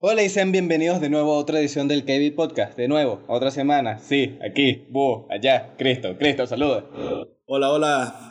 Hola 0.00 0.22
y 0.22 0.28
sean 0.28 0.52
bienvenidos 0.52 1.00
de 1.00 1.10
nuevo 1.10 1.34
a 1.34 1.38
otra 1.38 1.58
edición 1.58 1.88
del 1.88 2.04
KB 2.04 2.34
Podcast. 2.36 2.76
De 2.76 2.86
nuevo, 2.88 3.20
otra 3.26 3.50
semana. 3.50 3.98
Sí, 3.98 4.38
aquí, 4.48 4.86
allá, 5.28 5.74
Cristo, 5.76 6.16
Cristo, 6.18 6.46
saluda. 6.46 6.84
Hola, 7.46 7.70
hola. 7.72 8.24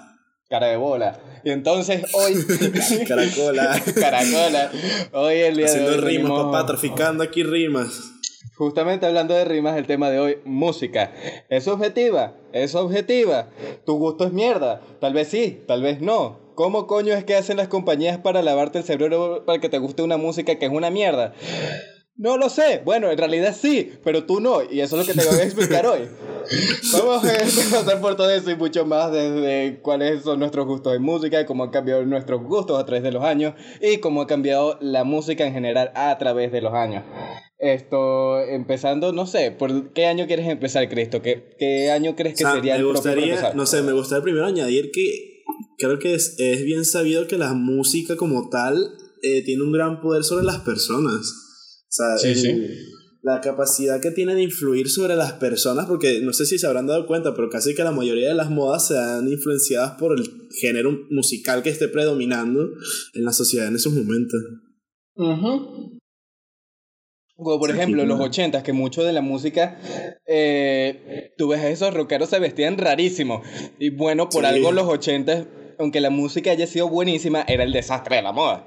Cara 0.50 0.68
de 0.68 0.78
bola. 0.78 1.20
Y 1.44 1.50
entonces 1.50 2.06
hoy. 2.14 2.36
Caracola. 3.08 3.82
Caracola. 4.00 4.72
Hoy 5.12 5.36
el 5.36 5.58
día 5.58 5.66
Haciendo 5.66 5.92
de 5.92 5.98
hoy. 5.98 6.04
rimas, 6.06 6.32
venimos- 6.32 6.44
papá, 6.46 6.66
traficando 6.66 7.24
aquí 7.24 7.44
rimas. 7.44 8.14
Justamente 8.56 9.06
hablando 9.06 9.34
de 9.34 9.44
rimas, 9.44 9.78
el 9.78 9.86
tema 9.86 10.10
de 10.10 10.20
hoy, 10.20 10.38
música. 10.46 11.12
¿Es 11.50 11.68
objetiva? 11.68 12.34
¿Es 12.54 12.76
objetiva? 12.76 13.50
¿Tu 13.86 13.94
gusto 13.98 14.26
es 14.26 14.32
mierda? 14.32 14.82
Tal 15.02 15.14
vez 15.14 15.28
sí, 15.28 15.62
tal 15.68 15.82
vez 15.82 16.00
no. 16.02 16.47
¿Cómo 16.58 16.88
coño 16.88 17.14
es 17.14 17.24
que 17.24 17.36
hacen 17.36 17.58
las 17.58 17.68
compañías 17.68 18.18
para 18.18 18.42
lavarte 18.42 18.80
el 18.80 18.84
cerebro 18.84 19.46
para 19.46 19.62
que 19.62 19.70
te 19.70 19.78
guste 19.78 20.02
una 20.02 20.18
música 20.18 20.56
que 20.56 20.66
es 20.66 20.72
una 20.72 20.90
mierda? 20.90 21.36
No 22.16 22.36
lo 22.38 22.50
sé. 22.50 22.82
Bueno, 22.84 23.12
en 23.12 23.18
realidad 23.20 23.56
sí, 23.56 23.92
pero 24.04 24.24
tú 24.24 24.40
no. 24.40 24.64
Y 24.64 24.82
eso 24.82 25.00
es 25.00 25.08
lo 25.08 25.14
que 25.14 25.20
te 25.20 25.24
voy 25.24 25.38
a 25.40 25.44
explicar 25.44 25.86
hoy. 25.86 26.10
Vamos 26.94 27.24
a 27.24 27.76
pasar 27.78 28.02
por 28.02 28.16
todo 28.16 28.32
eso 28.32 28.50
y 28.50 28.56
mucho 28.56 28.88
más 28.88 29.12
desde 29.12 29.82
cuáles 29.84 30.24
son 30.24 30.40
nuestros 30.40 30.66
gustos 30.66 30.96
en 30.96 31.04
música, 31.04 31.46
cómo 31.46 31.64
han 31.64 31.70
cambiado 31.70 32.04
nuestros 32.08 32.42
gustos 32.42 32.82
a 32.82 32.86
través 32.88 33.04
de 33.04 33.12
los 33.12 33.24
años 33.24 33.54
y 33.80 33.98
cómo 33.98 34.24
ha 34.24 34.28
cambiado 34.28 34.80
la 34.82 35.04
música 35.04 35.46
en 35.46 35.54
general 35.54 35.92
a 35.94 36.18
través 36.18 36.52
de 36.52 36.62
los 36.62 36.74
años. 36.74 37.04
Esto, 37.60 38.42
empezando, 38.42 39.14
no 39.14 39.28
sé, 39.28 39.52
¿por 39.52 39.94
qué 39.94 40.08
año 40.08 40.26
quieres 40.26 40.48
empezar, 40.48 40.90
Cristo? 40.90 41.22
¿Qué, 41.22 41.56
qué 41.60 41.92
año 41.92 42.16
crees 42.16 42.36
que 42.36 42.46
O 42.46 42.48
sea, 42.48 42.56
sería 42.56 42.74
me 42.74 42.80
el 42.80 42.88
gustaría, 42.88 43.26
empezar? 43.26 43.56
no 43.56 43.68
sé, 43.68 43.84
me 43.84 43.92
gustaría 43.92 44.24
primero 44.24 44.48
añadir 44.48 44.90
que 44.92 45.37
creo 45.78 46.00
que 46.00 46.14
es, 46.14 46.36
es 46.40 46.64
bien 46.64 46.86
sabido 46.86 47.28
que 47.28 47.38
la 47.38 47.54
música 47.54 48.16
como 48.16 48.50
tal 48.50 48.78
eh, 49.24 49.44
tiene 49.44 49.64
un 49.64 49.72
gran 49.72 50.02
poder 50.02 50.24
sobre 50.24 50.46
las 50.46 50.60
personas. 50.62 51.34
O 51.90 51.92
sea, 51.92 52.18
Sí, 52.18 52.28
el- 52.30 52.36
sí. 52.36 52.68
la 53.24 53.42
capacidad 53.42 54.00
que 54.02 54.12
tiene 54.12 54.36
de 54.36 54.44
influir 54.44 54.90
sobre 54.90 55.16
las 55.16 55.34
personas, 55.34 55.86
porque 55.88 56.22
no 56.22 56.34
sé 56.34 56.46
si 56.46 56.58
se 56.60 56.68
habrán 56.68 56.88
dado 56.88 57.08
cuenta, 57.08 57.34
pero 57.34 57.50
casi 57.50 57.74
que 57.76 57.84
la 57.84 57.92
mayoría 57.92 58.30
de 58.30 58.36
las 58.36 58.50
modas 58.50 58.88
se 58.88 58.98
han 58.98 59.28
influenciadas 59.28 59.94
por 60.00 60.18
el 60.18 60.24
género 60.62 60.92
musical 61.10 61.64
que 61.64 61.70
esté 61.70 61.88
predominando 61.88 62.62
en 63.14 63.24
la 63.26 63.34
sociedad 63.34 63.68
en 63.68 63.76
esos 63.76 63.94
momentos. 63.94 64.40
Ujú. 65.16 65.98
Como 67.36 67.60
por 67.60 67.70
ejemplo, 67.70 68.02
en 68.02 68.08
los 68.08 68.18
claro. 68.18 68.30
80 68.32 68.64
que 68.64 68.74
mucho 68.74 69.04
de 69.04 69.14
la 69.14 69.22
música, 69.22 69.80
eh, 70.26 71.34
tú 71.38 71.50
ves 71.50 71.60
a 71.60 71.70
esos 71.70 71.94
rockeros 71.94 72.30
se 72.30 72.40
vestían 72.40 72.78
rarísimo. 72.80 73.44
Y 73.80 73.92
bueno, 73.92 74.28
por 74.30 74.42
Sí. 74.44 74.48
algo 74.48 74.72
los 74.72 74.88
80 74.88 75.48
aunque 75.80 76.02
la 76.02 76.10
música 76.10 76.52
haya 76.52 76.68
sido 76.68 76.90
buenísima, 76.90 77.44
era 77.48 77.64
el 77.64 77.72
desastre 77.72 78.18
de 78.18 78.22
la 78.22 78.32
moda. 78.32 78.66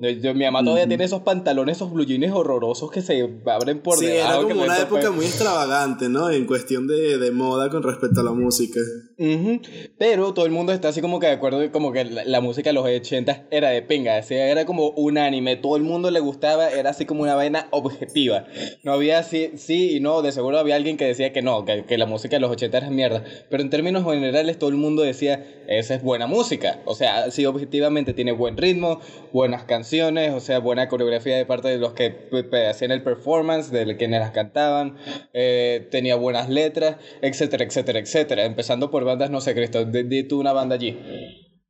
Yo- 0.00 0.34
mi 0.34 0.44
mamá 0.44 0.60
todavía 0.64 0.84
Ujú. 0.84 0.88
tiene 0.88 1.04
esos 1.04 1.20
pantalones, 1.22 1.76
esos 1.76 1.92
blue 1.92 2.04
jeans 2.06 2.32
horrorosos 2.32 2.90
que 2.90 3.02
se 3.02 3.28
abren 3.46 3.80
por 3.80 3.98
sí, 3.98 4.06
debajo. 4.06 4.30
era 4.32 4.38
que 4.40 4.52
como 4.54 4.64
una 4.64 4.66
parecen 4.68 4.86
época 4.86 5.00
pe- 5.02 5.10
muy 5.10 5.26
extravagante, 5.26 6.08
¿no? 6.08 6.30
En 6.30 6.46
cuestión 6.46 6.86
de, 6.86 7.18
de 7.18 7.30
moda 7.30 7.68
con 7.70 7.82
respecto 7.82 8.20
a 8.20 8.24
la 8.24 8.32
música. 8.32 8.80
Ujú, 9.18 9.60
Pero 9.98 10.32
todo 10.32 10.46
el 10.46 10.52
mundo 10.52 10.72
está 10.72 10.88
así 10.88 11.02
como 11.02 11.20
que 11.20 11.26
de 11.26 11.32
acuerdo 11.32 11.70
como 11.70 11.92
que 11.92 12.04
la, 12.06 12.24
la 12.24 12.40
música 12.40 12.70
de 12.70 12.74
los 12.74 12.84
80 12.86 13.46
era 13.50 13.68
de 13.68 13.82
pinga, 13.82 14.18
o 14.18 14.22
sea, 14.22 14.48
era 14.48 14.64
como 14.64 14.88
unánime, 14.90 15.56
todo 15.56 15.76
el 15.76 15.82
mundo 15.82 16.10
le 16.10 16.20
gustaba, 16.20 16.70
era 16.70 16.90
así 16.90 17.04
como 17.04 17.22
una 17.22 17.34
vaina 17.34 17.68
objetiva. 17.70 18.46
No 18.82 18.92
había 18.94 19.22
sí, 19.22 19.50
sí 19.56 19.96
y 19.96 20.00
no, 20.00 20.22
de 20.22 20.32
seguro 20.32 20.58
había 20.58 20.76
alguien 20.76 20.96
que 20.96 21.04
decía 21.04 21.32
que 21.34 21.42
no, 21.42 21.66
que, 21.66 21.84
que 21.84 21.98
la 21.98 22.06
música 22.06 22.36
de 22.36 22.40
los 22.40 22.50
80 22.50 22.78
era 22.78 22.88
mierda, 22.90 23.22
pero 23.50 23.62
en 23.62 23.68
términos 23.68 24.04
generales 24.04 24.58
todo 24.58 24.70
el 24.70 24.76
mundo 24.76 25.02
decía, 25.02 25.44
esa 25.68 25.94
es 25.94 26.02
buena 26.02 26.26
música, 26.26 26.80
o 26.86 26.94
sea, 26.94 27.30
sí 27.30 27.44
objetivamente 27.44 28.14
tiene 28.14 28.32
buen 28.32 28.56
ritmo, 28.56 29.00
buenas 29.32 29.64
canciones, 29.64 29.89
o 30.30 30.40
sea, 30.40 30.58
buena 30.60 30.88
coreografía 30.88 31.36
de 31.36 31.44
parte 31.46 31.68
de 31.68 31.78
los 31.78 31.92
que 31.92 32.28
hacían 32.68 32.90
el 32.92 33.02
performance, 33.02 33.70
de 33.70 33.96
quienes 33.96 34.20
las 34.20 34.30
cantaban, 34.30 34.96
eh, 35.32 35.88
tenía 35.90 36.16
buenas 36.16 36.48
letras, 36.48 36.96
etcétera, 37.22 37.64
etcétera, 37.64 37.98
etcétera. 37.98 38.44
Empezando 38.44 38.90
por 38.90 39.04
bandas, 39.04 39.30
no 39.30 39.40
sé, 39.40 39.54
Cristo, 39.54 39.84
di, 39.84 40.04
di 40.04 40.22
tú 40.24 40.40
una 40.40 40.52
banda 40.52 40.76
allí. 40.76 40.96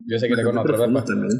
Yo 0.06 0.18
sé 0.18 0.28
que 0.28 0.36
te 0.36 0.42
conozco, 0.42 0.72
¿verdad? 0.72 1.04
también. 1.04 1.30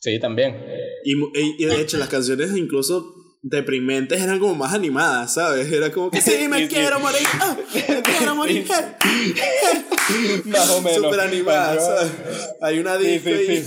Sí, 0.00 0.18
también. 0.20 0.56
Y- 1.04 1.62
y 1.62 1.66
de 1.66 1.80
hecho, 1.80 1.96
las 1.98 2.08
canciones 2.08 2.54
incluso 2.56 3.14
deprimentes 3.48 4.20
eran 4.20 4.40
como 4.40 4.56
más 4.56 4.74
animadas, 4.74 5.34
¿sabes? 5.34 5.70
Era 5.72 5.90
como 5.92 6.10
que 6.10 6.20
sí, 6.20 6.48
me 6.48 6.58
Sí, 6.58 6.62
sí. 6.64 6.74
quiero 6.74 6.98
morir, 7.00 7.26
ah, 7.40 7.56
me 7.88 8.02
quiero 8.02 8.34
morir. 8.34 8.66
Más 10.46 10.70
o 10.70 10.80
menos. 10.82 11.02
Súper 11.04 11.20
animadas, 11.20 11.84
¿sabes? 11.84 12.12
Hay 12.60 12.78
una 12.78 12.96
disco 12.96 13.30
sí. 13.30 13.64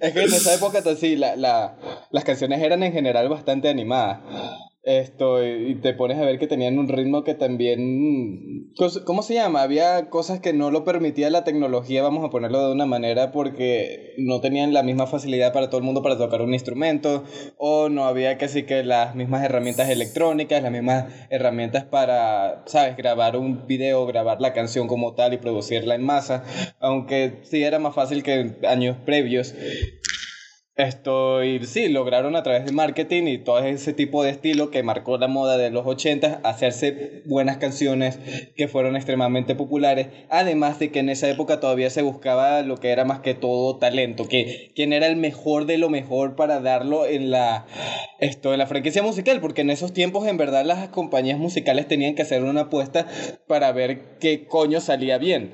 Es 0.00 0.12
que 0.12 0.22
en 0.22 0.32
esa 0.32 0.54
época, 0.54 0.82
sí, 0.98 1.16
la, 1.16 1.36
la, 1.36 1.76
las 2.10 2.24
canciones 2.24 2.62
eran 2.62 2.82
en 2.82 2.92
general 2.92 3.28
bastante 3.28 3.68
animadas. 3.68 4.18
Esto, 4.98 5.46
y 5.46 5.76
te 5.76 5.94
pones 5.94 6.18
a 6.18 6.24
ver 6.24 6.40
que 6.40 6.48
tenían 6.48 6.78
un 6.78 6.88
ritmo 6.88 7.22
que 7.22 7.34
también... 7.34 8.72
¿Cómo 9.04 9.22
se 9.22 9.34
llama? 9.34 9.62
Había 9.62 10.10
cosas 10.10 10.40
que 10.40 10.52
no 10.52 10.70
lo 10.70 10.84
permitía 10.84 11.30
la 11.30 11.44
tecnología, 11.44 12.02
vamos 12.02 12.24
a 12.24 12.30
ponerlo 12.30 12.66
de 12.66 12.72
una 12.72 12.86
manera, 12.86 13.30
porque 13.30 14.14
no 14.18 14.40
tenían 14.40 14.72
la 14.72 14.82
misma 14.82 15.06
facilidad 15.06 15.52
para 15.52 15.68
todo 15.68 15.78
el 15.78 15.84
mundo 15.84 16.02
para 16.02 16.18
tocar 16.18 16.42
un 16.42 16.54
instrumento, 16.54 17.22
o 17.56 17.88
no 17.88 18.04
había 18.04 18.36
casi 18.36 18.64
que 18.64 18.82
las 18.82 19.14
mismas 19.14 19.44
herramientas 19.44 19.88
electrónicas, 19.90 20.62
las 20.62 20.72
mismas 20.72 21.06
herramientas 21.30 21.84
para, 21.84 22.64
¿sabes? 22.66 22.96
Grabar 22.96 23.36
un 23.36 23.66
video, 23.66 24.06
grabar 24.06 24.40
la 24.40 24.52
canción 24.52 24.88
como 24.88 25.14
tal 25.14 25.34
y 25.34 25.38
producirla 25.38 25.94
en 25.94 26.02
masa, 26.02 26.42
aunque 26.80 27.40
sí 27.42 27.62
era 27.62 27.78
más 27.78 27.94
fácil 27.94 28.22
que 28.22 28.56
años 28.66 28.96
previos. 29.04 29.54
Esto, 30.80 31.44
y 31.44 31.62
sí, 31.66 31.90
lograron 31.90 32.36
a 32.36 32.42
través 32.42 32.64
de 32.64 32.72
marketing 32.72 33.24
y 33.24 33.36
todo 33.36 33.58
ese 33.58 33.92
tipo 33.92 34.22
de 34.22 34.30
estilo 34.30 34.70
que 34.70 34.82
marcó 34.82 35.18
la 35.18 35.28
moda 35.28 35.58
de 35.58 35.68
los 35.68 35.86
80 35.86 36.40
hacerse 36.42 37.22
buenas 37.26 37.58
canciones 37.58 38.18
que 38.56 38.66
fueron 38.66 38.96
extremadamente 38.96 39.54
populares. 39.54 40.08
Además 40.30 40.78
de 40.78 40.90
que 40.90 41.00
en 41.00 41.10
esa 41.10 41.28
época 41.28 41.60
todavía 41.60 41.90
se 41.90 42.00
buscaba 42.00 42.62
lo 42.62 42.78
que 42.78 42.88
era 42.92 43.04
más 43.04 43.20
que 43.20 43.34
todo 43.34 43.76
talento, 43.76 44.26
que 44.26 44.72
quién 44.74 44.94
era 44.94 45.06
el 45.06 45.16
mejor 45.16 45.66
de 45.66 45.76
lo 45.76 45.90
mejor 45.90 46.34
para 46.34 46.60
darlo 46.60 47.04
en 47.04 47.30
la 47.30 47.66
esto 48.18 48.52
en 48.52 48.58
la 48.58 48.66
franquicia 48.66 49.02
musical, 49.02 49.40
porque 49.40 49.62
en 49.62 49.70
esos 49.70 49.92
tiempos 49.92 50.26
en 50.26 50.36
verdad 50.36 50.64
las 50.64 50.88
compañías 50.88 51.38
musicales 51.38 51.88
tenían 51.88 52.14
que 52.14 52.22
hacer 52.22 52.42
una 52.42 52.62
apuesta 52.62 53.06
para 53.46 53.72
ver 53.72 54.18
qué 54.20 54.46
coño 54.46 54.80
salía 54.80 55.18
bien. 55.18 55.52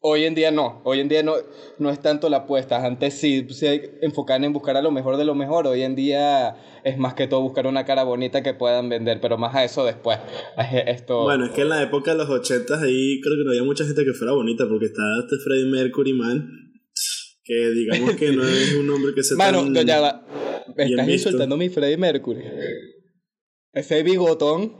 Hoy 0.00 0.24
en 0.24 0.34
día 0.34 0.50
no, 0.50 0.80
hoy 0.84 1.00
en 1.00 1.08
día 1.08 1.22
no, 1.22 1.34
no 1.78 1.90
es 1.90 2.00
tanto 2.00 2.28
la 2.28 2.38
apuesta, 2.38 2.84
antes 2.84 3.14
sí 3.14 3.46
se 3.50 3.98
enfocaban 4.02 4.44
en 4.44 4.52
buscar 4.52 4.61
a 4.70 4.82
lo 4.82 4.90
mejor 4.90 5.16
de 5.16 5.24
lo 5.24 5.34
mejor, 5.34 5.66
hoy 5.66 5.82
en 5.82 5.94
día 5.94 6.56
es 6.84 6.98
más 6.98 7.14
que 7.14 7.26
todo 7.26 7.40
buscar 7.42 7.66
una 7.66 7.84
cara 7.84 8.04
bonita 8.04 8.42
que 8.42 8.54
puedan 8.54 8.88
vender, 8.88 9.20
pero 9.20 9.38
más 9.38 9.54
a 9.54 9.64
eso 9.64 9.84
después. 9.84 10.18
Esto... 10.86 11.24
Bueno, 11.24 11.46
es 11.46 11.52
que 11.52 11.62
en 11.62 11.68
la 11.68 11.82
época 11.82 12.12
de 12.12 12.18
los 12.18 12.30
80 12.30 12.80
ahí 12.80 13.20
creo 13.20 13.36
que 13.36 13.44
no 13.44 13.50
había 13.50 13.64
mucha 13.64 13.84
gente 13.84 14.04
que 14.04 14.12
fuera 14.12 14.32
bonita 14.32 14.66
porque 14.68 14.86
estaba 14.86 15.20
este 15.20 15.36
Freddie 15.44 15.70
Mercury, 15.70 16.12
man. 16.12 16.48
Que 17.44 17.70
digamos 17.70 18.14
que 18.14 18.32
no 18.32 18.44
es 18.44 18.74
un 18.74 18.88
hombre 18.88 19.12
que 19.14 19.22
se 19.22 19.34
Mano, 19.34 19.62
tan... 19.72 19.86
ya 19.86 20.00
va. 20.00 20.24
Me 20.76 20.84
estás 20.84 21.06
visto. 21.06 21.28
insultando 21.28 21.56
a 21.56 21.58
mi 21.58 21.68
Freddie 21.68 21.96
Mercury. 21.96 22.42
Ese 23.72 24.02
bigotón. 24.02 24.76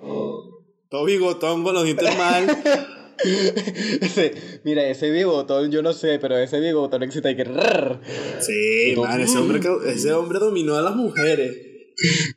Todo 0.89 1.05
bigotón 1.05 1.65
con 1.65 1.75
los 1.75 1.85
dientes 1.85 2.17
mal. 2.17 2.47
Ese- 3.25 4.61
mira, 4.65 4.87
ese 4.89 5.11
bigotón, 5.11 5.71
yo 5.71 5.83
no 5.83 5.93
sé, 5.93 6.19
pero 6.19 6.37
ese 6.39 6.61
bigotón 6.61 7.03
existe 7.03 7.29
hay 7.29 7.37
que. 7.37 7.45
rrr, 7.45 8.01
Sí, 8.41 8.95
man, 8.97 9.21
ese 9.21 9.39
hombre, 9.39 9.61
ese 9.87 10.13
hombre 10.13 10.39
dominó 10.39 10.77
a 10.77 10.83
las 10.83 10.95
mujeres. 10.97 11.57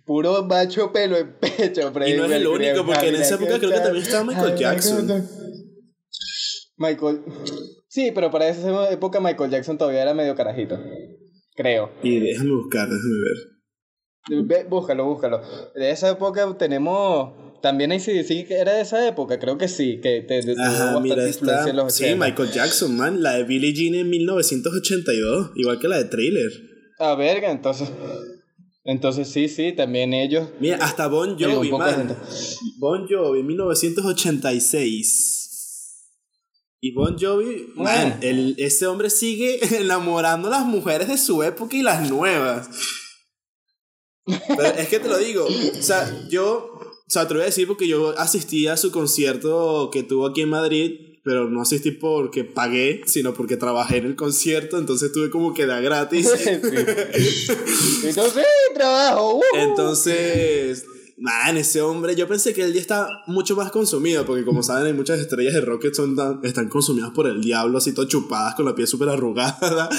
Puro 0.05 0.43
macho 0.43 0.91
pelo 0.91 1.17
en 1.17 1.33
pecho, 1.39 1.89
Y 1.89 1.93
Freddie 1.93 2.17
no 2.17 2.25
es 2.25 2.31
el 2.31 2.47
único, 2.47 2.85
porque 2.85 3.07
en 3.09 3.15
esa 3.15 3.35
época 3.35 3.57
creo 3.57 3.71
que 3.71 3.79
también 3.79 4.03
estaba 4.03 4.23
Michael 4.25 4.55
Jackson. 4.57 5.27
Michael. 6.77 7.21
Sí, 7.87 8.11
pero 8.13 8.29
para 8.29 8.49
esa 8.49 8.91
época 8.91 9.19
Michael 9.21 9.49
Jackson 9.49 9.77
todavía 9.77 10.01
era 10.01 10.13
medio 10.13 10.35
carajito. 10.35 10.77
Creo. 11.55 11.91
Y 12.03 12.19
déjame 12.19 12.51
buscar, 12.51 12.89
déjame 12.89 13.15
ver. 13.23 14.45
Ve, 14.45 14.63
búscalo, 14.69 15.05
búscalo. 15.05 15.41
De 15.73 15.89
esa 15.91 16.09
época 16.09 16.53
tenemos. 16.57 17.44
También 17.65 17.91
ACDC 17.91 18.51
era 18.51 18.73
de 18.73 18.81
esa 18.81 19.07
época, 19.07 19.39
creo 19.39 19.57
que 19.57 19.67
sí, 19.67 19.99
que 19.99 20.21
te, 20.21 20.39
te- 20.43 20.53
tuvo 20.53 20.61
Ajá, 20.63 20.83
bastante 20.93 21.09
mira, 21.09 21.27
influencia 21.27 21.71
en 21.71 21.75
los 21.77 21.95
Sí, 21.95 22.03
80. 22.03 22.23
Michael 22.25 22.51
Jackson, 22.51 22.95
man. 22.95 23.23
La 23.23 23.33
de 23.37 23.43
Billie 23.43 23.73
Jean 23.73 23.95
en 23.95 24.07
1982. 24.07 25.49
Igual 25.55 25.79
que 25.79 25.87
la 25.87 25.97
de 25.97 26.05
Thriller. 26.05 26.51
A 26.99 27.15
verga, 27.15 27.49
entonces. 27.49 27.89
Entonces 28.83 29.29
sí, 29.29 29.49
sí, 29.49 29.71
también 29.73 30.13
ellos. 30.13 30.47
Mira, 30.59 30.77
hasta 30.77 31.07
Bon 31.07 31.39
Jovi, 31.39 31.71
de 31.71 31.77
man. 31.77 32.15
Bon 32.77 33.07
Jovi, 33.09 33.41
1986. 33.41 35.31
Y 36.81 36.93
Bon 36.93 37.17
Jovi, 37.17 37.65
man, 37.75 38.19
Mm. 38.19 38.23
el, 38.23 38.55
ese 38.59 38.85
hombre 38.85 39.09
sigue 39.09 39.57
enamorando 39.79 40.49
a 40.49 40.51
las 40.51 40.65
mujeres 40.67 41.07
de 41.07 41.17
su 41.17 41.41
época 41.41 41.75
y 41.75 41.81
las 41.81 42.07
nuevas. 42.11 42.69
Pero 44.27 44.65
es 44.77 44.87
que 44.87 44.99
te 44.99 45.07
lo 45.07 45.17
digo, 45.17 45.45
o 45.45 45.81
sea, 45.81 46.07
yo, 46.29 46.74
o 47.07 47.11
sea, 47.11 47.27
te 47.27 47.33
lo 47.33 47.39
voy 47.39 47.43
a 47.43 47.47
decir 47.47 47.67
porque 47.67 47.87
yo 47.87 48.17
asistí 48.17 48.67
a 48.67 48.77
su 48.77 48.91
concierto 48.91 49.89
que 49.91 50.03
tuvo 50.03 50.27
aquí 50.27 50.41
en 50.41 50.49
Madrid 50.49 51.15
pero 51.25 51.49
no 51.49 51.61
asistí 51.63 51.89
porque 51.89 52.43
pagué, 52.43 53.01
sino 53.07 53.33
porque 53.33 53.57
trabajé 53.57 53.97
en 53.97 54.05
el 54.05 54.15
concierto, 54.15 54.77
entonces 54.77 55.11
tuve 55.11 55.31
como 55.31 55.55
que 55.55 55.65
da 55.65 55.81
gratis. 55.81 56.31
Entonces, 58.03 58.45
trabajo. 58.75 59.37
Uh. 59.37 59.41
Entonces, 59.55 60.85
man, 61.17 61.55
ese 61.57 61.81
hombre, 61.81 62.15
yo 62.15 62.27
pensé 62.27 62.53
que 62.53 62.63
él 62.63 62.73
ya 62.73 62.81
está 62.81 63.07
mucho 63.27 63.55
más 63.55 63.71
consumido, 63.71 64.25
porque 64.25 64.43
como 64.43 64.61
saben, 64.63 64.87
hay 64.87 64.93
muchas 64.93 65.19
estrellas 65.19 65.53
de 65.53 65.61
rock 65.61 65.83
que 65.83 65.93
son 65.93 66.15
tan- 66.15 66.39
están 66.43 66.67
consumidas 66.69 67.11
por 67.11 67.27
el 67.27 67.41
diablo, 67.41 67.77
así 67.77 67.93
todo 67.93 68.05
chupadas, 68.05 68.55
con 68.55 68.65
la 68.65 68.75
piel 68.75 68.87
súper 68.87 69.09
arrugada. 69.09 69.89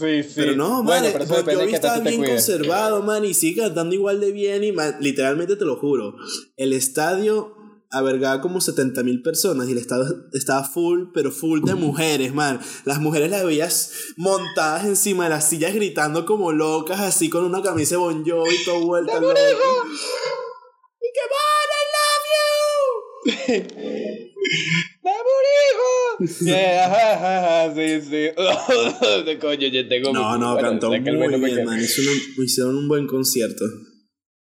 Sí, 0.00 0.22
sí. 0.22 0.32
Pero 0.34 0.56
no, 0.56 0.82
man, 0.82 1.02
bueno, 1.02 1.08
pero 1.44 1.60
qué 1.66 1.74
está 1.74 1.88
tanto 1.94 2.04
te 2.04 2.10
bien 2.10 2.22
cuides. 2.22 2.46
conservado, 2.46 3.02
man, 3.02 3.24
y 3.24 3.34
sigue 3.34 3.62
cantando 3.62 3.94
igual 3.94 4.20
de 4.20 4.32
bien, 4.32 4.64
y 4.64 4.72
man, 4.72 4.96
literalmente 5.00 5.56
te 5.56 5.64
lo 5.64 5.76
juro, 5.76 6.16
el 6.56 6.72
estadio 6.72 7.54
albergaba 7.90 8.40
como 8.40 8.60
70 8.60 9.02
mil 9.02 9.20
personas 9.22 9.68
y 9.68 9.72
el 9.72 9.78
estadio 9.78 10.04
estaba 10.32 10.64
full, 10.64 11.08
pero 11.12 11.30
full 11.30 11.60
de 11.64 11.74
mujeres, 11.74 12.32
man. 12.32 12.60
Las 12.84 13.00
mujeres 13.00 13.30
las 13.30 13.44
veías 13.44 13.92
montadas 14.16 14.84
encima 14.86 15.24
de 15.24 15.30
las 15.30 15.48
sillas 15.48 15.74
gritando 15.74 16.24
como 16.24 16.52
locas, 16.52 17.00
así 17.00 17.28
con 17.28 17.44
una 17.44 17.62
camisa 17.62 17.96
de 17.96 17.98
Bon 17.98 18.24
Jovi 18.24 18.56
todo 18.64 18.86
vuelta. 18.86 19.12
Y 19.16 19.20
que 21.12 21.24
man, 21.30 21.68
I 21.76 21.82
love 21.96 22.26
you. 23.56 24.20
¡Vamos, 25.02 25.26
hijo! 25.72 26.44
Yeah, 26.44 26.86
ajá, 26.86 27.14
ajá, 27.14 27.64
ajá, 27.66 27.74
sí, 27.74 28.00
sí. 28.02 29.36
Coño, 29.40 29.68
yo 29.68 29.88
tengo. 29.88 30.12
No, 30.12 30.36
no, 30.38 30.52
bueno, 30.54 30.68
cantó 30.68 30.88
muy 30.90 31.00
bueno 31.16 31.38
bien, 31.38 31.64
man. 31.64 31.78
Un- 31.78 32.44
hicieron 32.44 32.76
un 32.76 32.88
buen 32.88 33.06
concierto. 33.06 33.64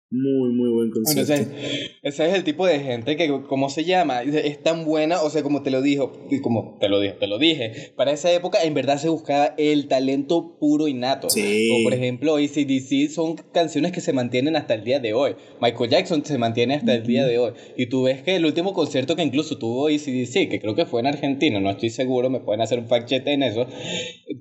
Muy, 0.09 0.49
muy 0.53 0.69
buen 0.69 0.89
Bueno, 0.89 1.03
concierto. 1.03 1.33
ese, 1.33 1.96
ese 2.07 2.27
es 2.27 2.33
el 2.33 2.43
tipo 2.43 2.65
de 2.65 2.79
gente 2.79 3.15
que, 3.17 3.41
¿cómo 3.47 3.69
se 3.69 3.83
llama? 3.83 4.21
Es 4.21 4.63
tan 4.63 4.85
buena, 4.85 5.21
o 5.21 5.29
sea, 5.29 5.43
como 5.43 5.61
te 5.61 5.71
lo 5.71 5.81
dijo, 5.81 6.13
como 6.41 6.77
te 6.79 6.87
lo 6.87 6.99
dije, 6.99 7.15
te 7.19 7.27
lo 7.27 7.37
dije, 7.37 7.91
para 7.95 8.11
esa 8.11 8.31
época 8.31 8.63
en 8.63 8.73
verdad 8.73 8.97
se 8.97 9.09
buscaba 9.09 9.53
el 9.57 9.87
talento 9.87 10.57
puro 10.59 10.87
innato. 10.87 11.29
Sí. 11.29 11.67
Como 11.69 11.83
por 11.83 11.93
ejemplo, 11.93 12.35
ACDC 12.37 13.09
son 13.09 13.35
canciones 13.51 13.91
que 13.91 14.01
se 14.01 14.13
mantienen 14.13 14.55
hasta 14.55 14.73
el 14.73 14.83
día 14.83 14.99
de 14.99 15.13
hoy. 15.13 15.35
Michael 15.61 15.89
Jackson 15.89 16.25
se 16.25 16.37
mantiene 16.37 16.75
hasta 16.75 16.93
el 16.95 17.05
día 17.05 17.25
de 17.25 17.39
hoy. 17.39 17.53
Y 17.75 17.87
tú 17.87 18.03
ves 18.03 18.21
que 18.21 18.35
el 18.35 18.45
último 18.45 18.73
concierto 18.73 19.15
que 19.15 19.23
incluso 19.23 19.57
tuvo 19.57 19.87
ACDC, 19.87 20.49
que 20.49 20.59
creo 20.61 20.75
que 20.75 20.85
fue 20.85 21.01
en 21.01 21.07
Argentina, 21.07 21.59
no 21.59 21.69
estoy 21.69 21.89
seguro, 21.89 22.29
me 22.29 22.39
pueden 22.39 22.61
hacer 22.61 22.79
un 22.79 22.87
fact 22.87 23.09
check 23.09 23.27
en 23.27 23.43
eso. 23.43 23.67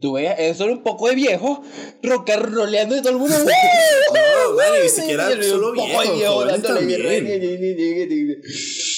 Tú 0.00 0.14
ves, 0.14 0.34
eso 0.38 0.64
era 0.64 0.72
un 0.72 0.82
poco 0.82 1.08
de 1.08 1.14
viejo, 1.14 1.62
rock 2.02 2.30
and 2.30 2.54
rolleando 2.54 2.96
y 2.96 3.00
todo 3.00 3.10
el 3.10 3.18
mundo. 3.18 3.34
No, 4.06 4.54
man, 4.54 4.66
ni 4.82 4.88
siquiera 4.88 5.28
Y 5.32 5.42
solo 5.42 5.72
viejos, 5.72 6.06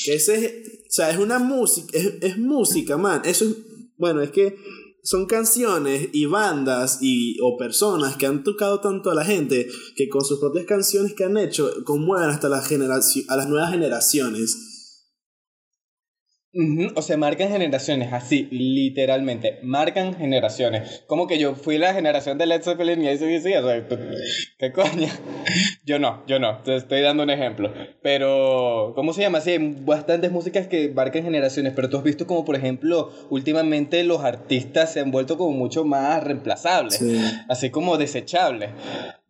Que 0.04 0.14
ese 0.14 0.34
es, 0.36 0.44
o 0.88 0.90
sea, 0.90 1.10
es 1.10 1.18
una 1.18 1.38
música, 1.38 1.98
es, 2.20 2.38
música, 2.38 2.96
man. 2.96 3.22
Eso 3.24 3.44
es, 3.44 3.56
bueno, 3.96 4.22
es 4.22 4.30
que 4.30 4.56
son 5.02 5.26
canciones 5.26 6.08
y 6.12 6.26
bandas 6.26 6.98
y, 7.00 7.38
o 7.40 7.56
personas 7.56 8.16
que 8.16 8.26
han 8.26 8.44
tocado 8.44 8.80
tanto 8.80 9.10
a 9.10 9.14
la 9.14 9.24
gente 9.24 9.68
que 9.96 10.08
con 10.08 10.24
sus 10.24 10.38
propias 10.38 10.66
canciones 10.66 11.14
que 11.14 11.24
han 11.24 11.36
hecho 11.36 11.70
conmueven 11.84 12.28
hasta 12.28 12.48
a 12.48 12.50
las 12.50 13.48
nuevas 13.48 13.70
generaciones. 13.70 14.67
Ujú, 16.60 16.88
O 16.96 17.02
sea, 17.02 17.16
marcan 17.16 17.50
generaciones, 17.50 18.12
así, 18.12 18.48
literalmente, 18.50 19.60
marcan 19.62 20.16
generaciones. 20.16 21.04
Como 21.06 21.28
que 21.28 21.38
yo 21.38 21.54
fui 21.54 21.78
la 21.78 21.94
generación 21.94 22.36
de 22.36 22.46
Led 22.46 22.62
Zeppelin 22.62 23.00
y 23.04 23.06
ACDC, 23.06 23.62
o 23.62 23.68
sea, 23.68 23.86
¿qué 24.58 24.72
coño? 24.72 25.06
Yo 25.86 25.98
no, 25.98 26.22
yo 26.26 26.38
no, 26.38 26.58
te 26.58 26.76
estoy 26.76 27.00
dando 27.00 27.22
un 27.22 27.30
ejemplo. 27.30 27.72
Pero, 28.02 28.92
¿cómo 28.94 29.14
se 29.14 29.22
llama? 29.22 29.40
Sí, 29.40 29.52
hay 29.52 29.58
bastantes 29.80 30.30
músicas 30.30 30.66
que 30.66 30.90
marcan 30.90 31.22
generaciones, 31.22 31.72
pero 31.74 31.88
tú 31.88 31.96
has 31.96 32.02
visto 32.04 32.26
como, 32.26 32.44
por 32.44 32.56
ejemplo, 32.56 33.10
últimamente 33.30 34.04
los 34.04 34.22
artistas 34.22 34.92
se 34.92 35.00
han 35.00 35.10
vuelto 35.10 35.38
como 35.38 35.56
mucho 35.56 35.84
más 35.86 36.22
reemplazables, 36.22 36.98
Sí. 36.98 37.18
así 37.48 37.70
como 37.70 37.96
desechables. 37.96 38.70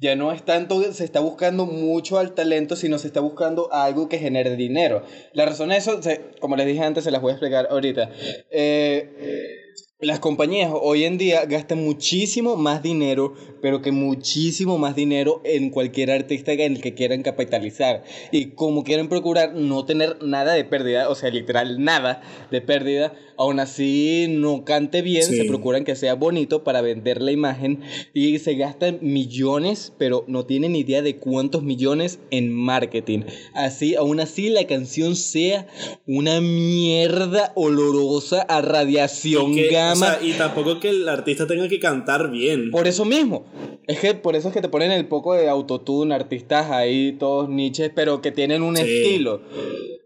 Ya 0.00 0.14
no 0.14 0.30
es 0.30 0.44
tanto, 0.44 0.80
se 0.92 1.04
está 1.04 1.18
buscando 1.18 1.66
mucho 1.66 2.18
al 2.18 2.32
talento, 2.32 2.76
sino 2.76 2.98
se 2.98 3.08
está 3.08 3.18
buscando 3.20 3.72
algo 3.72 4.08
que 4.08 4.18
genere 4.18 4.54
dinero. 4.54 5.02
La 5.32 5.44
razón 5.44 5.70
de 5.70 5.76
eso, 5.76 6.00
se- 6.02 6.20
como 6.40 6.54
les 6.54 6.66
dije 6.68 6.82
antes, 6.84 7.02
se 7.02 7.10
las 7.10 7.20
voy 7.20 7.30
a 7.30 7.34
explicar 7.34 7.66
ahorita. 7.68 8.08
Eh, 8.50 9.67
las 10.00 10.20
compañías 10.20 10.70
hoy 10.80 11.02
en 11.02 11.18
día 11.18 11.44
gastan 11.46 11.82
muchísimo 11.82 12.54
más 12.54 12.84
dinero, 12.84 13.34
pero 13.60 13.82
que 13.82 13.90
muchísimo 13.90 14.78
más 14.78 14.94
dinero 14.94 15.40
en 15.44 15.70
cualquier 15.70 16.12
artista 16.12 16.52
en 16.52 16.76
el 16.76 16.80
que 16.80 16.94
quieran 16.94 17.24
capitalizar. 17.24 18.04
Y 18.30 18.50
como 18.50 18.84
quieren 18.84 19.08
procurar 19.08 19.54
no 19.54 19.84
tener 19.86 20.22
nada 20.22 20.52
de 20.52 20.64
pérdida, 20.64 21.08
o 21.08 21.16
sea, 21.16 21.30
literal 21.30 21.82
nada 21.82 22.22
de 22.52 22.60
pérdida, 22.60 23.12
aún 23.36 23.58
así 23.58 24.26
no 24.28 24.64
cante 24.64 25.02
bien, 25.02 25.24
Sí. 25.24 25.36
se 25.36 25.44
procuran 25.46 25.84
que 25.84 25.96
sea 25.96 26.14
bonito 26.14 26.62
para 26.62 26.80
vender 26.80 27.20
la 27.20 27.32
imagen 27.32 27.80
y 28.14 28.38
se 28.38 28.54
gastan 28.54 28.98
millones, 29.00 29.92
pero 29.98 30.24
no 30.28 30.46
tienen 30.46 30.76
idea 30.76 31.02
de 31.02 31.16
cuántos 31.16 31.64
millones 31.64 32.20
en 32.30 32.52
marketing. 32.52 33.22
Así, 33.52 33.96
aún 33.96 34.20
así 34.20 34.48
la 34.48 34.64
canción 34.68 35.16
sea 35.16 35.66
una 36.06 36.40
mierda 36.40 37.52
olorosa 37.56 38.42
a 38.42 38.60
radiación 38.60 39.54
O 39.92 39.96
sea, 39.96 40.18
y 40.22 40.32
tampoco 40.32 40.80
que 40.80 40.90
el 40.90 41.08
artista 41.08 41.46
tenga 41.46 41.68
que 41.68 41.80
cantar 41.80 42.30
bien. 42.30 42.70
Por 42.70 42.86
eso 42.88 43.04
mismo. 43.04 43.46
Es 43.86 43.98
que 44.00 44.14
por 44.14 44.36
eso 44.36 44.48
es 44.48 44.54
que 44.54 44.60
te 44.60 44.68
ponen 44.68 44.90
el 44.92 45.06
poco 45.06 45.34
de 45.34 45.48
autotune, 45.48 46.14
artistas 46.14 46.70
ahí, 46.70 47.12
todos 47.18 47.48
niches, 47.48 47.90
pero 47.94 48.20
que 48.20 48.32
tienen 48.32 48.62
un 48.62 48.76
Sí. 48.76 48.82
estilo. 48.82 49.42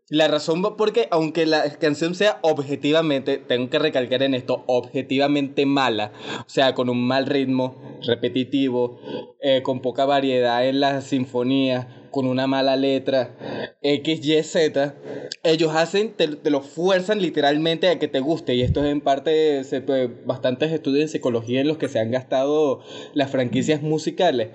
La 0.08 0.28
razón 0.28 0.62
porque, 0.76 1.08
aunque 1.10 1.46
la 1.46 1.72
canción 1.78 2.14
sea 2.14 2.38
objetivamente, 2.42 3.38
tengo 3.38 3.70
que 3.70 3.78
recalcar 3.78 4.22
en 4.22 4.34
esto, 4.34 4.62
objetivamente 4.66 5.64
mala, 5.64 6.12
o 6.40 6.48
sea, 6.50 6.74
con 6.74 6.90
un 6.90 7.06
mal 7.06 7.24
ritmo, 7.24 7.98
repetitivo, 8.06 8.98
eh, 9.40 9.62
con 9.62 9.80
poca 9.80 10.04
variedad 10.04 10.66
en 10.68 10.80
la 10.80 11.00
sinfonía, 11.00 12.01
con 12.12 12.26
una 12.26 12.46
mala 12.46 12.76
letra, 12.76 13.74
X, 13.82 14.24
Y, 14.24 14.40
Z, 14.44 14.94
ellos 15.42 15.74
hacen, 15.74 16.12
te, 16.12 16.28
te 16.28 16.50
lo 16.50 16.60
fuerzan 16.60 17.20
literalmente 17.20 17.88
a 17.88 17.98
que 17.98 18.06
te 18.06 18.20
guste, 18.20 18.54
y 18.54 18.62
esto 18.62 18.84
es 18.84 18.92
en 18.92 19.00
parte, 19.00 19.64
se, 19.64 19.80
pues, 19.80 20.08
bastantes 20.24 20.70
estudios 20.70 21.02
en 21.02 21.08
psicología 21.08 21.60
en 21.60 21.68
los 21.68 21.78
que 21.78 21.88
se 21.88 21.98
han 21.98 22.12
gastado 22.12 22.80
las 23.14 23.30
franquicias 23.30 23.82
musicales. 23.82 24.50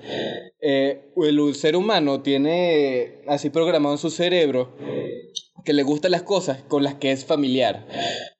Eh, 0.61 1.11
el 1.17 1.55
ser 1.55 1.75
humano 1.75 2.21
tiene 2.21 3.21
así 3.27 3.49
programado 3.49 3.95
en 3.95 3.99
su 3.99 4.09
cerebro 4.09 4.77
que 5.65 5.73
le 5.73 5.83
gustan 5.83 6.11
las 6.11 6.23
cosas 6.23 6.63
con 6.69 6.83
las 6.83 6.95
que 6.95 7.11
es 7.11 7.25
familiar. 7.25 7.85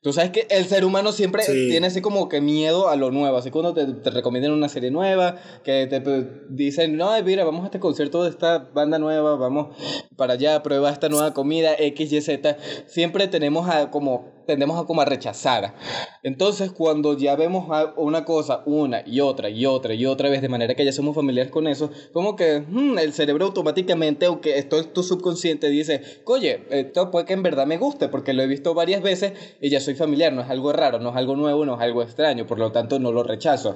Tú 0.07 0.13
sabes 0.13 0.31
que 0.31 0.47
el 0.49 0.63
ser 0.67 0.85
humano 0.85 1.11
siempre 1.11 1.43
Sí. 1.43 1.67
tiene 1.67 1.87
así 1.87 1.99
como 1.99 2.29
que 2.29 2.39
miedo 2.39 2.87
a 2.87 2.95
lo 2.95 3.11
nuevo. 3.11 3.35
Así 3.35 3.51
cuando 3.51 3.73
te, 3.73 3.85
te 3.87 4.09
recomiendan 4.09 4.53
una 4.53 4.69
serie 4.69 4.89
nueva, 4.89 5.35
que 5.65 5.85
te 5.85 6.01
dicen, 6.47 6.95
no, 6.95 7.11
mira, 7.25 7.43
vamos 7.43 7.63
a 7.63 7.65
este 7.65 7.81
concierto 7.81 8.23
de 8.23 8.29
esta 8.29 8.69
banda 8.73 8.99
nueva, 8.99 9.35
vamos 9.35 9.75
para 10.15 10.35
allá, 10.35 10.63
prueba 10.63 10.91
esta 10.91 11.09
nueva 11.09 11.33
comida, 11.33 11.75
X, 11.77 12.13
Y, 12.13 12.21
Z. 12.21 12.55
Siempre 12.85 13.27
tenemos 13.27 13.67
a 13.69 13.91
como, 13.91 14.31
tendemos 14.47 14.81
a 14.81 14.85
como 14.85 15.01
a 15.01 15.05
rechazar. 15.05 15.75
Entonces, 16.23 16.71
cuando 16.71 17.17
ya 17.17 17.35
vemos 17.35 17.65
a- 17.69 17.93
una 17.97 18.23
cosa 18.23 18.63
una 18.65 19.03
y 19.05 19.19
otra 19.19 19.49
y 19.49 19.65
otra 19.65 19.93
y 19.93 20.05
otra 20.05 20.29
vez, 20.29 20.41
de 20.41 20.47
manera 20.47 20.73
que 20.73 20.85
ya 20.85 20.93
somos 20.93 21.15
familiares 21.15 21.51
con 21.51 21.67
eso, 21.67 21.91
como 22.13 22.37
que 22.37 22.59
hmm, 22.65 22.97
el 22.97 23.11
cerebro 23.11 23.47
automáticamente, 23.47 24.25
aunque 24.27 24.57
esto 24.57 24.79
es 24.79 24.93
tu 24.93 25.03
subconsciente, 25.03 25.67
dice, 25.67 26.01
oye, 26.23 26.61
esto 26.69 27.11
puede 27.11 27.25
que 27.25 27.33
en 27.33 27.43
verdad 27.43 27.67
me 27.67 27.77
guste, 27.77 28.07
porque 28.07 28.31
lo 28.31 28.41
he 28.41 28.47
visto 28.47 28.73
varias 28.73 29.01
veces 29.01 29.33
y 29.59 29.69
ya 29.69 29.81
soy 29.81 29.95
familiar, 29.97 30.31
no 30.31 30.41
es 30.41 30.49
algo 30.49 30.71
raro, 30.71 30.99
no 30.99 31.09
es 31.09 31.15
algo 31.15 31.35
nuevo, 31.35 31.65
no 31.65 31.75
es 31.75 31.81
algo 31.81 32.01
extraño, 32.01 32.45
por 32.45 32.59
lo 32.59 32.71
tanto 32.71 32.99
no 32.99 33.11
lo 33.11 33.23
rechazo. 33.23 33.75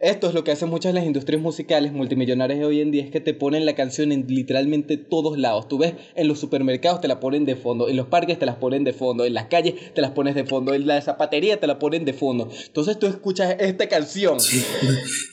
Esto 0.00 0.28
es 0.28 0.34
lo 0.34 0.44
que 0.44 0.52
hacen 0.52 0.68
muchas 0.68 0.94
las 0.94 1.04
industrias 1.04 1.42
musicales 1.42 1.92
multimillonarias 1.92 2.60
de 2.60 2.64
hoy 2.64 2.80
en 2.80 2.92
día, 2.92 3.02
es 3.02 3.10
que 3.10 3.20
te 3.20 3.34
ponen 3.34 3.66
la 3.66 3.74
canción 3.74 4.12
en 4.12 4.26
literalmente 4.28 4.96
todos 4.96 5.36
lados. 5.36 5.66
Tú 5.66 5.78
ves, 5.78 5.94
en 6.14 6.28
los 6.28 6.38
supermercados 6.38 7.00
te 7.00 7.08
la 7.08 7.18
ponen 7.18 7.44
de 7.44 7.56
fondo, 7.56 7.88
en 7.88 7.96
los 7.96 8.06
parques 8.06 8.38
te 8.38 8.46
las 8.46 8.54
ponen 8.54 8.84
de 8.84 8.92
fondo, 8.92 9.24
en 9.24 9.34
las 9.34 9.46
calles 9.46 9.74
te 9.94 10.00
las 10.00 10.12
pones 10.12 10.36
de 10.36 10.44
fondo, 10.44 10.72
en 10.72 10.86
la 10.86 11.00
zapatería 11.02 11.58
te 11.58 11.66
la 11.66 11.80
ponen 11.80 12.04
de 12.04 12.12
fondo. 12.12 12.48
Entonces 12.66 12.96
tú 13.00 13.06
escuchas 13.08 13.56
esta 13.58 13.88
canción. 13.88 14.38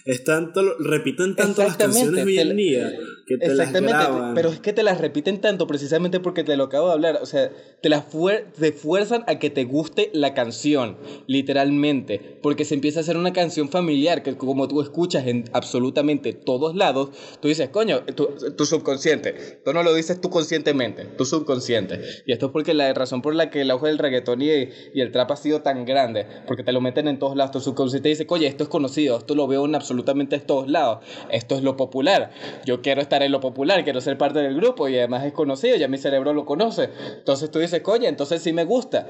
Es 0.05 0.23
tanto, 0.23 0.61
repiten 0.77 1.35
tanto 1.35 1.63
las 1.63 1.77
canciones 1.77 2.23
hoy 2.25 2.37
en 2.37 2.55
día 2.55 2.93
que 3.27 3.37
te 3.39 3.47
las 3.47 3.57
Exactamente, 3.69 3.97
graban. 3.97 4.35
pero 4.35 4.49
es 4.49 4.59
que 4.59 4.71
te 4.71 4.83
las 4.83 5.01
repiten 5.01 5.41
tanto 5.41 5.65
precisamente 5.65 6.19
porque 6.19 6.43
te 6.43 6.55
lo 6.57 6.65
acabo 6.65 6.89
de 6.89 6.93
hablar, 6.93 7.19
o 7.23 7.25
sea, 7.25 7.49
te 7.81 7.89
las 7.89 8.05
fuer- 8.13 8.51
te 8.51 8.71
fuerzan 8.71 9.23
a 9.25 9.39
que 9.39 9.49
te 9.49 9.63
guste 9.63 10.11
la 10.13 10.35
canción, 10.35 10.97
literalmente, 11.25 12.19
porque 12.43 12.65
se 12.65 12.75
empieza 12.75 12.99
a 12.99 13.01
hacer 13.01 13.17
una 13.17 13.33
canción 13.33 13.69
familiar 13.69 14.21
que 14.21 14.35
como 14.37 14.54
tú 14.67 14.81
escuchas 14.81 15.27
en 15.27 15.45
absolutamente 15.53 16.33
todos 16.33 16.75
lados, 16.75 17.09
tú 17.39 17.47
dices, 17.47 17.69
coño, 17.69 18.03
tu, 18.03 18.27
tu 18.55 18.65
subconsciente, 18.65 19.61
tú 19.63 19.73
no 19.73 19.83
lo 19.83 19.93
dices 19.93 20.21
tú 20.21 20.29
conscientemente, 20.29 21.05
tu 21.05 21.25
subconsciente, 21.25 22.01
y 22.25 22.33
esto 22.33 22.47
es 22.47 22.51
porque 22.51 22.73
la 22.73 22.93
razón 22.93 23.21
por 23.21 23.33
la 23.33 23.49
que 23.49 23.61
el 23.61 23.71
auge 23.71 23.87
del 23.87 23.97
reggaetón 23.97 24.41
y, 24.41 24.49
y 24.93 25.01
el 25.01 25.11
trap 25.11 25.31
ha 25.31 25.35
sido 25.35 25.61
tan 25.61 25.85
grande, 25.85 26.27
porque 26.45 26.63
te 26.63 26.71
lo 26.71 26.81
meten 26.81 27.07
en 27.07 27.19
todos 27.19 27.35
lados, 27.35 27.51
tu 27.51 27.59
subconsciente 27.59 28.09
dice, 28.09 28.25
oye, 28.29 28.47
esto 28.47 28.63
es 28.63 28.69
conocido, 28.69 29.17
esto 29.17 29.33
lo 29.33 29.47
veo 29.47 29.65
en 29.65 29.75
absolutamente 29.75 30.39
todos 30.39 30.69
lados, 30.69 30.99
esto 31.31 31.55
es 31.55 31.63
lo 31.63 31.75
popular, 31.75 32.31
yo 32.65 32.81
quiero 32.81 33.01
esta 33.01 33.15
estar 33.15 33.23
en 33.23 33.31
lo 33.31 33.39
popular, 33.39 33.83
quiero 33.85 34.01
ser 34.01 34.17
parte 34.17 34.39
del 34.39 34.55
grupo 34.55 34.89
y 34.89 34.97
además 34.97 35.23
es 35.23 35.31
conocido, 35.31 35.77
ya 35.77 35.87
mi 35.87 35.97
cerebro 35.97 36.33
lo 36.33 36.45
conoce. 36.45 36.89
Entonces 37.17 37.49
tú 37.49 37.59
dices, 37.59 37.81
coño, 37.81 38.09
entonces 38.09 38.41
sí 38.41 38.51
me 38.51 38.65
gusta 38.65 39.07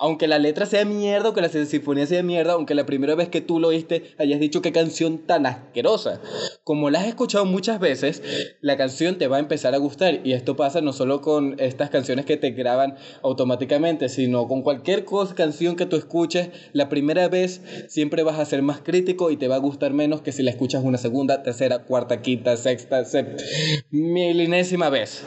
aunque 0.00 0.26
la 0.26 0.38
letra 0.38 0.64
sea 0.64 0.86
mierda, 0.86 1.26
aunque 1.26 1.42
la 1.42 1.48
sinfonía 1.50 2.06
sea 2.06 2.22
mierda, 2.22 2.54
aunque 2.54 2.74
la 2.74 2.86
primera 2.86 3.14
vez 3.14 3.28
que 3.28 3.42
tú 3.42 3.60
lo 3.60 3.68
oíste 3.68 4.14
hayas 4.18 4.40
dicho 4.40 4.62
qué 4.62 4.72
canción 4.72 5.18
tan 5.18 5.44
asquerosa. 5.44 6.20
Como 6.64 6.88
la 6.88 7.00
has 7.00 7.06
escuchado 7.06 7.44
muchas 7.44 7.78
veces, 7.78 8.22
la 8.62 8.78
canción 8.78 9.18
te 9.18 9.28
va 9.28 9.36
a 9.36 9.40
empezar 9.40 9.74
a 9.74 9.78
gustar. 9.78 10.20
Y 10.24 10.32
esto 10.32 10.56
pasa 10.56 10.80
no 10.80 10.94
solo 10.94 11.20
con 11.20 11.56
estas 11.60 11.90
canciones 11.90 12.24
que 12.24 12.38
te 12.38 12.52
graban 12.52 12.96
automáticamente, 13.22 14.08
sino 14.08 14.48
con 14.48 14.62
cualquier 14.62 15.04
canción 15.34 15.76
que 15.76 15.84
tú 15.84 15.96
escuches, 15.96 16.48
la 16.72 16.88
primera 16.88 17.28
vez 17.28 17.60
siempre 17.88 18.22
vas 18.22 18.38
a 18.38 18.46
ser 18.46 18.62
más 18.62 18.80
crítico 18.80 19.30
y 19.30 19.36
te 19.36 19.48
va 19.48 19.56
a 19.56 19.58
gustar 19.58 19.92
menos 19.92 20.22
que 20.22 20.32
si 20.32 20.42
la 20.42 20.50
escuchas 20.50 20.82
una 20.82 20.96
segunda, 20.96 21.42
tercera, 21.42 21.80
cuarta, 21.80 22.22
quinta, 22.22 22.56
sexta, 22.56 23.04
séptima, 23.04 23.42
milinésima 23.90 24.88
vez. 24.88 25.24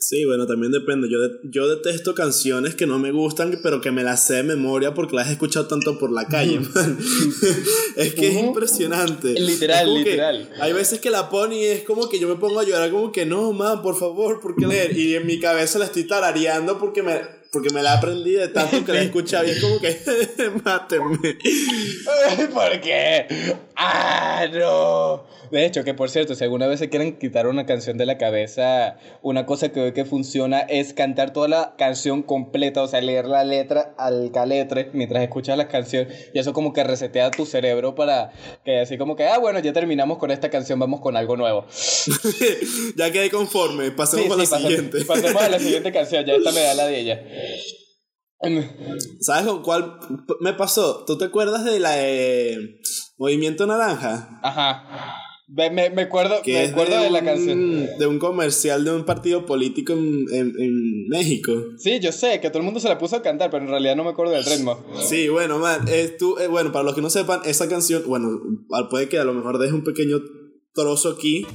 Sí, 0.00 0.24
bueno, 0.24 0.46
también 0.46 0.72
depende. 0.72 1.08
Yo, 1.10 1.18
yo 1.44 1.68
detesto 1.68 2.14
canciones 2.14 2.74
que 2.74 2.86
no 2.86 2.98
me 2.98 3.12
gustan, 3.12 3.58
pero 3.62 3.80
que 3.80 3.90
me 3.90 4.02
las 4.02 4.26
sé 4.26 4.34
de 4.34 4.42
memoria 4.42 4.94
porque 4.94 5.16
las 5.16 5.28
he 5.28 5.32
escuchado 5.32 5.66
tanto 5.66 5.98
por 5.98 6.12
la 6.12 6.26
calle, 6.26 6.60
man. 6.60 6.98
es 7.96 8.14
que 8.14 8.28
es 8.28 8.44
impresionante. 8.44 9.38
Literal, 9.40 9.94
literal. 9.94 10.50
Hay 10.60 10.72
veces 10.72 11.00
que 11.00 11.10
la 11.10 11.28
pone 11.28 11.56
y 11.56 11.64
es 11.64 11.82
como 11.84 12.08
que 12.08 12.18
yo 12.18 12.28
me 12.28 12.36
pongo 12.36 12.60
a 12.60 12.64
llorar, 12.64 12.90
como 12.90 13.12
que 13.12 13.26
no, 13.26 13.52
man, 13.52 13.82
por 13.82 13.98
favor, 13.98 14.40
¿por 14.40 14.54
qué 14.56 14.66
leer? 14.66 14.96
Y 14.96 15.14
en 15.14 15.26
mi 15.26 15.40
cabeza 15.40 15.78
la 15.78 15.86
estoy 15.86 16.04
tarareando 16.04 16.78
porque 16.78 17.02
me, 17.02 17.20
porque 17.52 17.70
me 17.70 17.82
la 17.82 17.94
aprendí 17.94 18.32
de 18.32 18.48
tanto 18.48 18.84
que 18.84 18.92
la 18.92 19.00
he 19.02 19.04
escuchado 19.04 19.46
y 19.46 19.50
es 19.50 19.60
como 19.60 19.78
que, 19.80 19.96
máteme. 20.64 21.18
¿Por 22.52 22.80
qué? 22.80 23.26
¡Ah, 23.76 24.46
no! 24.52 25.24
De 25.50 25.64
hecho, 25.64 25.84
que 25.84 25.94
por 25.94 26.10
cierto, 26.10 26.34
si 26.34 26.42
alguna 26.44 26.66
vez 26.66 26.80
se 26.80 26.88
quieren 26.88 27.18
quitar 27.18 27.46
una 27.46 27.66
canción 27.66 27.98
de 27.98 28.06
la 28.06 28.18
cabeza, 28.18 28.96
una 29.22 29.46
cosa 29.46 29.70
que 29.70 29.80
veo 29.80 29.94
que 29.94 30.04
funciona 30.04 30.60
es 30.60 30.92
cantar 30.92 31.32
toda 31.32 31.48
la 31.48 31.74
canción 31.78 32.22
completa, 32.22 32.82
o 32.82 32.88
sea, 32.88 33.00
leer 33.00 33.26
la 33.26 33.44
letra 33.44 33.94
al 33.96 34.32
caletre 34.32 34.90
mientras 34.92 35.22
escuchas 35.22 35.56
la 35.56 35.68
canción 35.68 36.08
y 36.34 36.38
eso 36.38 36.52
como 36.52 36.72
que 36.72 36.82
resetea 36.84 37.30
tu 37.30 37.46
cerebro 37.46 37.94
para 37.94 38.32
que 38.64 38.80
así 38.80 38.98
como 38.98 39.14
que, 39.14 39.26
ah, 39.26 39.38
bueno, 39.38 39.60
ya 39.60 39.72
terminamos 39.72 40.18
con 40.18 40.30
esta 40.30 40.50
canción, 40.50 40.78
vamos 40.78 41.00
con 41.00 41.16
algo 41.16 41.36
nuevo. 41.36 41.66
ya 42.96 43.12
quedé 43.12 43.30
conforme, 43.30 43.90
pasemos 43.92 44.32
a 44.32 44.36
la 44.36 44.46
siguiente. 44.46 45.04
Pasemos 45.04 45.42
a 45.42 45.48
la 45.48 45.58
siguiente 45.58 45.92
canción, 45.92 46.24
ya 46.24 46.34
esta 46.34 46.50
me 46.52 46.60
da 46.60 46.74
la 46.74 46.86
de 46.86 46.98
ella. 46.98 47.22
¿Sabes 49.20 49.46
con 49.46 49.62
cuál 49.62 49.98
me 50.40 50.52
pasó? 50.52 51.04
¿Tú 51.06 51.18
te 51.18 51.24
acuerdas 51.24 51.64
de 51.64 51.80
la 51.80 51.96
Movimiento 53.18 53.66
Naranja? 53.66 54.40
Ajá. 54.42 55.22
Me, 55.48 55.70
me, 55.70 55.90
me 55.90 56.02
acuerdo, 56.02 56.40
me 56.44 56.64
acuerdo 56.64 57.00
de, 57.00 57.08
la 57.08 57.22
canción. 57.22 57.88
De 57.98 58.06
un 58.06 58.18
comercial 58.18 58.84
de 58.84 58.90
un 58.90 59.04
partido 59.04 59.46
político 59.46 59.92
en, 59.92 60.26
en, 60.32 61.08
México. 61.08 61.52
Sí, 61.78 62.00
yo 62.00 62.10
sé 62.10 62.40
que 62.40 62.50
todo 62.50 62.58
el 62.58 62.64
mundo 62.64 62.80
se 62.80 62.88
la 62.88 62.98
puso 62.98 63.14
a 63.14 63.22
cantar, 63.22 63.48
pero 63.50 63.62
en 63.62 63.70
realidad 63.70 63.94
no 63.94 64.02
me 64.02 64.10
acuerdo 64.10 64.32
del 64.32 64.44
ritmo. 64.44 64.84
Sí, 65.08 65.28
bueno, 65.28 65.60
man, 65.60 65.84
eh, 65.86 66.16
tú, 66.18 66.36
eh, 66.38 66.48
bueno, 66.48 66.72
para 66.72 66.84
los 66.84 66.96
que 66.96 67.00
no 67.00 67.10
sepan, 67.10 67.42
esa 67.44 67.68
canción, 67.68 68.02
bueno, 68.08 68.28
puede 68.90 69.08
que 69.08 69.20
a 69.20 69.24
lo 69.24 69.34
mejor 69.34 69.58
deje 69.58 69.72
un 69.72 69.84
pequeño 69.84 70.18
trozo 70.74 71.10
aquí. 71.10 71.46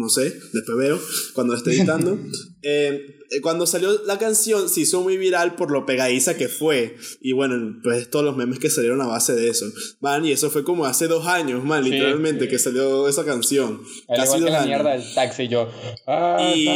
No 0.00 0.08
sé, 0.08 0.34
después 0.52 0.78
veo 0.78 1.00
cuando 1.34 1.54
esté 1.54 1.70
editando. 1.72 2.18
Eh, 2.62 3.16
eh, 3.30 3.40
cuando 3.40 3.66
salió 3.66 4.02
la 4.04 4.18
canción 4.18 4.68
se 4.68 4.80
hizo 4.80 5.00
muy 5.02 5.16
viral 5.16 5.54
por 5.54 5.70
lo 5.70 5.86
pegadiza 5.86 6.36
que 6.36 6.48
fue. 6.48 6.96
Y 7.20 7.32
bueno, 7.32 7.80
pues 7.82 8.10
todos 8.10 8.24
los 8.24 8.36
memes 8.36 8.58
que 8.58 8.68
salieron 8.68 9.00
a 9.00 9.06
base 9.06 9.34
de 9.34 9.48
eso. 9.48 9.66
Man, 10.00 10.24
y 10.26 10.32
eso 10.32 10.50
fue 10.50 10.64
como 10.64 10.84
hace 10.84 11.06
dos 11.06 11.26
años, 11.26 11.64
man, 11.64 11.84
literalmente, 11.84 12.48
que 12.48 12.58
salió 12.58 13.08
esa 13.08 13.24
canción. 13.24 13.82
casi 14.08 14.40
dos 14.40 14.50
la 14.50 14.66
mierda 14.66 14.90
del 14.92 15.14
taxi, 15.14 15.48
yo. 15.48 15.70
Ah, 16.06 16.52
y 16.54 16.66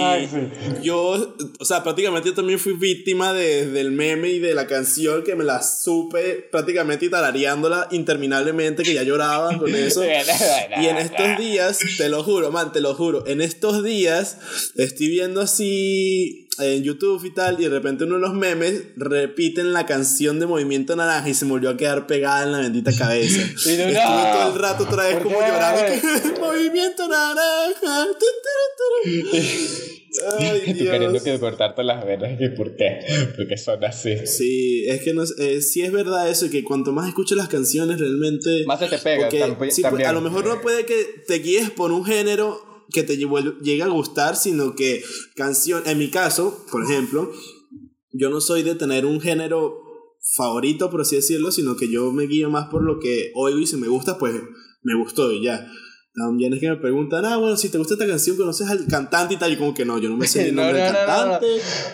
yo, 0.83 1.37
o 1.59 1.65
sea, 1.65 1.83
prácticamente 1.83 2.29
yo 2.29 2.35
también 2.35 2.59
fui 2.59 2.75
víctima 2.75 3.33
de, 3.33 3.67
del 3.67 3.91
meme 3.91 4.31
y 4.31 4.39
de 4.39 4.55
la 4.55 4.67
canción 4.67 5.23
que 5.23 5.35
me 5.35 5.45
la 5.45 5.63
supe 5.63 6.49
prácticamente 6.51 7.09
tarareándola 7.09 7.89
interminablemente, 7.91 8.85
que 8.85 8.95
ya 8.95 9.03
lloraba 9.03 9.59
con 9.59 9.75
eso. 9.75 10.05
y 10.05 10.87
en 10.87 10.97
estos 10.97 11.37
días, 11.39 11.79
te 11.99 12.09
lo 12.09 12.23
juro, 12.23 12.51
man, 12.51 12.73
te 12.73 12.81
lo 12.81 12.95
juro, 12.95 13.27
en 13.27 13.41
estos 13.41 13.83
días 13.83 14.39
estoy 14.77 15.09
viendo 15.09 15.41
así 15.41 15.74
en 16.59 16.83
YouTube 16.83 17.25
y 17.25 17.31
tal, 17.31 17.59
y 17.59 17.65
de 17.65 17.69
repente 17.69 18.05
uno 18.05 18.15
de 18.15 18.21
los 18.21 18.35
memes 18.35 18.85
repiten 18.97 19.73
la 19.73 19.87
canción 19.87 20.39
de 20.39 20.47
Movimiento 20.47 20.95
Naranja 20.95 21.29
y 21.29 21.35
se 21.35 21.45
me 21.45 21.53
volvió 21.53 21.71
a 21.71 21.77
quedar 21.77 22.07
pegada 22.07 22.45
en 22.45 22.53
la 22.53 22.59
bendita 22.59 22.93
cabeza. 22.97 23.43
Estuve 23.57 23.95
todo 23.95 24.55
el 24.55 24.59
rato 24.61 24.85
otra 24.85 25.09
vez 25.09 25.19
como 25.23 25.41
llorando. 25.41 25.83
Movimiento 26.41 27.09
Naranja. 27.09 28.07
Ay, 30.39 30.75
Tú 30.79 30.85
queriendo 30.85 31.21
que 31.21 31.41
cortarte 31.41 31.83
las 31.83 32.07
venas, 32.07 32.41
¿y 32.41 32.49
por 32.51 32.77
qué? 32.77 33.01
Porque 33.37 33.57
son 33.57 33.85
así. 33.85 34.27
Sí, 34.27 34.85
es 34.87 35.03
que 35.03 35.13
no, 35.13 35.25
eh, 35.25 35.61
sí 35.61 35.83
es 35.83 35.91
verdad 35.91 36.31
eso, 36.31 36.49
que 36.51 36.63
cuanto 36.63 36.93
más 36.93 37.09
escuchas 37.09 37.37
las 37.37 37.49
canciones 37.49 37.99
realmente... 37.99 38.65
Más 38.65 38.79
se 38.79 38.87
te 38.87 38.99
pega. 38.99 39.29
sí, 39.71 39.83
a 39.85 40.13
lo 40.13 40.21
mejor 40.21 40.47
no 40.47 40.61
puede 40.61 40.87
que 40.87 41.05
te 41.27 41.41
guíes 41.41 41.71
por 41.71 41.91
un 41.91 42.05
género 42.05 42.74
que 42.91 43.03
te 43.03 43.17
llegue 43.17 43.83
a 43.83 43.89
gustar, 43.89 44.37
sino 44.37 44.75
que 44.75 45.03
canción, 45.37 45.83
en 45.87 45.99
mi 45.99 46.11
caso, 46.11 46.65
por 46.71 46.85
ejemplo, 46.85 47.33
yo 48.13 48.31
no 48.31 48.41
soy 48.41 48.63
de 48.63 48.75
tener 48.75 49.07
un 49.07 49.21
género 49.21 49.81
favorito, 50.37 50.91
por 50.91 51.03
así 51.03 51.17
decirlo, 51.17 51.53
sino 51.53 51.77
que 51.77 51.91
yo 51.91 52.13
me 52.13 52.27
guío 52.27 52.51
más 52.51 52.69
por 52.69 52.83
lo 52.83 52.99
que 52.99 53.31
oigo 53.35 53.59
y 53.59 53.67
si 53.67 53.77
me 53.77 53.89
gusta, 53.89 54.19
pues 54.19 54.35
me 54.83 54.97
gustó 54.97 55.33
y 55.33 55.43
ya. 55.43 55.67
También 56.17 56.53
es 56.53 56.61
que 56.61 56.69
me 56.69 56.77
preguntan, 56.77 57.25
ah, 57.25 57.39
bueno, 57.39 57.57
si 57.57 57.71
te 57.71 57.79
gusta 57.79 57.95
esta 57.95 58.07
canción, 58.07 58.37
conoces 58.37 58.69
al 58.69 58.87
cantante 58.87 59.35
y 59.35 59.37
tal. 59.37 59.53
Y 59.53 59.57
como 59.57 59.75
que 59.75 59.85
no, 59.85 59.99
yo 59.99 60.09
no 60.09 60.17
me 60.17 60.29
sé 60.29 60.49
el 60.49 60.55
nombre 60.55 60.81
del 60.81 60.93
cantante, 60.93 61.47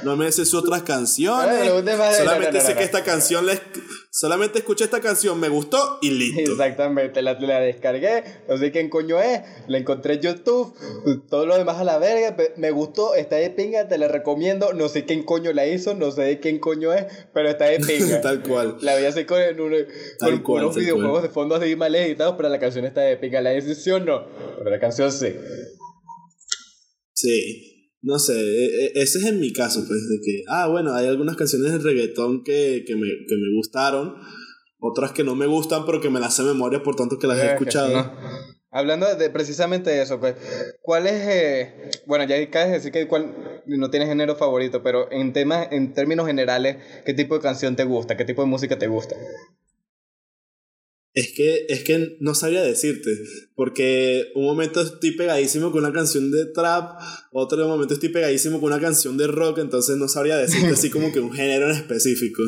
no, 0.03 0.15
me 0.17 0.31
sé 0.31 0.45
sus 0.45 0.63
otras 0.63 0.83
canciones. 0.83 1.71
solamente 2.19 2.61
sé 2.61 2.75
que 2.75 2.85
esta 2.85 3.03
canción 3.03 3.47
les. 3.47 3.63
Solamente 4.13 4.59
escuché 4.59 4.83
esta 4.83 5.01
canción, 5.01 5.39
me 5.39 5.49
gustó 5.49 5.99
y 6.03 6.11
listo. 6.11 6.51
Exactamente, 6.51 7.23
la, 7.23 7.35
la 7.35 7.61
descargué, 7.61 8.25
no 8.49 8.59
sé 8.59 8.73
quién 8.73 8.91
coño 8.91 9.21
es, 9.21 9.43
la 9.69 9.79
encontré 9.79 10.15
en 10.15 10.21
YouTube, 10.21 10.75
todo 11.29 11.47
lo 11.47 11.57
demás 11.57 11.79
a 11.79 11.85
la 11.85 11.97
verga, 11.99 12.37
me 12.57 12.73
gustó, 12.73 13.15
está 13.15 13.37
de 13.37 13.51
pinga, 13.51 13.87
te 13.87 13.99
la 13.99 14.09
recomiendo, 14.09 14.73
no 14.73 14.89
sé 14.89 15.05
quién 15.05 15.23
coño 15.23 15.53
la 15.53 15.69
hizo, 15.69 15.95
no 15.95 16.11
sé 16.11 16.23
de 16.23 16.41
quién 16.41 16.59
coño 16.59 16.93
es, 16.93 17.07
pero 17.33 17.51
está 17.51 17.67
de 17.67 17.79
pinga. 17.79 18.21
tal 18.23 18.43
cual. 18.43 18.79
La 18.81 18.97
voy 18.97 19.05
a 19.05 19.11
hacer 19.11 19.27
con, 19.27 19.39
unos 19.61 20.75
videojuegos 20.75 21.23
de 21.23 21.29
fondo 21.29 21.55
así 21.55 21.77
mal 21.77 21.95
editados, 21.95 22.35
pero 22.37 22.49
la 22.49 22.59
canción 22.59 22.85
está 22.87 23.03
de 23.03 23.17
pinga. 23.17 23.41
La 23.41 23.51
decisión 23.51 24.05
pero 24.05 24.71
la 24.71 24.81
canción 24.81 25.13
sí. 25.13 25.37
Sí, 27.13 27.70
no 28.03 28.19
sé, 28.19 28.35
e, 28.35 28.87
e, 28.87 28.93
ese 28.95 29.19
es 29.19 29.25
en 29.27 29.41
mi 29.41 29.53
caso, 29.53 29.85
pues, 29.87 30.09
de 30.09 30.21
que, 30.25 30.45
ah, 30.49 30.69
bueno, 30.69 30.95
hay 30.95 31.07
algunas 31.07 31.37
canciones 31.37 31.73
de 31.73 31.79
reggaetón 31.79 32.43
que, 32.45 32.85
que, 32.87 32.97
me, 32.97 33.09
que 33.09 33.37
me 33.37 33.55
gustaron, 33.57 34.15
otras 34.79 35.13
que 35.13 35.25
no 35.25 35.35
me 35.35 35.47
gustan, 35.47 35.85
pero 35.85 36.01
que 36.01 36.11
me 36.11 36.21
las 36.21 36.35
sé 36.35 36.43
de 36.43 36.49
memoria, 36.49 36.83
por 36.83 36.97
tanto 36.97 37.19
que 37.19 37.27
las 37.27 37.39
he 37.39 37.53
escuchado. 37.53 38.13
Hablando 38.73 39.13
de 39.17 39.31
precisamente 39.31 39.91
de 39.91 40.03
eso, 40.03 40.21
pues, 40.21 40.37
¿cuál 40.81 41.09
es, 41.09 41.27
eh, 41.27 41.91
bueno, 42.07 42.25
ya 42.25 42.41
acabas 42.41 42.69
de 42.69 42.75
decir 42.75 42.93
que 42.93 43.09
cuál, 43.09 43.63
no 43.67 43.91
tienes 43.91 44.09
género 44.09 44.37
favorito, 44.37 44.83
pero 44.83 45.11
en 45.11 45.33
temas, 45.33 45.69
en 45.73 45.93
términos 45.93 46.27
generales, 46.27 46.77
¿qué 47.05 47.13
tipo 47.13 47.35
de 47.35 47.41
canción 47.41 47.75
te 47.75 47.85
gusta? 47.85 48.17
¿Qué 48.17 48.25
tipo 48.25 48.43
de 48.43 48.49
música 48.49 48.79
te 48.79 48.87
gusta? 48.87 49.17
Es 51.13 51.33
que, 51.35 51.67
es 51.69 51.83
que 51.83 52.17
no 52.21 52.37
sabía 52.37 52.63
decirte, 52.63 53.11
porque 53.57 54.27
un 54.37 54.45
momento 54.45 54.81
estoy 54.81 55.17
pegadísimo 55.17 55.73
con 55.73 55.85
una 55.85 55.93
canción 55.93 56.31
de 56.31 56.47
trap, 56.47 57.01
otro 57.33 57.67
momento 57.67 57.95
estoy 57.95 58.11
pegadísimo 58.11 58.61
con 58.61 58.73
una 58.73 58.81
canción 58.81 59.17
de 59.17 59.27
rock, 59.27 59.59
entonces 59.59 59.97
no 59.97 60.07
sabría 60.07 60.37
decirte 60.37 60.69
así 60.69 60.89
como 60.89 61.11
que 61.11 61.19
un 61.19 61.33
género 61.33 61.69
en 61.69 61.73
específico. 61.73 62.45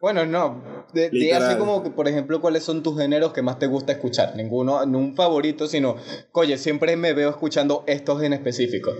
Bueno, 0.00 0.24
no, 0.24 0.86
de, 0.94 1.32
así 1.34 1.58
como 1.58 1.82
que, 1.82 1.90
por 1.90 2.08
ejemplo, 2.08 2.40
cuáles 2.40 2.64
son 2.64 2.82
tus 2.82 2.96
géneros 2.98 3.34
que 3.34 3.42
más 3.42 3.58
te 3.58 3.66
gusta 3.66 3.92
escuchar, 3.92 4.34
ninguno, 4.34 4.86
no 4.86 4.98
un 4.98 5.14
favorito, 5.14 5.66
sino, 5.66 5.96
oye, 6.32 6.56
siempre 6.56 6.96
me 6.96 7.12
veo 7.12 7.28
escuchando 7.28 7.84
estos 7.86 8.22
en 8.22 8.32
específico. 8.32 8.92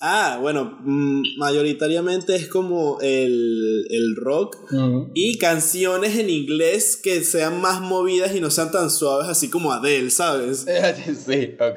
Ah, 0.00 0.38
bueno, 0.40 0.78
mm, 0.84 1.38
mayoritariamente 1.38 2.36
es 2.36 2.46
como 2.46 2.98
el, 3.00 3.84
el 3.90 4.14
rock 4.16 4.56
y 5.14 5.38
canciones 5.38 6.16
en 6.16 6.30
inglés 6.30 6.96
que 7.02 7.24
sean 7.24 7.60
más 7.60 7.80
movidas 7.80 8.34
y 8.36 8.40
no 8.40 8.50
sean 8.50 8.70
tan 8.70 8.90
suaves 8.90 9.28
así 9.28 9.50
como 9.50 9.72
Adele, 9.72 10.10
¿sabes? 10.10 10.66
sí, 11.26 11.56
ok. 11.58 11.76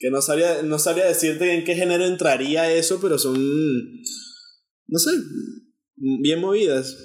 Que 0.00 0.10
no 0.10 0.20
sabría, 0.22 0.62
no 0.62 0.78
sabría 0.80 1.06
decirte 1.06 1.54
en 1.54 1.64
qué 1.64 1.76
género 1.76 2.04
entraría 2.04 2.70
eso, 2.72 2.98
pero 3.00 3.16
son 3.18 3.34
no 4.86 4.98
sé, 4.98 5.10
bien 5.96 6.40
movidas. 6.40 6.96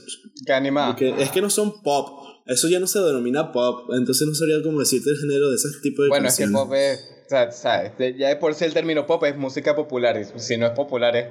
Que 0.45 0.53
animada. 0.53 0.87
Porque 0.89 1.13
es 1.21 1.31
que 1.31 1.41
no 1.41 1.49
son 1.49 1.81
pop. 1.81 2.19
Eso 2.45 2.67
ya 2.67 2.79
no 2.79 2.87
se 2.87 2.99
denomina 2.99 3.51
pop. 3.51 3.89
Entonces 3.93 4.27
no 4.27 4.33
sabría 4.33 4.61
cómo 4.63 4.79
decirte 4.79 5.11
el 5.11 5.17
género 5.17 5.49
de 5.49 5.55
ese 5.55 5.67
tipo 5.81 6.01
de 6.03 6.09
Bueno, 6.09 6.27
es 6.27 6.35
canciones. 6.35 6.55
que 6.55 6.65
pop 6.65 6.73
es. 6.73 6.99
O 7.29 7.31
sea, 7.31 7.51
¿sabes? 7.51 7.95
De- 7.99 8.17
Ya 8.17 8.29
de 8.29 8.37
por 8.37 8.55
sí 8.55 8.65
el 8.65 8.73
término 8.73 9.05
pop 9.05 9.23
es 9.25 9.35
música 9.37 9.75
popular. 9.75 10.17
y 10.19 10.39
Si 10.39 10.57
no 10.57 10.65
es 10.65 10.71
popular 10.71 11.15
es. 11.15 11.27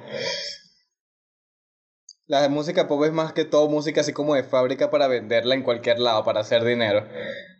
La 2.25 2.47
música 2.47 2.87
pop 2.87 3.03
es 3.03 3.11
más 3.11 3.33
que 3.33 3.43
todo 3.43 3.67
música 3.67 3.99
así 3.99 4.13
como 4.13 4.33
de 4.35 4.43
fábrica 4.45 4.89
para 4.89 5.07
venderla 5.09 5.55
en 5.55 5.63
cualquier 5.63 5.99
lado, 5.99 6.23
para 6.23 6.39
hacer 6.39 6.63
dinero. 6.63 7.05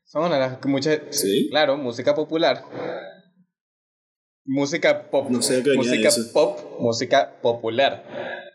Son 0.05 0.23
una 0.23 0.35
de 0.35 0.39
las 0.41 0.65
muchas. 0.65 0.99
Sí. 1.09 1.49
Claro, 1.49 1.75
música 1.75 2.15
popular. 2.15 2.63
Música 4.45 5.09
pop. 5.11 5.29
No 5.29 5.41
sé 5.41 5.61
música 5.75 6.09
pop, 6.31 6.59
música 6.79 7.41
popular. 7.41 8.05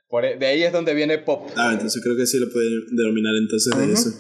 Por, 0.09 0.25
e- 0.25 0.39
de 0.39 0.47
ahí 0.47 0.63
es 0.63 0.73
donde 0.73 0.95
viene 0.95 1.19
pop. 1.19 1.47
Ah, 1.57 1.71
entonces 1.73 2.03
creo 2.03 2.17
que 2.17 2.25
sí 2.25 2.39
lo 2.39 2.51
pueden 2.51 2.73
denominar 2.97 3.35
entonces 3.37 3.77
de 3.77 3.93
eso. 3.93 4.11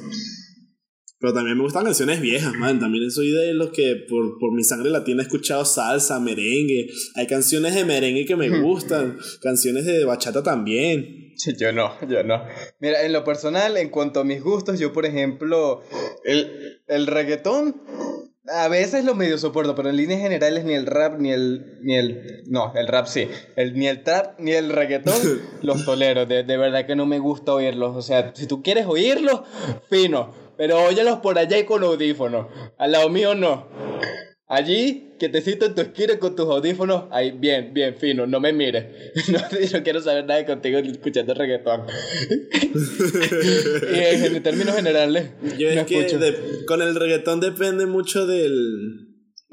Pero 1.18 1.33
también 1.33 1.56
me 1.56 1.62
gustan 1.62 1.85
canciones 1.85 2.21
viejas, 2.21 2.54
man. 2.54 2.78
También 2.80 3.11
soy 3.11 3.30
de 3.30 3.54
los 3.54 3.71
que 3.71 3.97
por, 4.09 4.38
por 4.38 4.52
mi 4.52 4.62
sangre 4.62 4.90
latina 4.90 5.23
he 5.23 5.26
escuchado 5.26 5.64
salsa, 5.64 6.21
merengue. 6.21 6.88
Hay 7.14 7.26
canciones 7.26 7.75
de 7.75 7.85
merengue 7.85 8.26
que 8.26 8.37
me 8.37 8.61
gustan. 8.61 9.18
canciones 9.40 9.87
de 9.87 10.04
bachata 10.04 10.42
también. 10.42 11.25
Sí, 11.37 11.52
Yo 11.59 11.73
no, 11.73 11.92
yo 12.09 12.23
no. 12.23 12.44
Mira, 12.80 13.02
en 13.02 13.12
lo 13.12 13.25
personal, 13.25 13.76
en 13.76 13.88
cuanto 13.90 14.21
a 14.21 14.25
mis 14.25 14.42
gustos, 14.42 14.78
yo 14.78 14.92
por 14.92 15.06
ejemplo, 15.06 15.83
el, 16.25 16.80
el 16.87 17.06
reggaetón, 17.06 17.83
a 18.47 18.68
veces 18.68 19.04
lo 19.04 19.14
medio 19.14 19.38
soporto, 19.38 19.75
pero 19.75 19.88
en 19.88 19.97
líneas 19.97 20.21
generales 20.21 20.64
ni 20.64 20.75
el 20.75 20.87
rap, 20.87 21.18
ni 21.18 21.33
el, 21.33 21.80
ni 21.83 21.97
el, 21.97 22.42
no, 22.47 22.73
el 22.75 22.87
rap 22.87 23.06
sí, 23.06 23.26
el, 23.56 23.75
ni 23.75 23.88
el 23.88 24.02
trap, 24.02 24.38
ni 24.38 24.52
el 24.52 24.71
reggaetón, 24.71 25.14
los 25.62 25.85
tolero, 25.85 26.26
de, 26.26 26.44
de 26.44 26.56
verdad 26.56 26.87
que 26.87 26.94
no 26.94 27.06
me 27.06 27.18
gusta 27.18 27.54
oírlos, 27.54 27.97
o 27.97 28.02
sea, 28.02 28.33
si 28.35 28.47
tú 28.47 28.62
quieres 28.62 28.87
oírlos, 28.87 29.40
fino, 29.88 30.33
pero 30.56 30.82
óyelos 30.84 31.18
por 31.20 31.38
allá 31.38 31.58
y 31.58 31.64
con 31.64 31.82
audífonos, 31.82 32.46
al 32.78 32.92
lado 32.92 33.08
mío 33.11 33.34
no. 33.34 33.68
Allí, 34.46 35.14
que 35.18 35.30
te 35.30 35.40
siento 35.40 35.64
en 35.64 35.75
tu 35.75 35.80
esquina 35.80 36.18
con 36.18 36.37
tus 36.37 36.44
audífonos, 36.46 37.04
ahí, 37.11 37.30
bien, 37.32 37.73
bien, 37.73 37.96
fino, 37.96 38.26
no 38.26 38.40
me 38.40 38.52
mires. 38.52 38.84
No, 39.32 39.38
yo 39.73 39.82
quiero 39.82 40.00
saber 40.00 40.26
nada 40.26 40.38
de 40.40 40.46
contigo 40.46 40.78
escuchando 40.78 41.32
reggaetón. 41.34 41.82
y 43.94 43.99
en, 43.99 44.37
en 44.37 44.42
términos 44.42 44.75
generales, 44.76 45.30
Yo 45.58 45.75
no 45.75 45.80
es 45.80 45.87
que 45.87 45.99
escucho. 46.00 46.18
de- 46.18 46.37
con 46.66 46.82
el 46.82 46.94
reggaetón 46.94 47.40
depende 47.40 47.87
mucho 47.87 48.26
del... 48.26 48.52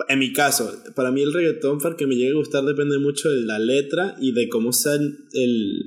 En 0.09 0.17
mi 0.19 0.33
caso, 0.33 0.71
para 0.95 1.11
mí 1.11 1.21
el 1.21 1.31
reggaetón, 1.31 1.79
para 1.79 1.95
que 1.95 2.07
me 2.07 2.15
llegue 2.15 2.31
a 2.31 2.35
gustar, 2.35 2.63
depende 2.63 2.97
mucho 2.97 3.29
de 3.29 3.41
la 3.45 3.59
letra 3.59 4.15
y 4.19 4.33
de 4.33 4.49
cómo 4.49 4.73
sea 4.73 4.93
el, 4.93 5.13
el- 5.33 5.83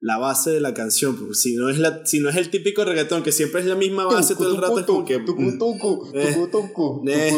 la 0.00 0.16
base 0.18 0.50
de 0.50 0.60
la 0.60 0.72
canción. 0.74 1.16
Porque 1.16 1.34
si 1.34 1.54
no, 1.56 1.68
es 1.68 1.78
la, 1.78 2.04
si 2.06 2.20
no 2.20 2.28
es 2.30 2.36
el 2.36 2.48
típico 2.50 2.84
reggaetón, 2.84 3.22
que 3.22 3.32
siempre 3.32 3.60
es 3.60 3.66
la 3.66 3.74
misma 3.74 4.04
base 4.06 4.34
todo 4.34 4.50
el 4.50 4.56
rato, 4.60 4.78
es 4.80 4.86
como 4.86 5.04
que... 5.04 5.18
mm, 5.18 5.24
Eh, 6.14 6.22
eh. 7.12 7.30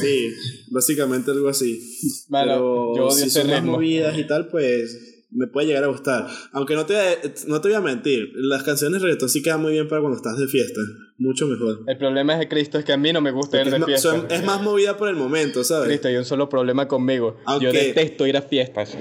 Sí, 0.00 0.28
básicamente 0.70 1.30
algo 1.30 1.48
así. 1.48 1.78
Pero 2.46 2.96
yo 2.96 3.06
odio 3.06 3.10
si 3.24 3.30
son 3.30 3.42
más 3.48 3.64
movidas 3.72 4.18
y 4.18 4.26
tal, 4.26 4.48
pues 4.48 5.06
me 5.32 5.46
puede 5.46 5.68
llegar 5.68 5.84
a 5.84 5.88
gustar. 5.88 6.26
Aunque 6.52 6.74
no 6.74 6.86
te, 6.86 6.94
no 7.46 7.60
te 7.60 7.68
voy 7.68 7.76
a 7.76 7.80
mentir, 7.80 8.30
las 8.34 8.62
canciones 8.64 9.00
de 9.00 9.06
reggaetón 9.06 9.28
sí 9.28 9.42
quedan 9.42 9.60
muy 9.62 9.72
bien 9.72 9.86
para 9.88 10.00
cuando 10.00 10.16
estás 10.16 10.38
de 10.38 10.48
fiesta. 10.48 10.80
Mucho 11.18 11.46
mejor. 11.46 11.84
El 11.86 11.98
problema 11.98 12.36
de 12.36 12.48
Cristo 12.48 12.78
es 12.78 12.84
que 12.84 12.92
a 12.92 12.96
mí 12.96 13.12
no 13.12 13.20
me 13.20 13.30
gusta 13.30 13.58
ir 13.58 13.64
Porque 13.70 13.76
de 13.78 13.94
es, 13.94 14.00
fiesta. 14.02 14.18
son- 14.22 14.30
es 14.30 14.44
más 14.44 14.62
movida 14.62 14.96
por 14.96 15.08
el 15.08 15.16
momento, 15.16 15.62
¿sabes? 15.64 15.86
Cristo, 15.86 16.08
hay 16.08 16.16
un 16.16 16.24
solo 16.24 16.48
problema 16.48 16.88
conmigo. 16.88 17.36
Yo 17.60 17.70
detesto 17.88 18.26
ir 18.26 18.36
a 18.38 18.42
fiestas. 18.42 18.96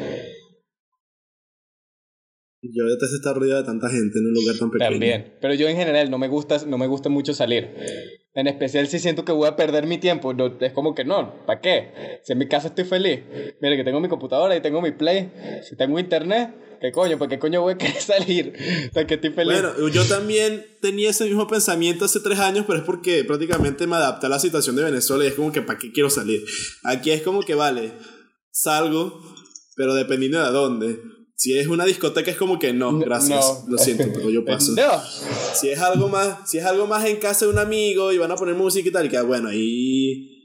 Yo 2.62 2.86
detesto 2.86 3.16
estar 3.16 3.36
rodeado 3.36 3.62
de 3.62 3.66
tanta 3.66 3.90
gente 3.90 4.20
en 4.20 4.28
un 4.28 4.34
lugar 4.34 4.58
tan 4.58 4.70
pequeño. 4.70 4.92
También. 4.92 5.38
Pero 5.40 5.54
yo 5.54 5.70
en 5.70 5.78
general 5.78 6.12
no 6.12 6.18
me 6.18 6.28
gusta, 6.28 6.58
no 6.68 6.78
me 6.78 6.88
gusta 6.88 7.08
mucho 7.08 7.34
salir. 7.34 7.74
En 8.34 8.48
especial 8.48 8.88
si 8.88 9.00
siento 9.00 9.24
que 9.24 9.32
voy 9.32 9.48
a 9.48 9.56
perder 9.56 9.88
mi 9.88 9.98
tiempo. 9.98 10.34
No, 10.34 10.58
es 10.60 10.74
como 10.74 10.94
que 10.94 11.06
no, 11.06 11.46
¿para 11.46 11.62
qué? 11.62 12.20
Si 12.24 12.34
en 12.34 12.38
mi 12.38 12.48
casa 12.48 12.68
estoy 12.68 12.84
feliz. 12.84 13.22
Mira 13.62 13.78
que 13.78 13.84
tengo 13.84 14.02
mi 14.02 14.10
computadora 14.10 14.56
y 14.58 14.62
tengo 14.62 14.82
mi 14.82 14.92
play. 14.92 15.32
Si 15.68 15.78
tengo 15.78 15.98
internet, 16.00 16.54
¿qué 16.82 16.92
coño? 16.92 17.18
¿Para 17.18 17.30
qué 17.30 17.40
coño 17.40 17.62
voy 17.62 17.74
a 17.74 17.78
querer 17.80 18.02
salir? 18.02 18.54
¿Para 18.94 19.08
que 19.08 19.16
estoy 19.16 19.32
feliz? 19.32 19.62
Bueno, 19.62 19.88
yo 19.88 20.04
también 20.06 20.66
tenía 20.82 21.12
ese 21.12 21.26
mismo 21.26 21.48
pensamiento 21.48 22.06
hace 22.06 22.20
tres 22.20 22.40
años, 22.40 22.66
pero 22.68 22.80
es 22.80 22.86
porque 22.86 23.24
prácticamente 23.24 23.88
me 23.88 23.96
adapté 23.96 24.26
a 24.26 24.30
la 24.30 24.40
situación 24.40 24.76
de 24.76 24.84
Venezuela 24.84 25.24
y 25.24 25.28
es 25.28 25.34
como 25.34 25.54
que 25.54 25.62
¿para 25.62 25.80
qué 25.80 25.94
quiero 25.94 26.10
salir? 26.10 26.44
Aquí 26.84 27.12
es 27.12 27.22
como 27.22 27.42
que 27.42 27.56
vale, 27.56 27.94
salgo, 28.52 29.22
pero 29.78 29.94
dependiendo 29.94 30.44
de 30.44 30.52
dónde. 30.52 31.00
Si 31.40 31.58
es 31.58 31.68
una 31.68 31.86
discoteca 31.86 32.30
es 32.30 32.36
como 32.36 32.60
que 32.60 32.74
no, 32.74 33.00
gracias, 33.00 33.64
no. 33.66 33.72
lo 33.72 33.78
siento, 33.78 34.04
pero 34.14 34.30
yo 34.30 34.44
paso. 34.46 34.74
No. 34.74 35.02
Si 35.56 35.70
es 35.70 35.80
algo 35.80 36.10
más, 36.10 36.50
si 36.50 36.58
es 36.58 36.66
algo 36.66 36.86
más 36.86 37.06
en 37.06 37.16
casa 37.16 37.46
de 37.46 37.52
un 37.52 37.60
amigo 37.60 38.12
y 38.12 38.18
van 38.18 38.30
a 38.32 38.36
poner 38.36 38.56
música 38.56 38.90
y 38.90 38.92
tal, 38.92 39.06
y 39.06 39.10
que 39.10 39.22
bueno, 39.22 39.48
ahí 39.48 40.36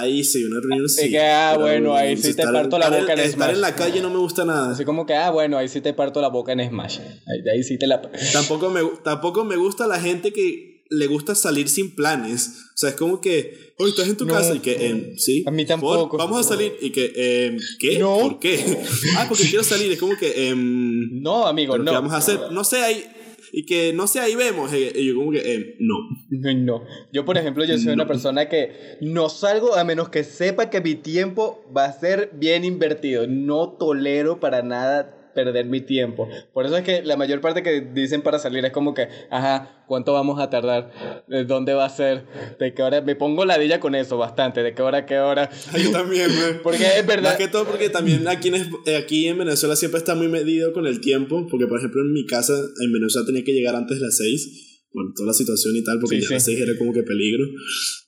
ahí 0.00 0.22
sí, 0.24 0.44
una 0.44 0.60
reunión 0.60 0.88
sí. 0.88 1.10
que, 1.10 1.18
ah, 1.20 1.50
pero 1.54 1.62
bueno, 1.66 1.94
ahí 1.94 2.16
sí 2.16 2.22
te 2.34 2.42
estar- 2.42 2.52
parto 2.52 2.78
la 2.78 2.86
estar 2.86 3.00
boca 3.00 3.12
en 3.14 3.18
Estar 3.20 3.32
Smash. 3.34 3.54
en 3.54 3.60
la 3.60 3.74
calle 3.74 4.00
no 4.02 4.10
me 4.10 4.18
gusta 4.18 4.44
nada. 4.44 4.70
Así 4.72 4.84
como 4.84 5.04
que, 5.06 5.14
ah, 5.14 5.30
bueno, 5.30 5.56
ahí 5.58 5.68
sí 5.68 5.80
te 5.82 5.92
parto 5.94 6.20
la 6.22 6.28
boca 6.28 6.52
en 6.52 6.66
Smash. 6.66 6.98
Ahí, 7.00 7.48
ahí 7.54 7.62
sí 7.62 7.78
te 7.78 7.86
la... 7.86 8.00
Tampoco 8.32 8.68
me, 8.70 8.80
tampoco 9.04 9.44
me 9.44 9.56
gusta 9.56 9.86
la 9.86 9.98
gente 10.00 10.32
que 10.32 10.67
le 10.90 11.06
gusta 11.06 11.34
salir 11.34 11.68
sin 11.68 11.94
planes. 11.94 12.48
O 12.74 12.76
sea, 12.76 12.90
es 12.90 12.96
como 12.96 13.20
que, 13.20 13.74
oye, 13.78 13.90
estás 13.90 14.08
en 14.08 14.16
tu 14.16 14.24
No. 14.24 14.34
casa 14.34 14.54
y 14.54 14.60
que, 14.60 14.86
em, 14.86 15.16
sí. 15.16 15.44
A 15.46 15.50
mí 15.50 15.64
¿por? 15.64 15.68
tampoco. 15.68 16.16
Vamos 16.16 16.46
a 16.46 16.48
salir 16.48 16.74
y 16.80 16.90
que, 16.90 17.12
em, 17.16 17.58
¿qué? 17.78 17.98
No. 17.98 18.18
¿Por 18.18 18.38
qué? 18.38 18.58
ah, 19.18 19.26
porque 19.28 19.44
quiero 19.44 19.64
salir. 19.64 19.90
Es 19.92 19.98
como 19.98 20.16
que, 20.16 20.48
em, 20.48 21.20
No, 21.22 21.46
amigo, 21.46 21.72
¿pero 21.72 21.84
no. 21.84 21.90
¿qué 21.90 21.94
vamos 21.96 22.12
a 22.12 22.18
hacer? 22.18 22.38
No 22.52 22.64
sé, 22.64 22.78
ahí. 22.78 23.04
Y 23.50 23.64
que, 23.64 23.92
no 23.94 24.06
sé, 24.06 24.20
ahí 24.20 24.34
vemos. 24.34 24.70
Y 24.74 25.06
yo 25.06 25.14
como 25.14 25.32
que, 25.32 25.76
no. 25.80 25.94
No. 26.30 26.82
Yo, 27.12 27.24
por 27.24 27.38
ejemplo, 27.38 27.64
yo 27.64 27.78
soy 27.78 27.92
una 27.92 28.06
persona 28.06 28.48
que 28.48 28.98
no 29.00 29.30
salgo 29.30 29.74
a 29.74 29.84
menos 29.84 30.10
que 30.10 30.22
sepa 30.22 30.68
que 30.68 30.80
mi 30.82 30.94
tiempo 30.94 31.64
va 31.74 31.86
a 31.86 31.98
ser 31.98 32.30
bien 32.34 32.64
invertido. 32.64 33.26
No 33.26 33.70
tolero 33.78 34.38
para 34.38 34.62
nada 34.62 35.17
perder 35.38 35.66
mi 35.66 35.80
tiempo. 35.80 36.28
Por 36.52 36.66
eso 36.66 36.76
es 36.76 36.82
que 36.82 37.02
la 37.04 37.16
mayor 37.16 37.40
parte 37.40 37.62
que 37.62 37.80
dicen 37.80 38.22
para 38.22 38.40
salir 38.40 38.64
es 38.64 38.72
como 38.72 38.92
que, 38.92 39.06
ajá, 39.30 39.84
¿cuánto 39.86 40.12
vamos 40.12 40.40
a 40.40 40.50
tardar? 40.50 40.90
¿De 41.28 41.44
¿Dónde 41.44 41.74
va 41.74 41.84
a 41.84 41.90
ser? 41.90 42.24
¿De 42.58 42.74
qué 42.74 42.82
hora? 42.82 43.02
Me 43.02 43.14
pongo 43.14 43.44
ladilla 43.44 43.78
con 43.78 43.94
eso 43.94 44.18
bastante. 44.18 44.64
¿De 44.64 44.74
qué 44.74 44.82
hora 44.82 44.98
a 44.98 45.06
qué 45.06 45.18
hora? 45.20 45.48
Yo 45.80 45.92
también, 45.92 46.26
man. 46.34 46.58
Porque 46.64 46.84
es 46.98 47.06
verdad. 47.06 47.30
Más 47.30 47.36
que 47.36 47.46
todo 47.46 47.64
porque 47.66 47.88
también 47.88 48.26
aquí 48.26 48.48
en, 48.48 48.56
eh, 48.86 48.96
aquí 48.96 49.28
en 49.28 49.38
Venezuela 49.38 49.76
siempre 49.76 49.98
está 49.98 50.16
muy 50.16 50.26
medido 50.26 50.72
con 50.72 50.86
el 50.88 51.00
tiempo, 51.00 51.46
porque 51.48 51.66
por 51.68 51.78
ejemplo 51.78 52.00
en 52.02 52.12
mi 52.12 52.26
casa 52.26 52.54
en 52.84 52.92
Venezuela 52.92 53.24
tenía 53.26 53.44
que 53.44 53.52
llegar 53.52 53.76
antes 53.76 54.00
de 54.00 54.04
las 54.06 54.16
6, 54.16 54.86
por 54.90 55.12
toda 55.14 55.28
la 55.28 55.32
situación 55.34 55.76
y 55.76 55.84
tal, 55.84 55.98
porque 56.00 56.16
Sí, 56.16 56.22
ya 56.22 56.28
sí. 56.28 56.34
las 56.34 56.44
6 56.46 56.60
era 56.60 56.78
como 56.78 56.92
que 56.92 57.02
peligro. 57.04 57.44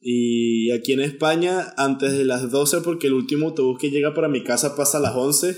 Y 0.01 0.71
aquí 0.73 0.95
en 0.95 1.01
España 1.01 1.75
antes 1.77 2.13
de 2.13 2.25
las 2.25 2.51
12, 2.51 2.81
porque 2.83 3.07
el 3.07 3.13
último 3.13 3.49
autobús 3.49 3.79
que 3.79 3.91
llega 3.91 4.15
para 4.15 4.29
mi 4.29 4.43
casa 4.43 4.75
pasa 4.75 4.99
a 4.99 5.01
las 5.01 5.15
11. 5.15 5.55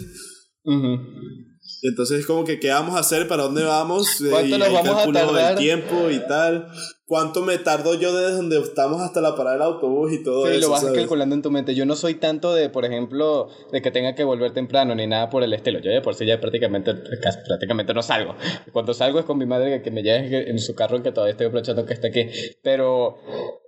Entonces 1.82 2.20
es 2.20 2.26
como 2.26 2.44
que 2.44 2.60
qué 2.60 2.70
vamos 2.70 2.94
a 2.96 3.00
hacer, 3.00 3.26
para 3.26 3.42
dónde 3.42 3.64
vamos, 3.64 4.08
¿Cuánto 4.30 4.56
y 4.56 4.58
nos 4.58 4.72
vamos 4.72 4.88
a 4.90 4.94
calculo 4.96 5.18
tardar? 5.18 5.52
el 5.52 5.58
tiempo 5.58 6.10
y 6.10 6.18
tal. 6.26 6.68
¿Cuánto 7.04 7.42
me 7.42 7.58
tardo 7.58 7.94
yo 7.94 8.14
desde 8.16 8.36
donde 8.36 8.58
estamos 8.60 9.02
hasta 9.02 9.20
la 9.20 9.34
parada 9.36 9.54
del 9.56 9.62
autobús 9.62 10.12
y 10.12 10.22
todo 10.22 10.46
Sí, 10.46 10.52
eso? 10.52 10.60
lo 10.60 10.70
vas 10.70 10.80
¿sabes? 10.82 10.96
calculando 10.98 11.34
en 11.34 11.42
tu 11.42 11.50
mente. 11.50 11.74
Yo 11.74 11.84
no 11.84 11.94
soy 11.96 12.14
tanto 12.14 12.54
de, 12.54 12.70
por 12.70 12.84
ejemplo, 12.84 13.48
de 13.72 13.82
que 13.82 13.90
tenga 13.90 14.14
que 14.14 14.24
volver 14.24 14.52
temprano 14.52 14.94
ni 14.94 15.06
nada 15.06 15.28
por 15.28 15.42
el 15.42 15.52
estilo. 15.52 15.80
Yo 15.80 15.90
de 15.90 16.00
por 16.00 16.14
sí 16.14 16.24
ya 16.24 16.40
prácticamente, 16.40 16.92
casi 17.20 17.38
prácticamente 17.46 17.92
no 17.92 18.02
salgo. 18.02 18.34
Cuando 18.72 18.94
salgo 18.94 19.18
es 19.18 19.24
con 19.26 19.36
mi 19.36 19.46
madre 19.46 19.82
que- 19.82 19.90
me 19.90 20.02
lleve 20.02 20.48
en 20.48 20.58
su 20.58 20.74
carro 20.74 21.02
que 21.02 21.12
todavía 21.12 21.32
estoy 21.32 21.48
aprovechando 21.48 21.84
que 21.84 21.92
esté 21.92 22.06
aquí. 22.08 22.26
Pero 22.62 23.16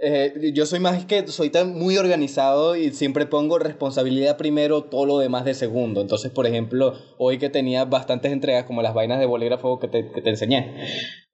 eh, 0.01 0.53
yo 0.55 0.65
soy 0.65 0.81
más 0.81 1.05
que 1.05 1.27
soy 1.29 1.51
tan 1.51 1.75
muy 1.75 1.99
organizado 1.99 2.77
y 2.77 2.93
siempre 2.93 3.27
pongo 3.27 3.59
responsabilidad 3.59 4.37
primero, 4.39 4.85
todo 4.85 5.05
lo 5.07 5.19
demás 5.19 5.45
de 5.45 5.53
segundo. 5.55 6.01
Entonces, 6.01 6.31
por 6.31 6.47
ejemplo, 6.47 6.95
hoy 7.19 7.39
que 7.39 7.51
tenía 7.51 7.85
bastantes 7.85 8.33
entregas 8.33 8.65
como 8.65 8.81
las 8.81 8.95
vainas 8.95 9.19
de 9.19 9.27
bolígrafo 9.27 9.79
que 9.81 9.89
te, 9.89 10.11
que 10.13 10.23
te 10.23 10.31
enseñé. 10.31 10.73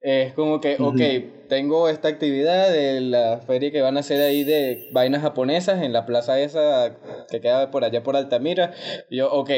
Es 0.03 0.33
como 0.33 0.63
que, 0.63 0.77
ok, 0.79 1.47
tengo 1.51 1.91
esta 1.91 2.09
actividad 2.09 2.73
de 2.73 3.03
la 3.03 3.43
feria 3.47 3.71
que 3.71 3.83
van 3.83 3.99
a 3.99 4.01
hacer 4.01 4.19
ahí 4.23 4.45
de 4.45 4.89
vainas 4.93 5.21
japonesas 5.21 5.83
en 5.83 5.93
la 5.93 6.07
plaza 6.07 6.41
esa 6.41 6.97
que 7.31 7.43
queda 7.43 7.71
por 7.71 7.85
allá 7.85 8.03
por 8.03 8.17
Altamira. 8.17 8.73
Y 9.11 9.19
yo, 9.19 9.31
ok, 9.31 9.51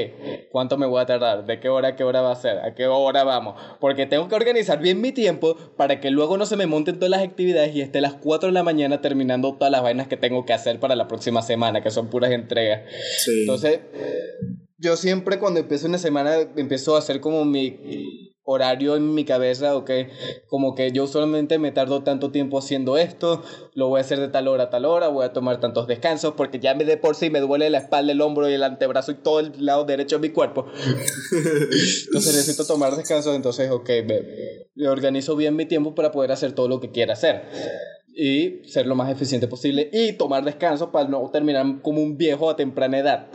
¿cuánto 0.50 0.76
me 0.78 0.86
voy 0.86 1.00
a 1.00 1.06
tardar? 1.06 1.46
¿De 1.46 1.60
qué 1.60 1.68
hora 1.68 1.88
a 1.88 1.96
qué 1.96 2.02
hora 2.02 2.22
va 2.22 2.32
a 2.32 2.36
ser? 2.36 2.58
¿A 2.58 2.74
qué 2.74 2.88
hora 2.88 3.22
vamos? 3.22 3.54
Porque 3.78 4.06
tengo 4.06 4.26
que 4.26 4.34
organizar 4.34 4.80
bien 4.80 5.00
mi 5.00 5.12
tiempo 5.12 5.56
para 5.76 6.00
que 6.00 6.10
luego 6.10 6.36
no 6.36 6.44
se 6.44 6.56
me 6.56 6.66
monten 6.66 6.96
todas 6.96 7.10
las 7.10 7.22
actividades 7.22 7.72
y 7.76 7.80
esté 7.80 7.98
a 7.98 8.02
las 8.02 8.14
4 8.14 8.48
de 8.48 8.52
la 8.52 8.64
mañana 8.64 9.00
terminando 9.00 9.54
todas 9.54 9.70
las 9.70 9.82
vainas 9.82 10.08
que 10.08 10.16
tengo 10.16 10.44
que 10.44 10.54
hacer 10.54 10.80
para 10.80 10.96
la 10.96 11.06
próxima 11.06 11.42
semana, 11.42 11.82
que 11.82 11.92
son 11.92 12.10
puras 12.10 12.32
entregas. 12.32 12.82
Sí. 13.18 13.42
Entonces, 13.42 13.78
yo 14.76 14.96
siempre 14.96 15.38
cuando 15.38 15.60
empiezo 15.60 15.86
una 15.86 15.98
semana 15.98 16.34
empiezo 16.56 16.96
a 16.96 16.98
hacer 16.98 17.20
como 17.20 17.44
mi 17.44 18.31
horario 18.44 18.96
en 18.96 19.14
mi 19.14 19.24
cabeza, 19.24 19.76
ok, 19.76 19.90
como 20.48 20.74
que 20.74 20.90
yo 20.90 21.06
solamente 21.06 21.58
me 21.58 21.70
tardo 21.70 22.02
tanto 22.02 22.32
tiempo 22.32 22.58
haciendo 22.58 22.98
esto, 22.98 23.42
lo 23.74 23.88
voy 23.88 23.98
a 23.98 24.00
hacer 24.00 24.18
de 24.18 24.28
tal 24.28 24.48
hora 24.48 24.64
a 24.64 24.70
tal 24.70 24.84
hora, 24.84 25.08
voy 25.08 25.24
a 25.24 25.32
tomar 25.32 25.60
tantos 25.60 25.86
descansos, 25.86 26.34
porque 26.36 26.58
ya 26.58 26.74
me 26.74 26.84
de 26.84 26.96
por 26.96 27.14
sí 27.14 27.30
me 27.30 27.40
duele 27.40 27.70
la 27.70 27.78
espalda, 27.78 28.12
el 28.12 28.20
hombro 28.20 28.50
y 28.50 28.54
el 28.54 28.64
antebrazo 28.64 29.12
y 29.12 29.16
todo 29.16 29.40
el 29.40 29.52
lado 29.64 29.84
derecho 29.84 30.16
de 30.16 30.28
mi 30.28 30.34
cuerpo. 30.34 30.66
entonces 31.32 32.34
necesito 32.34 32.66
tomar 32.66 32.96
descansos, 32.96 33.34
entonces, 33.36 33.70
ok, 33.70 33.90
me, 34.06 34.88
organizo 34.88 35.36
bien 35.36 35.54
mi 35.54 35.66
tiempo 35.66 35.94
para 35.94 36.10
poder 36.10 36.32
hacer 36.32 36.52
todo 36.52 36.68
lo 36.68 36.80
que 36.80 36.90
quiera 36.90 37.12
hacer 37.12 37.42
y 38.14 38.62
ser 38.68 38.86
lo 38.86 38.94
más 38.94 39.10
eficiente 39.10 39.46
posible 39.46 39.88
y 39.92 40.12
tomar 40.14 40.44
descansos 40.44 40.90
para 40.90 41.08
no 41.08 41.30
terminar 41.30 41.80
como 41.80 42.02
un 42.02 42.16
viejo 42.16 42.50
a 42.50 42.56
temprana 42.56 42.98
edad. 42.98 43.28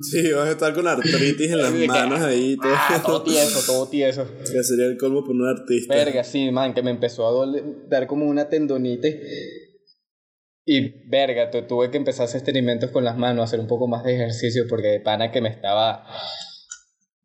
Sí, 0.00 0.32
vas 0.32 0.48
a 0.48 0.52
estar 0.52 0.72
con 0.72 0.88
artritis 0.88 1.50
en 1.50 1.58
las 1.58 1.74
manos 1.74 2.20
ahí. 2.20 2.56
Todo. 2.56 2.72
Ah, 2.74 3.02
todo 3.04 3.22
tieso, 3.22 3.60
todo 3.66 3.86
tieso. 3.88 4.26
Que 4.50 4.62
sería 4.62 4.86
el 4.86 4.96
colmo 4.96 5.22
por 5.22 5.34
un 5.34 5.46
artista. 5.46 5.94
Verga, 5.94 6.24
sí, 6.24 6.50
man, 6.50 6.72
que 6.72 6.82
me 6.82 6.90
empezó 6.90 7.28
a 7.28 7.62
dar 7.88 8.06
como 8.06 8.26
una 8.26 8.48
tendonite. 8.48 9.20
Y 10.64 11.08
verga, 11.08 11.50
tuve 11.50 11.90
que 11.90 11.98
empezar 11.98 12.22
a 12.22 12.24
hacer 12.24 12.38
experimentos 12.38 12.90
con 12.90 13.04
las 13.04 13.18
manos, 13.18 13.44
hacer 13.44 13.60
un 13.60 13.66
poco 13.66 13.88
más 13.88 14.04
de 14.04 14.14
ejercicio 14.14 14.64
porque 14.68 14.88
de 14.88 15.00
pana 15.00 15.30
que 15.30 15.42
me 15.42 15.50
estaba. 15.50 16.02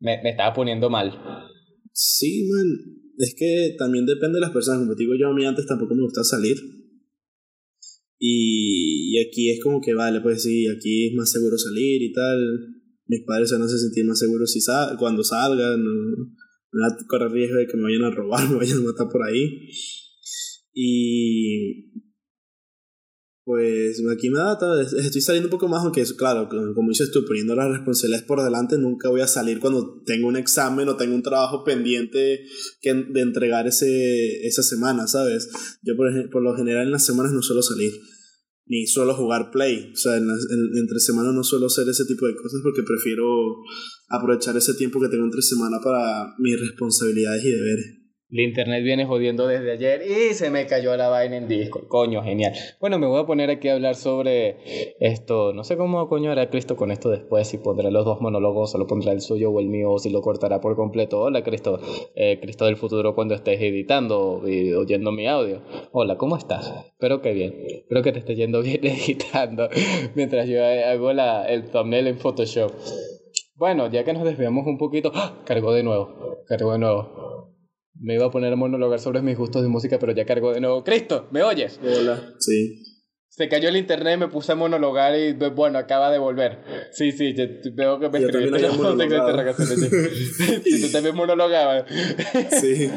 Me, 0.00 0.20
me 0.22 0.30
estaba 0.30 0.52
poniendo 0.52 0.90
mal. 0.90 1.18
Sí, 1.92 2.46
man. 2.52 2.66
Es 3.16 3.34
que 3.38 3.74
también 3.78 4.04
depende 4.04 4.36
de 4.36 4.40
las 4.40 4.50
personas. 4.50 4.80
Como 4.80 4.94
te 4.94 5.04
digo 5.04 5.14
yo, 5.18 5.28
a 5.28 5.34
mí 5.34 5.46
antes 5.46 5.66
tampoco 5.66 5.94
me 5.94 6.02
gustaba 6.02 6.24
salir. 6.24 6.56
Y, 8.26 9.18
aquí 9.18 9.50
es 9.50 9.62
como 9.62 9.82
que, 9.82 9.92
vale, 9.92 10.22
pues 10.22 10.44
sí, 10.44 10.66
aquí 10.66 11.08
es 11.08 11.14
más 11.14 11.30
seguro 11.30 11.58
salir 11.58 12.00
y 12.02 12.10
tal. 12.10 12.38
Mis 13.06 13.20
padres 13.26 13.50
se 13.50 13.56
van 13.56 13.64
a 13.64 13.68
sentir 13.68 14.06
más 14.06 14.18
seguros 14.18 14.50
si 14.50 14.60
cuando 14.98 15.22
salgan, 15.22 15.84
no, 15.84 15.92
no 16.72 16.96
correr 17.06 17.30
riesgo 17.30 17.58
de 17.58 17.66
que 17.66 17.76
me 17.76 17.82
vayan 17.82 18.04
a 18.04 18.10
robar, 18.10 18.48
me 18.50 18.56
vayan 18.56 18.78
a 18.78 18.92
matar 18.92 19.08
por 19.10 19.28
ahí. 19.28 19.68
Y 20.72 21.92
pues 23.44 24.02
aquí 24.10 24.30
me 24.30 24.38
da, 24.38 24.58
estoy 24.80 25.20
saliendo 25.20 25.48
un 25.48 25.50
poco 25.50 25.68
más, 25.68 25.84
aunque 25.84 26.02
claro, 26.16 26.48
como 26.48 26.88
dices 26.88 27.10
tú, 27.10 27.26
poniendo 27.26 27.54
las 27.54 27.72
responsabilidades 27.72 28.26
por 28.26 28.42
delante, 28.42 28.78
nunca 28.78 29.10
voy 29.10 29.20
a 29.20 29.26
salir 29.26 29.60
cuando 29.60 30.02
tengo 30.06 30.28
un 30.28 30.38
examen 30.38 30.88
o 30.88 30.96
tengo 30.96 31.14
un 31.14 31.22
trabajo 31.22 31.62
pendiente 31.62 32.42
que, 32.80 32.94
de 32.94 33.20
entregar 33.20 33.66
ese, 33.66 34.46
esa 34.46 34.62
semana, 34.62 35.06
¿sabes? 35.06 35.50
Yo 35.82 35.94
por, 35.94 36.30
por 36.30 36.42
lo 36.42 36.56
general 36.56 36.86
en 36.86 36.92
las 36.92 37.04
semanas 37.04 37.34
no 37.34 37.42
suelo 37.42 37.60
salir 37.60 37.92
ni 38.66 38.86
suelo 38.86 39.14
jugar 39.14 39.50
play. 39.50 39.90
O 39.92 39.96
sea, 39.96 40.16
en, 40.16 40.28
entre 40.28 40.98
semana 41.00 41.32
no 41.32 41.44
suelo 41.44 41.66
hacer 41.66 41.88
ese 41.88 42.04
tipo 42.04 42.26
de 42.26 42.36
cosas 42.36 42.60
porque 42.62 42.82
prefiero 42.82 43.26
aprovechar 44.08 44.56
ese 44.56 44.74
tiempo 44.74 45.00
que 45.00 45.08
tengo 45.08 45.24
entre 45.24 45.42
semana 45.42 45.78
para 45.82 46.34
mis 46.38 46.58
responsabilidades 46.58 47.44
y 47.44 47.50
deberes. 47.50 48.03
El 48.34 48.40
internet 48.40 48.82
viene 48.82 49.06
jodiendo 49.06 49.46
desde 49.46 49.70
ayer 49.70 50.02
y 50.02 50.34
se 50.34 50.50
me 50.50 50.66
cayó 50.66 50.96
la 50.96 51.08
vaina 51.08 51.36
en 51.36 51.46
disco. 51.46 51.86
Coño, 51.86 52.20
genial. 52.24 52.52
Bueno, 52.80 52.98
me 52.98 53.06
voy 53.06 53.22
a 53.22 53.26
poner 53.26 53.48
aquí 53.48 53.68
a 53.68 53.74
hablar 53.74 53.94
sobre 53.94 54.56
esto. 54.98 55.52
No 55.52 55.62
sé 55.62 55.76
cómo 55.76 56.08
coño 56.08 56.32
hará 56.32 56.50
Cristo 56.50 56.74
con 56.74 56.90
esto 56.90 57.10
después. 57.10 57.46
Si 57.46 57.58
pondrá 57.58 57.92
los 57.92 58.04
dos 58.04 58.20
monólogos 58.20 58.74
o 58.74 58.78
lo 58.78 58.88
pondrá 58.88 59.12
el 59.12 59.20
suyo 59.20 59.52
o 59.52 59.60
el 59.60 59.68
mío 59.68 59.92
o 59.92 60.00
si 60.00 60.10
lo 60.10 60.20
cortará 60.20 60.60
por 60.60 60.74
completo. 60.74 61.20
Hola, 61.20 61.44
Cristo. 61.44 61.78
Eh, 62.16 62.40
Cristo 62.42 62.64
del 62.64 62.76
futuro 62.76 63.14
cuando 63.14 63.36
estés 63.36 63.60
editando 63.60 64.42
y 64.44 64.72
oyendo 64.72 65.12
mi 65.12 65.28
audio. 65.28 65.62
Hola, 65.92 66.18
¿cómo 66.18 66.36
estás? 66.36 66.74
Espero 66.86 67.22
que 67.22 67.34
bien. 67.34 67.54
Espero 67.68 68.02
que 68.02 68.10
te 68.10 68.18
esté 68.18 68.34
yendo 68.34 68.62
bien 68.62 68.80
editando 68.84 69.68
mientras 70.16 70.48
yo 70.48 70.58
hago 70.64 71.12
la, 71.12 71.46
el 71.48 71.70
thumbnail 71.70 72.08
en 72.08 72.18
Photoshop. 72.18 72.72
Bueno, 73.54 73.88
ya 73.88 74.02
que 74.02 74.12
nos 74.12 74.24
desviamos 74.24 74.66
un 74.66 74.76
poquito, 74.76 75.12
¡ah! 75.14 75.40
cargó 75.44 75.72
de 75.72 75.84
nuevo, 75.84 76.42
cargó 76.48 76.72
de 76.72 76.80
nuevo. 76.80 77.33
Me 78.00 78.14
iba 78.14 78.26
a 78.26 78.30
poner 78.30 78.52
a 78.52 78.56
monologar 78.56 78.98
sobre 78.98 79.22
mis 79.22 79.36
gustos 79.36 79.62
de 79.62 79.68
música, 79.68 79.98
pero 79.98 80.12
ya 80.12 80.24
cargo 80.24 80.52
de 80.52 80.60
nuevo. 80.60 80.82
Cristo, 80.84 81.28
¿me 81.30 81.42
oyes? 81.42 81.78
Hola, 81.82 82.34
sí. 82.38 82.82
Se 83.28 83.48
cayó 83.48 83.68
el 83.68 83.76
internet, 83.76 84.18
me 84.18 84.28
puse 84.28 84.52
a 84.52 84.54
monologar 84.54 85.18
y 85.18 85.32
bueno, 85.32 85.78
acaba 85.78 86.10
de 86.12 86.18
volver. 86.18 86.60
Sí, 86.92 87.10
sí, 87.10 87.34
veo 87.74 87.98
que 87.98 88.08
me 88.08 88.18
escribiste 88.20 88.60
los 88.76 89.56
Sí, 89.56 90.80
tú 90.82 90.92
también 90.92 91.16
monologabas. 91.16 91.84
Sí. 92.60 92.88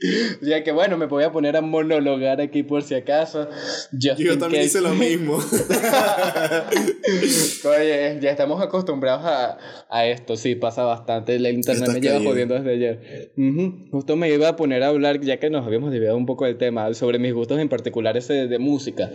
Ya 0.42 0.62
que 0.62 0.72
bueno, 0.72 0.96
me 0.96 1.06
voy 1.06 1.24
a 1.24 1.32
poner 1.32 1.56
a 1.56 1.60
monologar 1.60 2.40
aquí 2.40 2.62
por 2.62 2.82
si 2.82 2.94
acaso. 2.94 3.48
Yo 3.92 4.38
también 4.38 4.64
hice 4.64 4.80
lo 4.80 4.94
mismo. 4.94 5.38
Oye, 7.64 8.18
ya 8.20 8.30
estamos 8.30 8.62
acostumbrados 8.62 9.24
a, 9.24 9.58
a, 9.90 10.06
esto, 10.06 10.36
sí, 10.36 10.54
pasa 10.54 10.84
bastante. 10.84 11.34
El 11.36 11.46
internet 11.48 11.90
me 11.90 12.00
lleva 12.00 12.20
jodiendo 12.20 12.54
desde 12.54 12.72
ayer. 12.72 13.32
Justo 13.90 14.16
me 14.16 14.30
iba 14.30 14.48
a 14.48 14.56
poner 14.56 14.82
a 14.82 14.88
hablar, 14.88 15.20
ya 15.20 15.38
que 15.38 15.50
nos 15.50 15.66
habíamos 15.66 15.90
desviado 15.90 16.16
un 16.16 16.26
poco 16.26 16.44
del 16.44 16.56
tema, 16.58 16.92
sobre 16.94 17.18
mis 17.18 17.34
gustos 17.34 17.58
en 17.58 17.68
particular 17.68 18.16
ese 18.16 18.46
de 18.46 18.58
música. 18.58 19.10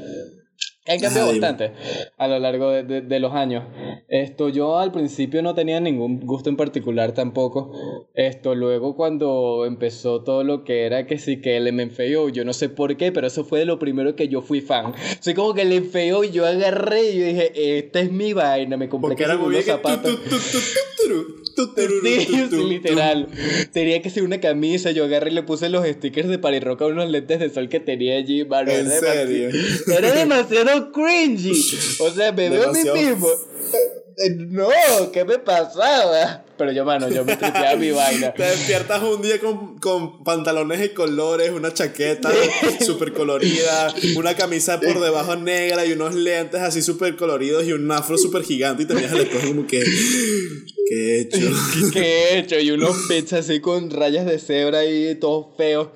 Han 0.86 1.00
cambiado 1.00 1.30
bastante 1.30 1.72
a 2.18 2.28
lo 2.28 2.40
largo 2.40 2.70
de, 2.70 2.84
de, 2.84 3.02
de, 3.02 3.20
los 3.20 3.34
años. 3.34 3.64
Esto, 4.08 4.50
yo 4.50 4.80
al 4.80 4.92
principio 4.92 5.42
no 5.42 5.56
tenía 5.56 5.80
ningún 5.80 6.20
gusto 6.20 6.50
en 6.50 6.58
particular 6.58 7.14
tampoco. 7.14 8.08
Esto, 8.14 8.56
luego 8.56 8.96
cuando 8.96 9.66
empezó 9.66 10.24
todo 10.24 10.44
lo 10.44 10.64
que 10.64 10.86
era 10.86 11.06
que 11.08 11.18
sí, 11.18 11.42
que 11.42 11.58
el 11.58 11.72
MFAO, 11.72 12.30
yo 12.30 12.46
no 12.46 12.54
sé 12.54 12.70
por 12.70 12.96
qué, 12.98 13.12
pero 13.12 13.28
eso 13.28 13.44
fue 13.44 13.60
de 13.60 13.66
lo 13.66 13.80
primero 13.80 14.16
que 14.16 14.28
yo 14.28 14.42
fui 14.42 14.62
fan. 14.62 14.94
Soy 15.20 15.34
como 15.34 15.54
que 15.54 15.62
el 15.62 15.82
MFAO, 15.82 16.24
yo 16.24 16.46
agarré 16.46 17.12
y 17.12 17.20
yo 17.20 17.26
dije, 17.26 17.78
esta 17.78 18.00
es 18.00 18.12
mi 18.12 18.34
vaina, 18.34 18.78
me 18.78 18.90
compré 18.90 19.16
unos 19.26 19.66
zapatos. 19.66 20.20
Sí, 21.56 22.64
literal. 22.68 23.28
Tenía 23.72 24.02
que 24.02 24.10
ser 24.10 24.24
una 24.24 24.40
camisa. 24.40 24.92
Yo 24.92 25.06
agarré 25.06 25.32
y 25.32 25.34
le 25.34 25.44
puse 25.44 25.70
los 25.70 25.86
stickers 25.86 26.28
de 26.28 26.40
Pariroca 26.40 26.86
a 26.86 26.88
unos 26.88 27.10
lentes 27.10 27.40
de 27.40 27.50
sol 27.50 27.70
que 27.70 27.80
tenía 27.80 28.18
allí, 28.18 28.46
mano. 28.46 28.72
¿En 28.72 28.88
era, 28.88 29.00
serio? 29.00 29.50
Demasiado, 29.50 29.98
era 29.98 30.12
demasiado 30.14 30.92
cringy. 30.92 31.52
O 32.00 32.10
sea, 32.10 32.32
me 32.32 32.50
veo 32.50 32.70
a 32.70 32.74
mí 32.74 32.80
mismo. 32.80 33.28
Eh, 34.18 34.30
no, 34.30 34.70
¿qué 35.12 35.26
me 35.26 35.40
pasaba? 35.40 36.44
Pero 36.58 36.72
yo, 36.72 36.86
mano, 36.86 37.10
yo 37.10 37.26
me 37.26 37.36
tripeaba 37.36 37.76
mi 37.76 37.92
vaina. 37.92 38.34
Te 38.34 38.44
despiertas 38.44 39.02
un 39.02 39.22
día 39.22 39.40
con, 39.40 39.80
con 39.80 40.24
pantalones 40.24 40.80
de 40.80 40.94
colores, 40.94 41.50
una 41.52 41.74
chaqueta 41.74 42.30
súper 42.86 43.14
colorida, 43.14 43.94
una 44.16 44.36
camisa 44.36 44.80
por 44.80 45.00
debajo 45.00 45.36
negra 45.36 45.86
y 45.86 45.94
unos 45.94 46.14
lentes 46.14 46.62
así 46.62 46.82
súper 46.82 47.16
coloridos 47.16 47.66
y 47.66 47.74
un 47.74 47.92
afro 47.92 48.18
súper 48.18 48.44
gigante 48.44 48.84
y 48.84 48.86
te 48.86 48.94
miras 48.94 49.14
al 49.14 49.22
espejo 49.22 49.48
como 49.48 49.68
que... 49.68 49.84
¿Qué 50.88 50.96
he 50.96 51.22
hecho? 51.22 51.52
¿Qué 51.94 52.00
he 52.02 52.40
hecho? 52.40 52.60
Y 52.60 52.72
unos 52.72 52.96
pechos 53.08 53.40
así 53.40 53.60
con 53.62 53.90
rayas 53.90 54.26
de 54.26 54.38
cebra 54.38 54.86
y 54.86 55.16
todo 55.16 55.54
feo. 55.58 55.94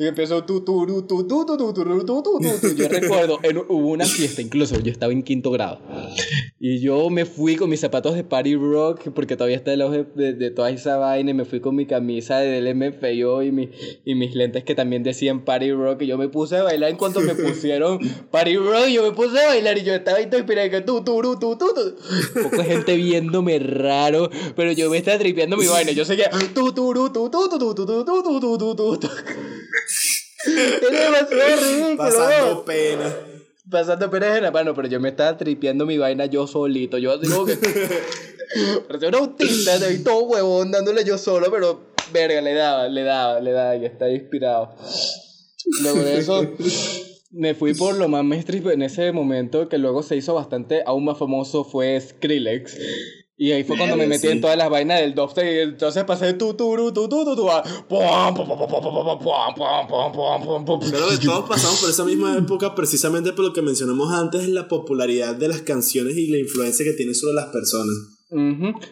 Y 0.00 0.06
empezó 0.06 0.44
tu, 0.44 0.60
tu, 0.60 0.86
tu, 0.86 1.02
tu, 1.02 1.26
tu, 1.26 1.44
tu, 1.44 1.56
tu, 1.56 1.72
tu, 1.74 2.04
tu, 2.04 2.22
tu, 2.22 2.76
Yo 2.76 2.88
recuerdo, 2.88 3.40
hubo 3.68 3.88
una 3.88 4.04
fiesta, 4.04 4.40
incluso 4.40 4.78
yo 4.78 4.92
estaba 4.92 5.12
en 5.12 5.24
quinto 5.24 5.50
grado. 5.50 5.80
Y 6.60 6.78
yo 6.78 7.10
me 7.10 7.24
fui 7.24 7.56
con 7.56 7.68
mis 7.68 7.80
zapatos 7.80 8.14
de 8.14 8.22
Party 8.22 8.54
Rock, 8.54 9.08
porque 9.12 9.36
todavía 9.36 9.56
está 9.56 9.72
el 9.72 9.82
ojo 9.82 10.04
de, 10.14 10.34
de, 10.34 10.50
toda 10.52 10.70
esa 10.70 10.98
vaina. 10.98 11.32
Y 11.32 11.34
me 11.34 11.44
fui 11.44 11.58
con 11.58 11.74
mi 11.74 11.84
camisa 11.86 12.38
del 12.38 12.72
MFAO 12.76 13.42
y, 13.42 13.50
mi, 13.50 13.70
y 14.04 14.14
mis 14.14 14.36
lentes 14.36 14.62
que 14.62 14.76
también 14.76 15.02
decían 15.02 15.44
Party 15.44 15.72
Rock. 15.72 16.02
Y 16.02 16.06
yo 16.06 16.16
me 16.16 16.28
puse 16.28 16.58
a 16.58 16.62
bailar 16.62 16.90
en 16.90 16.96
cuanto 16.96 17.18
me 17.20 17.34
pusieron 17.34 17.98
Party 18.30 18.56
Rock. 18.56 18.86
Yo 18.92 19.02
me 19.02 19.10
puse 19.10 19.40
a 19.40 19.48
bailar 19.48 19.78
y 19.78 19.82
yo 19.82 19.94
estaba 19.94 20.18
ahí 20.18 20.30
todo. 20.30 20.46
Que 20.46 20.80
tu, 20.82 21.02
tu, 21.02 21.20
tu, 21.22 21.38
tu, 21.38 21.56
tu. 21.56 22.42
Poco 22.42 22.62
gente 22.62 22.94
viéndome 22.94 23.58
raro, 23.58 24.30
pero 24.54 24.70
yo 24.70 24.90
me 24.90 24.98
estaba 24.98 25.18
tripeando 25.18 25.56
mi 25.56 25.66
vaina. 25.66 25.90
Yo 25.90 26.04
seguía 26.04 26.30
tu, 26.30 26.72
tu, 26.72 26.94
tu, 26.94 27.10
tu, 27.12 27.30
tu, 27.30 27.48
tu, 27.48 27.58
tu, 27.58 27.74
tu, 27.74 27.84
tu, 27.84 28.04
tu, 28.04 28.58
tu, 28.58 28.76
tu, 28.76 28.96
tu. 28.96 29.08
Era 30.46 31.04
demasiado 31.04 31.60
ridículo. 31.60 31.96
Pasando 31.96 32.64
pena. 32.64 33.16
Pasando 33.70 34.10
pena 34.10 34.36
en 34.36 34.42
la 34.44 34.50
mano, 34.50 34.74
pero 34.74 34.88
yo 34.88 35.00
me 35.00 35.10
estaba 35.10 35.36
tripeando 35.36 35.84
mi 35.84 35.98
vaina 35.98 36.26
yo 36.26 36.46
solito. 36.46 36.98
Yo 36.98 37.12
así 37.12 37.28
como 37.28 37.44
que. 37.44 37.56
Parecía 38.88 39.08
un 39.08 39.14
autista, 39.16 39.78
todo 40.02 40.22
huevón 40.22 40.70
dándole 40.70 41.04
yo 41.04 41.18
solo, 41.18 41.50
pero 41.50 41.88
verga, 42.12 42.40
le 42.40 42.54
daba, 42.54 42.88
le 42.88 43.02
daba, 43.02 43.40
le 43.40 43.52
daba, 43.52 43.76
y 43.76 43.84
está 43.84 44.08
inspirado. 44.10 44.74
Luego 45.82 45.98
de 45.98 46.18
eso, 46.18 46.46
me 47.30 47.54
fui 47.54 47.74
por 47.74 47.96
lo 47.96 48.08
más 48.08 48.24
mainstream 48.24 48.70
en 48.70 48.82
ese 48.82 49.12
momento, 49.12 49.68
que 49.68 49.78
luego 49.78 50.02
se 50.02 50.16
hizo 50.16 50.34
bastante, 50.34 50.82
aún 50.86 51.04
más 51.04 51.18
famoso, 51.18 51.64
fue 51.64 52.00
Skrillex. 52.00 52.78
Y 53.40 53.52
ahí 53.52 53.62
fue 53.62 53.76
cuando 53.76 53.96
me 53.96 54.08
metí 54.08 54.26
en 54.26 54.40
todas 54.40 54.56
las 54.56 54.68
vainas 54.68 55.00
del 55.00 55.14
dubstep 55.14 55.44
y 55.44 55.58
entonces 55.60 56.02
pasé 56.02 56.34
tu 56.34 56.54
tu 56.54 56.74
tu 56.74 56.92
tu 56.92 57.08
tu 57.08 57.24
tu 57.24 57.36
tu 57.36 57.46
Pero 60.90 61.08
de 61.08 61.18
todos 61.18 61.48
pasamos 61.48 61.80
por 61.80 61.88
esa 61.88 62.04
misma 62.04 62.36
época 62.36 62.74
precisamente 62.74 63.32
por 63.32 63.44
lo 63.44 63.52
que 63.52 63.62
mencionamos 63.62 64.12
antes, 64.12 64.48
la 64.48 64.66
popularidad 64.66 65.36
de 65.36 65.46
las 65.46 65.62
canciones 65.62 66.16
y 66.16 66.26
la 66.26 66.38
influencia 66.38 66.84
que 66.84 66.94
tiene 66.94 67.14
sobre 67.14 67.34
las 67.34 67.46
personas. 67.46 68.17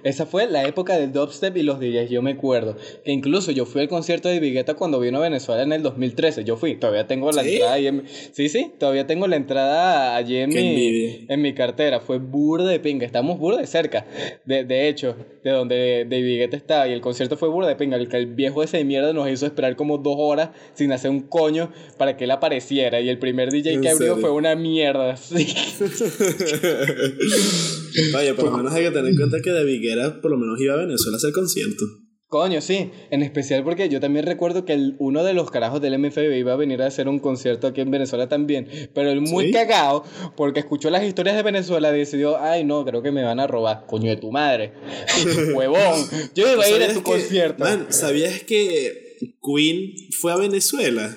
Esa 0.02 0.24
fue 0.24 0.46
la 0.46 0.66
época 0.66 0.96
del 0.96 1.12
dubstep 1.12 1.54
y 1.58 1.62
los 1.62 1.78
DJs, 1.78 2.08
yo 2.08 2.22
me 2.22 2.32
acuerdo. 2.32 2.76
Que 3.04 3.12
incluso 3.12 3.50
yo 3.50 3.66
fui 3.66 3.82
al 3.82 3.88
concierto 3.88 4.30
de 4.30 4.40
Vigueta 4.40 4.74
cuando 4.74 4.98
vino 4.98 5.18
a 5.18 5.20
Venezuela 5.20 5.62
en 5.62 5.72
el 5.72 5.82
2013. 5.82 6.44
Yo 6.44 6.56
fui, 6.56 6.76
todavía 6.76 7.06
tengo 7.06 7.30
la 7.30 7.42
entrada 7.42 7.74
ahí 7.74 7.86
en 7.86 8.04
Sí, 8.06 8.48
sí, 8.48 8.72
todavía 8.78 9.06
tengo 9.06 9.26
la 9.26 9.36
entrada 9.36 10.16
allí 10.16 10.38
en, 10.38 10.48
mi, 10.48 11.26
en 11.28 11.42
mi 11.42 11.52
cartera. 11.52 12.00
Fue 12.00 12.18
burda 12.18 12.70
de 12.70 12.80
pinga, 12.80 13.04
estamos 13.04 13.38
burda 13.38 13.60
de 13.60 13.66
cerca. 13.66 14.06
De, 14.46 14.64
de 14.64 14.88
hecho, 14.88 15.16
de 15.44 15.50
donde 15.50 16.06
de 16.08 16.22
Vigueta 16.22 16.56
estaba. 16.56 16.88
Y 16.88 16.92
el 16.92 17.02
concierto 17.02 17.36
fue 17.36 17.50
burda 17.50 17.68
de 17.68 17.76
pinga. 17.76 17.98
El, 17.98 18.08
el 18.14 18.26
viejo 18.26 18.62
ese 18.62 18.78
de 18.78 18.84
mierda 18.84 19.12
nos 19.12 19.28
hizo 19.28 19.44
esperar 19.44 19.76
como 19.76 19.98
dos 19.98 20.16
horas 20.18 20.50
sin 20.72 20.92
hacer 20.92 21.10
un 21.10 21.20
coño 21.20 21.70
para 21.98 22.16
que 22.16 22.24
él 22.24 22.30
apareciera. 22.30 23.02
Y 23.02 23.10
el 23.10 23.18
primer 23.18 23.50
DJ 23.50 23.82
que 23.82 23.90
abrió 23.90 24.16
fue 24.16 24.30
una 24.30 24.56
mierda. 24.56 25.18
Sí. 25.18 25.46
Oye, 28.18 28.34
por 28.34 28.46
lo 28.46 28.56
menos 28.56 28.72
hay 28.72 28.84
que 28.84 28.90
tener 28.90 29.10
en 29.10 29.16
cuenta 29.16 29.40
que 29.40 29.50
de 29.50 29.64
Viguera 29.64 30.20
por 30.20 30.30
lo 30.30 30.38
menos 30.38 30.60
iba 30.60 30.74
a 30.74 30.78
Venezuela 30.78 31.16
a 31.16 31.18
hacer 31.18 31.32
concierto. 31.32 31.84
Coño, 32.28 32.60
sí, 32.60 32.90
en 33.10 33.22
especial 33.22 33.62
porque 33.62 33.88
yo 33.88 34.00
también 34.00 34.26
recuerdo 34.26 34.64
que 34.64 34.72
el, 34.72 34.96
uno 34.98 35.22
de 35.22 35.32
los 35.32 35.48
carajos 35.52 35.80
del 35.80 35.96
MFB 35.96 36.36
iba 36.36 36.54
a 36.54 36.56
venir 36.56 36.82
a 36.82 36.86
hacer 36.86 37.08
un 37.08 37.20
concierto 37.20 37.68
aquí 37.68 37.80
en 37.80 37.92
Venezuela 37.92 38.28
también, 38.28 38.68
pero 38.92 39.10
él 39.10 39.20
muy 39.20 39.52
cagado 39.52 40.02
porque 40.36 40.58
escuchó 40.58 40.90
las 40.90 41.04
historias 41.04 41.36
de 41.36 41.44
Venezuela 41.44 41.94
y 41.94 41.98
decidió, 41.98 42.36
ay 42.36 42.64
no, 42.64 42.84
creo 42.84 43.00
que 43.00 43.12
me 43.12 43.22
van 43.22 43.38
a 43.38 43.46
robar, 43.46 43.86
coño 43.86 44.10
de 44.10 44.16
tu 44.16 44.32
madre, 44.32 44.72
huevón, 45.54 46.00
yo 46.34 46.52
iba 46.52 46.64
a 46.64 46.68
ir 46.68 46.82
a 46.82 46.92
tu 46.92 47.04
concierto. 47.04 47.62
Man, 47.62 47.86
¿sabías 47.90 48.42
que 48.42 49.18
Queen 49.40 49.94
fue 50.18 50.32
a 50.32 50.36
Venezuela? 50.36 51.16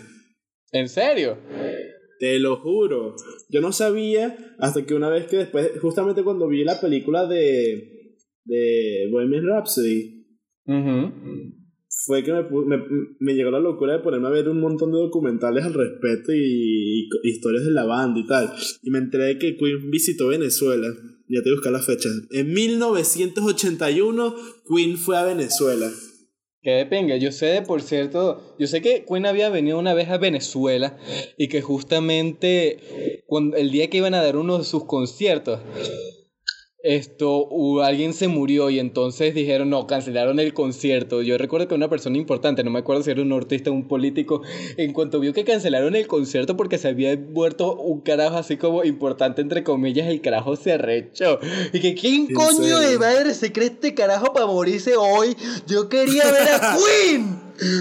¿En 0.72 0.88
serio? 0.88 1.40
Te 2.20 2.38
lo 2.38 2.58
juro. 2.58 3.16
Yo 3.50 3.62
no 3.62 3.72
sabía 3.72 4.56
hasta 4.60 4.86
que 4.86 4.94
una 4.94 5.10
vez 5.10 5.28
que 5.28 5.38
después, 5.38 5.72
justamente 5.82 6.24
cuando 6.24 6.50
vi 6.50 6.66
la 6.66 6.80
película 6.80 7.26
de, 7.26 8.18
de 8.44 9.08
Bohemian 9.10 9.48
Rhapsody, 9.48 10.26
fue 12.06 12.24
que 12.24 12.34
me, 12.34 12.44
me, 13.20 13.34
llegó 13.34 13.52
la 13.52 13.60
locura 13.60 13.94
de 13.94 14.00
ponerme 14.00 14.28
a 14.28 14.32
ver 14.32 14.50
un 14.50 14.60
montón 14.60 14.92
de 14.92 15.00
documentales 15.00 15.64
al 15.66 15.74
respecto 15.74 16.34
y, 16.34 17.08
historias 17.24 17.66
de 17.66 17.72
la 17.72 17.86
banda 17.86 18.20
y 18.20 18.28
tal. 18.28 18.52
Y 18.84 18.92
me 18.92 19.00
enteré 19.00 19.26
de 19.26 19.38
que 19.40 19.56
Queen 19.56 19.90
visitó 19.90 20.28
Venezuela. 20.28 20.88
Ya 21.28 21.42
te 21.42 21.52
buscar 21.52 21.72
la 21.72 21.82
fecha. 21.82 22.10
En 22.32 22.52
1981, 22.54 24.36
Queen 24.68 24.98
fue 24.98 25.18
a 25.18 25.24
Venezuela. 25.24 25.90
Que 26.62 26.72
de 26.72 26.86
pinga, 26.86 27.16
yo 27.16 27.32
sé, 27.32 27.62
por 27.62 27.82
cierto, 27.82 28.56
yo 28.60 28.68
sé 28.68 28.82
que 28.82 29.06
Queen 29.06 29.26
había 29.26 29.50
venido 29.50 29.80
una 29.80 29.94
vez 29.94 30.10
a 30.10 30.18
Venezuela 30.18 30.98
y 31.38 31.48
que 31.48 31.62
justamente 31.62 33.22
cuando, 33.28 33.56
el 33.56 33.72
día 33.72 33.90
que 33.90 33.98
iban 33.98 34.14
a 34.14 34.22
dar 34.22 34.36
uno 34.36 34.58
de 34.58 34.66
sus 34.66 34.84
conciertos, 34.84 35.62
esto, 36.82 37.82
alguien 37.84 38.14
se 38.14 38.30
murió 38.30 38.70
y 38.70 38.80
entonces 38.80 39.34
dijeron, 39.36 39.70
no, 39.70 39.86
cancelaron 39.86 40.40
el 40.40 40.54
concierto. 40.54 41.22
Yo 41.22 41.38
recuerdo 41.38 41.68
que 41.68 41.76
una 41.76 41.90
persona 41.90 42.18
importante, 42.18 42.64
no 42.64 42.72
me 42.72 42.80
acuerdo 42.80 43.04
si 43.04 43.12
era 43.12 43.22
un 43.22 43.34
artista 43.34 43.70
o 43.70 43.74
un 43.74 43.88
político, 43.88 44.42
en 44.78 44.94
cuanto 44.94 45.20
vio 45.20 45.34
que 45.34 45.44
cancelaron 45.44 45.96
el 45.96 46.08
concierto 46.08 46.56
porque 46.56 46.78
se 46.78 46.88
había 46.88 47.18
muerto 47.18 47.76
un 47.76 48.02
carajo 48.02 48.38
así 48.38 48.58
como 48.58 48.84
importante, 48.84 49.42
entre 49.42 49.64
comillas, 49.64 50.08
el 50.08 50.22
carajo 50.22 50.56
se 50.56 50.74
arrechó. 50.74 51.40
Y 51.74 51.82
que, 51.82 51.96
¿quién 51.96 52.34
coño 52.34 52.80
de 52.80 52.98
madre 52.98 53.34
se 53.34 53.52
cree 53.52 53.68
este 53.68 53.94
carajo 53.94 54.32
para 54.32 54.46
morirse 54.46 54.96
hoy? 54.96 55.36
Yo 55.68 55.90
quería 55.90 56.32
ver 56.32 56.48
a 56.48 56.78
Queen. 57.10 57.40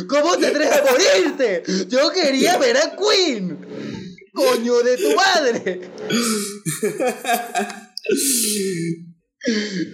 ¿Cómo 0.08 0.37
te 0.37 0.48
atreves 0.48 0.72
a 0.72 0.84
morirte? 0.90 1.62
Yo 1.88 2.11
quería 2.11 2.58
ver 2.58 2.76
a 2.76 2.96
Queen. 2.96 3.58
Coño 4.34 4.78
de 4.82 4.96
tu 4.96 5.16
madre. 5.16 5.80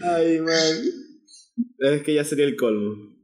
Ay, 0.03 0.40
man. 0.40 0.83
Es 1.79 2.03
que 2.03 2.14
ya 2.14 2.24
sería 2.24 2.46
el 2.46 2.57
colmo. 2.57 3.14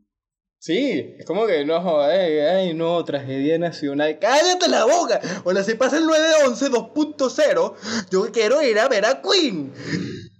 Sí, 0.62 1.16
es 1.18 1.24
como 1.24 1.46
que 1.46 1.64
no 1.64 1.80
joder, 1.80 2.46
ay 2.50 2.74
no, 2.74 3.02
tragedia 3.02 3.58
nacional. 3.58 4.18
¡Cállate 4.20 4.68
la 4.68 4.84
boca! 4.84 5.18
Bueno, 5.42 5.62
si 5.64 5.74
pasa 5.74 5.96
el 5.96 6.04
911 6.04 6.66
2.0, 6.66 7.74
yo 8.10 8.30
quiero 8.30 8.60
ir 8.62 8.78
a 8.78 8.86
ver 8.86 9.06
a 9.06 9.22
Queen. 9.22 9.72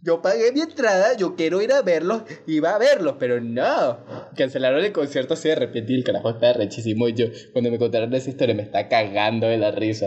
Yo 0.03 0.21
pagué 0.21 0.53
mi 0.53 0.61
entrada, 0.61 1.17
yo 1.17 1.37
quiero 1.37 1.63
ir 1.63 1.73
a 1.73 1.81
verlos, 1.81 2.23
iba 2.47 2.75
a 2.75 2.79
verlos, 2.79 3.17
pero 3.19 3.41
no. 3.41 3.99
Cancelaron 4.37 4.85
el 4.85 4.93
concierto 4.93 5.35
así 5.35 5.49
de 5.49 5.55
repente 5.55 5.93
y 5.93 5.97
el 5.97 6.05
carajo 6.05 6.31
está 6.31 6.53
rechísimo. 6.53 7.09
Y 7.09 7.15
yo, 7.15 7.27
cuando 7.53 7.71
me 7.71 7.79
contaron 7.79 8.13
esa 8.15 8.31
historia, 8.31 8.55
me 8.55 8.63
está 8.63 8.89
cagando 8.89 9.47
de 9.47 9.59
la 9.59 9.71
risa. 9.71 10.07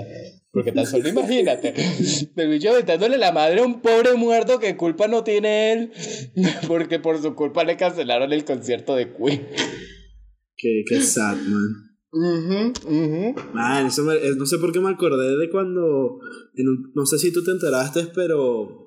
Porque 0.51 0.71
tan 0.71 0.85
solo 0.85 1.09
imagínate, 1.09 1.73
el 2.35 2.49
bicho 2.49 2.69
aventándole 2.69 3.17
la 3.17 3.31
madre 3.31 3.61
a 3.61 3.65
un 3.65 3.81
pobre 3.81 4.13
muerto 4.13 4.59
que 4.59 4.77
culpa 4.77 5.07
no 5.07 5.23
tiene 5.23 5.73
él, 5.73 5.91
porque 6.67 6.99
por 6.99 7.19
su 7.21 7.33
culpa 7.33 7.63
le 7.63 7.75
cancelaron 7.75 8.31
el 8.31 8.45
concierto 8.45 8.95
de 8.95 9.11
Queen. 9.11 9.47
Qué, 10.55 10.83
qué 10.87 11.01
sad, 11.01 11.37
man. 11.37 11.93
Man, 13.53 13.87
eso 13.87 14.03
no 14.03 14.45
sé 14.45 14.59
por 14.59 14.71
qué 14.71 14.79
me 14.79 14.91
acordé 14.91 15.35
de 15.35 15.49
cuando, 15.49 16.19
no 16.93 17.05
sé 17.07 17.17
si 17.17 17.33
tú 17.33 17.43
te 17.43 17.49
enteraste, 17.49 18.11
pero 18.13 18.85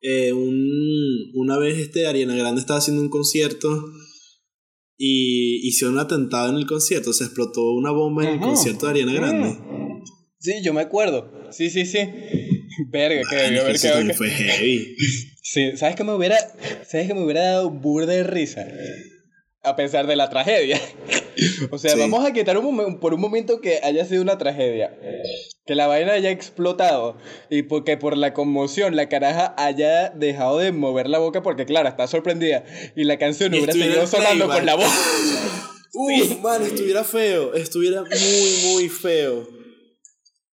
eh, 0.00 0.32
un, 0.32 1.30
una 1.34 1.58
vez 1.58 1.78
este 1.78 2.08
Ariana 2.08 2.34
Grande 2.34 2.60
estaba 2.60 2.80
haciendo 2.80 3.00
un 3.00 3.08
concierto 3.08 3.92
y 4.96 5.66
hicieron 5.66 5.94
un 5.94 6.00
atentado 6.00 6.50
en 6.50 6.56
el 6.56 6.66
concierto, 6.66 7.12
se 7.12 7.24
explotó 7.24 7.72
una 7.72 7.90
bomba 7.90 8.24
en 8.24 8.34
el 8.34 8.40
concierto 8.40 8.86
de 8.86 8.92
Ariana 8.92 9.12
Grande. 9.12 9.58
Sí, 10.38 10.54
yo 10.62 10.72
me 10.72 10.80
acuerdo. 10.80 11.30
Sí, 11.50 11.70
sí, 11.70 11.86
sí. 11.86 11.98
Verga, 12.90 13.22
que 13.28 13.36
debió 13.36 13.62
haber 13.62 13.80
quedado. 13.80 14.14
fue 14.14 14.30
heavy. 14.30 14.96
Sí, 15.44 15.76
¿sabes 15.76 15.96
que 15.96 16.04
me 16.04 16.14
hubiera, 16.14 16.38
¿sabes 16.88 17.08
que 17.08 17.14
me 17.14 17.22
hubiera 17.24 17.42
dado 17.42 17.68
burda 17.68 18.14
de 18.14 18.22
risa? 18.22 18.66
A 19.62 19.76
pesar 19.76 20.06
de 20.06 20.16
la 20.16 20.30
tragedia. 20.30 20.80
O 21.70 21.78
sea, 21.78 21.96
vamos 21.96 22.24
a 22.24 22.32
quitar 22.32 22.58
un 22.58 23.00
por 23.00 23.14
un 23.14 23.20
momento 23.20 23.60
que 23.60 23.80
haya 23.82 24.04
sido 24.04 24.22
una 24.22 24.38
tragedia. 24.38 24.96
Que 25.66 25.74
la 25.74 25.86
vaina 25.86 26.12
haya 26.12 26.30
explotado. 26.30 27.16
Y 27.50 27.62
porque 27.62 27.96
por 27.96 28.16
la 28.16 28.34
conmoción 28.34 28.96
la 28.96 29.08
caraja 29.08 29.54
haya 29.56 30.10
dejado 30.10 30.58
de 30.58 30.72
mover 30.72 31.08
la 31.08 31.18
boca 31.18 31.42
porque, 31.42 31.66
claro, 31.66 31.88
está 31.88 32.06
sorprendida. 32.06 32.64
Y 32.96 33.04
la 33.04 33.18
canción 33.18 33.52
hubiera 33.52 33.72
seguido 33.72 34.06
sonando 34.06 34.48
con 34.48 34.66
la 34.66 34.74
voz. 34.74 34.86
Uf, 35.94 36.40
man, 36.42 36.62
estuviera 36.62 37.04
feo. 37.04 37.54
Estuviera 37.54 38.02
muy, 38.02 38.72
muy 38.72 38.88
feo. 38.88 39.46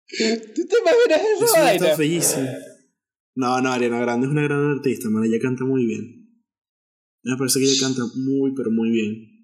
¿Tú 0.08 0.66
te 0.66 0.78
imaginas 0.78 1.20
eso, 1.36 1.52
vaina? 1.52 1.86
Está 1.86 1.96
bellísimo. 1.96 2.48
No, 3.34 3.60
no, 3.60 3.70
Ariana 3.70 4.00
Grande 4.00 4.26
es 4.26 4.32
una 4.32 4.42
gran 4.42 4.64
artista, 4.78 5.10
man. 5.10 5.24
Ella 5.24 5.38
canta 5.40 5.64
muy 5.64 5.84
bien. 5.84 6.26
Me 7.22 7.36
parece 7.36 7.58
que 7.58 7.66
ella 7.66 7.80
canta 7.80 8.02
muy, 8.14 8.54
pero 8.56 8.70
muy 8.70 8.90
bien. 8.90 9.35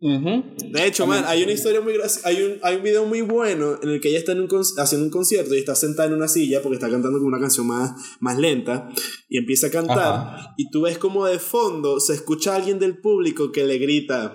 De 0.00 0.86
hecho, 0.86 1.06
man, 1.06 1.24
hay 1.26 1.42
una 1.42 1.52
historia 1.52 1.82
muy 1.82 1.92
graciosa. 1.92 2.26
Hay 2.28 2.42
un, 2.42 2.58
hay 2.62 2.76
un 2.76 2.82
video 2.82 3.04
muy 3.04 3.20
bueno 3.20 3.78
en 3.82 3.90
el 3.90 4.00
que 4.00 4.08
ella 4.08 4.18
está 4.18 4.32
en 4.32 4.40
un 4.40 4.48
haciendo 4.78 5.04
un 5.04 5.10
concierto 5.10 5.54
y 5.54 5.58
está 5.58 5.74
sentada 5.74 6.08
en 6.08 6.14
una 6.14 6.26
silla 6.26 6.62
porque 6.62 6.76
está 6.76 6.88
cantando 6.88 7.18
con 7.18 7.26
una 7.26 7.38
canción 7.38 7.66
más, 7.66 7.92
más 8.18 8.38
lenta 8.38 8.88
y 9.28 9.36
empieza 9.36 9.66
a 9.66 9.70
cantar. 9.70 10.54
Y 10.56 10.70
tú 10.70 10.82
ves 10.82 10.96
como 10.96 11.26
de 11.26 11.38
fondo 11.38 12.00
se 12.00 12.14
escucha 12.14 12.54
a 12.54 12.56
alguien 12.56 12.78
del 12.78 12.98
público 12.98 13.52
que 13.52 13.64
le 13.64 13.76
grita: 13.76 14.34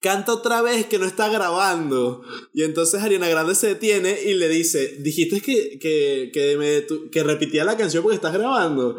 canta 0.00 0.32
otra 0.32 0.62
vez 0.62 0.86
que 0.86 0.98
no 0.98 1.06
está 1.06 1.28
grabando. 1.28 2.22
Y 2.52 2.62
entonces 2.64 3.02
Ariana 3.02 3.28
Grande 3.28 3.54
se 3.54 3.68
detiene 3.68 4.18
y 4.24 4.34
le 4.34 4.48
dice, 4.48 4.96
dijiste 5.00 5.40
que, 5.40 5.78
que, 5.78 6.30
que, 6.32 6.56
me, 6.56 7.10
que 7.10 7.22
repitía 7.22 7.64
la 7.64 7.76
canción 7.76 8.02
porque 8.02 8.16
estás 8.16 8.32
grabando. 8.32 8.96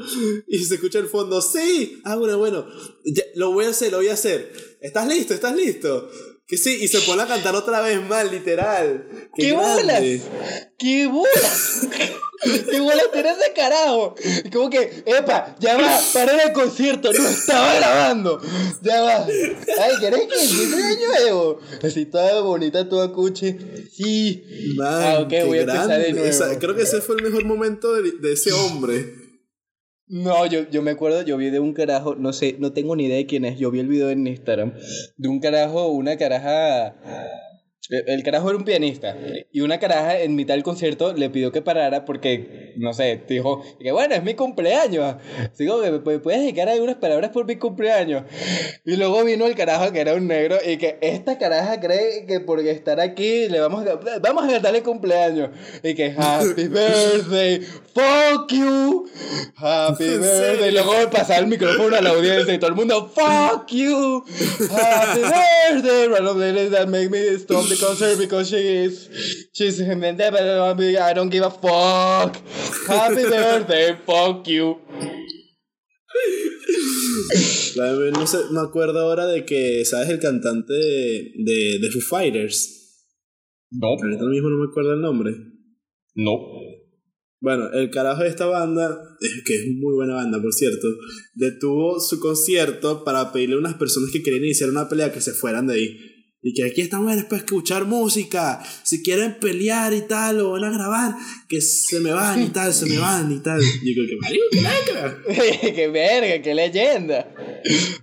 Y 0.48 0.60
se 0.60 0.76
escucha 0.76 1.00
el 1.00 1.08
fondo, 1.08 1.42
sí. 1.42 2.02
Ah, 2.04 2.16
bueno, 2.16 2.38
bueno, 2.38 2.66
lo 3.36 3.52
voy 3.52 3.66
a 3.66 3.70
hacer, 3.70 3.92
lo 3.92 3.98
voy 3.98 4.10
a 4.10 4.14
hacer. 4.14 4.52
¿Estás 4.82 5.08
listo? 5.08 5.34
¿Estás 5.34 5.56
listo? 5.56 6.10
Que 6.48 6.58
sí, 6.58 6.80
y 6.82 6.88
se 6.88 7.02
pone 7.02 7.22
a 7.24 7.28
cantar 7.28 7.56
otra 7.56 7.82
vez 7.82 8.02
más, 8.08 8.32
literal. 8.32 9.30
¡Qué, 9.36 9.48
¿Qué 9.48 9.54
bolas! 9.54 10.04
¡Qué 10.78 11.08
bolas! 11.08 11.88
¡Qué 12.44 12.80
bolas 12.80 13.12
tenés 13.12 13.38
ese 13.38 13.54
carajo! 13.54 14.16
Como 14.52 14.70
que, 14.70 15.04
epa, 15.06 15.56
ya 15.60 15.78
va, 15.78 16.00
paré 16.14 16.32
el 16.48 16.54
concierto, 16.54 17.12
no 17.14 17.28
estaba 17.28 17.76
grabando. 17.76 18.42
Ya 18.82 19.02
va. 19.02 19.26
Ay, 19.26 19.94
¿querés 20.00 20.22
que 20.28 20.76
de 20.76 21.08
nuevo? 21.08 21.60
Así 21.84 22.06
toda 22.06 22.42
bonita, 22.42 22.88
toda 22.90 23.12
cuche. 23.12 23.58
Sí. 23.92 24.44
ah, 24.82 25.20
ok, 25.22 25.34
voy 25.46 25.60
a 25.60 25.62
empezar 25.62 26.02
de 26.02 26.14
nuevo. 26.14 26.60
creo 26.60 26.76
que 26.76 26.84
ese 26.84 27.02
fue 27.02 27.16
el 27.18 27.24
mejor 27.24 27.46
momento 27.46 27.94
de, 27.94 28.12
de 28.20 28.34
ese 28.34 28.52
hombre. 28.52 29.22
No, 30.08 30.46
yo, 30.46 30.70
yo 30.70 30.82
me 30.82 30.92
acuerdo, 30.92 31.22
yo 31.22 31.38
vi 31.38 31.50
de 31.52 31.62
un 31.62 31.74
carajo, 31.74 32.16
no 32.16 32.34
sé, 32.34 32.58
no 32.60 32.74
tengo 32.74 32.98
ni 32.98 33.06
idea 33.06 33.16
de 33.16 33.28
quién 33.28 33.46
es, 33.46 33.58
yo 33.58 33.72
vi 33.72 33.80
el 33.80 33.88
video 33.88 34.10
en 34.10 34.28
Instagram, 34.28 34.74
de 35.16 35.30
un 35.30 35.40
carajo, 35.40 35.88
una 35.88 36.18
caraja 36.18 36.98
El 37.90 38.22
carajo 38.24 38.50
era 38.50 38.58
un 38.58 38.64
pianista. 38.64 39.18
Y 39.52 39.62
una 39.62 39.80
caraja 39.80 40.20
en 40.20 40.36
mitad 40.36 40.54
del 40.54 40.64
concierto 40.64 41.14
le 41.14 41.30
pidió 41.30 41.52
que 41.52 41.62
parara 41.62 42.06
porque, 42.06 42.74
no 42.78 42.94
sé, 42.94 43.24
dijo 43.28 43.64
que 43.80 43.92
bueno, 43.92 44.14
es 44.14 44.24
mi 44.24 44.36
cumpleaños. 44.36 45.16
Digo, 45.58 45.82
me 45.82 46.20
puedes 46.20 46.42
dedicar 46.42 46.70
algunas 46.70 46.98
palabras 46.98 47.32
por 47.32 47.46
mi 47.46 47.56
cumpleaños. 47.56 48.24
Y 48.86 48.98
luego 48.98 49.24
vino 49.24 49.48
el 49.48 49.56
carajo 49.56 49.92
que 49.92 50.00
era 50.00 50.14
un 50.14 50.28
negro 50.28 50.58
y 50.66 50.78
que 50.78 51.00
esta 51.02 51.40
caraja 51.40 51.80
cree 51.80 52.26
que 52.28 52.40
por 52.40 52.60
estar 52.60 53.00
aquí 53.00 53.50
le 53.50 53.60
vamos 53.60 53.86
a, 53.88 53.96
vamos 54.20 54.46
a 54.46 54.48
cantarle 54.48 54.84
cumpleaños. 54.84 55.50
Y 55.84 55.96
que 55.96 56.14
happy 56.16 56.68
birthday, 56.68 57.62
fuck 57.94 58.52
you, 58.52 59.10
happy 59.56 60.18
birthday. 60.18 60.70
Y 60.70 60.72
luego 60.72 61.10
pasar 61.10 61.40
el 61.40 61.48
micrófono 61.48 61.96
a 61.96 62.02
la 62.02 62.12
audiencia 62.12 62.54
y 62.54 62.60
todo 62.60 62.70
el 62.70 62.76
mundo, 62.76 63.12
fuck 63.14 63.68
you, 63.72 64.24
happy 64.70 65.22
birthday. 65.22 66.70
That 66.72 66.88
make 66.88 67.10
me 67.10 67.38
stop 67.38 67.71
the 67.72 67.86
concert 67.86 68.18
because 68.18 68.50
she 68.50 68.58
is 68.58 69.10
she's 69.54 69.82
I 69.82 71.14
don't 71.14 71.30
give 71.30 71.44
a 71.44 71.50
fuck. 71.50 72.36
Happy 72.88 73.24
birthday, 73.24 73.96
fuck 74.06 74.48
you. 74.48 74.78
No 77.76 78.28
sé, 78.28 78.38
me 78.52 78.62
acuerdo 78.62 79.00
ahora 79.00 79.26
de 79.26 79.46
que, 79.46 79.86
¿sabes? 79.86 80.10
El 80.10 80.20
cantante 80.20 80.74
de, 80.74 81.80
de, 81.80 81.92
Foo 81.92 82.02
Fighters. 82.02 83.08
No. 83.72 83.88
Ahorita 83.88 84.26
mismo 84.26 84.50
no 84.50 84.58
me 84.58 84.70
acuerdo 84.70 84.94
el 84.94 85.02
nombre. 85.02 85.32
No. 86.16 86.38
Bueno, 87.40 87.72
el 87.72 87.90
carajo 87.90 88.24
de 88.24 88.30
esta 88.30 88.46
banda, 88.46 89.00
que 89.46 89.56
es 89.56 89.68
muy 89.80 89.96
buena 89.96 90.16
banda, 90.16 90.42
por 90.42 90.54
cierto, 90.54 90.88
detuvo 91.34 92.00
su 92.00 92.20
concierto 92.20 93.04
para 93.04 93.32
pedirle 93.32 93.56
a 93.56 93.60
unas 93.60 93.76
personas 93.76 94.12
que 94.12 94.22
querían 94.22 94.44
iniciar 94.44 94.70
una 94.70 94.90
pelea 94.90 95.12
que 95.12 95.22
se 95.22 95.32
fueran 95.32 95.68
de 95.68 95.74
ahí. 95.74 96.11
Y 96.44 96.54
que 96.54 96.66
aquí 96.66 96.82
estamos 96.82 97.16
después 97.16 97.42
escuchar 97.42 97.86
música. 97.86 98.64
Si 98.84 99.04
quieren 99.04 99.38
pelear 99.40 99.94
y 99.94 100.02
tal, 100.02 100.40
o 100.40 100.52
van 100.52 100.64
a 100.64 100.72
grabar, 100.72 101.16
que 101.48 101.62
se 101.62 102.00
me 102.00 102.12
van 102.12 102.42
y 102.42 102.50
tal, 102.50 102.74
se 102.74 102.88
me 102.88 102.98
van 103.00 103.32
y 103.32 103.40
tal. 103.40 103.62
Y 103.62 103.96
yo, 103.96 104.04
que 104.08 104.16
marico, 104.18 104.46
qué 104.52 104.62
lacra. 104.62 105.18
qué 105.76 105.88
verga, 105.90 106.42
qué 106.42 106.56
leyenda. 106.56 107.32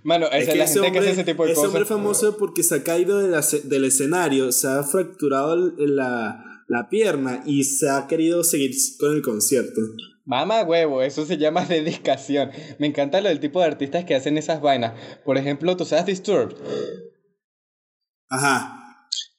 Mano, 0.03 0.27
esa 0.27 0.51
es, 0.51 0.57
la 0.57 0.65
gente 0.65 0.79
hombre, 0.79 0.91
que 0.93 0.99
hace 0.99 1.11
ese 1.11 1.23
tipo 1.25 1.43
de 1.45 1.51
ese 1.51 1.55
cosas. 1.55 1.69
hombre 1.69 1.85
famoso 1.85 2.37
porque 2.37 2.63
se 2.63 2.75
ha 2.75 2.83
caído 2.83 3.19
de 3.19 3.27
la, 3.27 3.45
del 3.63 3.83
escenario, 3.83 4.51
se 4.53 4.67
ha 4.67 4.83
fracturado 4.83 5.57
la, 5.77 6.63
la 6.69 6.87
pierna 6.89 7.43
y 7.45 7.65
se 7.65 7.89
ha 7.89 8.07
querido 8.07 8.45
seguir 8.45 8.71
con 8.99 9.15
el 9.15 9.21
concierto. 9.21 9.81
Mamá 10.23 10.63
huevo, 10.63 11.01
eso 11.01 11.25
se 11.25 11.37
llama 11.37 11.65
dedicación. 11.69 12.51
Me 12.77 12.87
encanta 12.87 13.19
lo 13.19 13.27
del 13.27 13.39
tipo 13.41 13.59
de 13.59 13.65
artistas 13.65 14.05
que 14.05 14.15
hacen 14.15 14.37
esas 14.37 14.61
vainas. 14.61 14.93
Por 15.25 15.37
ejemplo, 15.37 15.75
tú 15.75 15.83
sabes 15.83 16.05
Disturbed. 16.05 16.55
Ajá. 18.29 18.78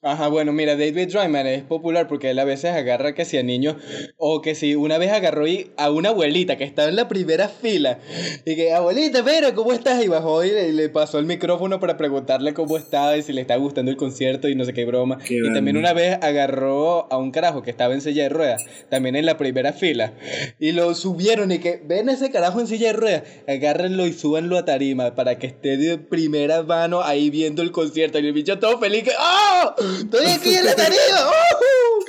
Ajá, 0.03 0.29
bueno, 0.29 0.53
mira, 0.53 0.77
David 0.77 1.13
Dryman 1.13 1.47
es 1.47 1.63
popular 1.63 2.09
porque 2.09 2.31
él 2.31 2.39
a 2.39 2.45
veces 2.45 2.73
agarra 2.73 3.15
que 3.15 3.27
si 3.27 3.37
a 3.37 3.43
niños, 3.43 3.77
o 4.17 4.41
que 4.41 4.55
si 4.55 4.75
una 4.75 4.97
vez 4.97 5.13
agarró 5.13 5.45
a 5.77 5.91
una 5.91 6.09
abuelita 6.09 6.57
que 6.57 6.65
estaba 6.65 6.89
en 6.89 6.97
la 6.97 7.07
primera 7.07 7.49
fila, 7.49 7.99
y 8.47 8.57
que, 8.57 8.73
abuelita, 8.73 9.23
pero 9.23 9.55
¿cómo 9.55 9.75
estás? 9.75 10.03
Y 10.03 10.09
bajó 10.09 10.43
y 10.43 10.73
le, 10.73 10.89
pasó 10.89 11.19
el 11.19 11.27
micrófono 11.27 11.81
para 11.81 11.99
preguntarle 11.99 12.55
cómo 12.55 12.79
estaba 12.79 13.15
y 13.19 13.23
si 13.23 13.35
le 13.35 13.43
estaba 13.43 13.61
gustando 13.61 13.91
el 13.91 13.99
concierto 13.99 14.49
y 14.49 14.55
no 14.55 14.65
sé 14.65 14.73
qué 14.73 14.87
broma. 14.87 15.19
y 15.29 15.53
también 15.53 15.77
una 15.77 15.93
vez 15.93 16.17
agarró 16.23 17.13
a 17.13 17.19
un 17.19 17.31
carajo 17.31 17.63
que 17.63 17.71
estaba 17.71 17.93
en 17.93 18.01
silla 18.01 18.23
de 18.23 18.31
ruedas, 18.31 18.65
también 18.89 19.17
en 19.17 19.27
la 19.27 19.37
primera 19.37 19.75
fila, 19.75 20.15
y 20.59 20.73
lo 20.73 20.95
subieron 20.95 21.53
y 21.53 21.59
que, 21.59 21.79
ven 21.85 22.09
ese 22.09 22.31
carajo 22.31 22.59
en 22.59 22.69
silla 22.69 22.87
de 22.87 22.95
ruedas, 22.95 23.23
agárrenlo 23.47 24.07
y 24.07 24.15
súbanlo 24.15 24.57
a 24.57 24.65
tarima 24.65 25.15
para 25.15 25.39
que 25.39 25.47
esté 25.47 25.77
de 25.77 25.99
primera 25.99 26.63
mano 26.63 27.03
ahí 27.03 27.29
viendo 27.29 27.61
el 27.61 27.71
concierto. 27.71 28.19
Y 28.19 28.27
el 28.27 28.33
bicho 28.33 28.59
todo 28.59 28.79
feliz 28.79 29.05
que, 29.05 29.11
¡oh! 29.11 29.90
Estoy 29.99 30.27
aquí 30.27 30.55
en 30.55 30.65
la 30.65 30.77
tarima. 30.77 31.01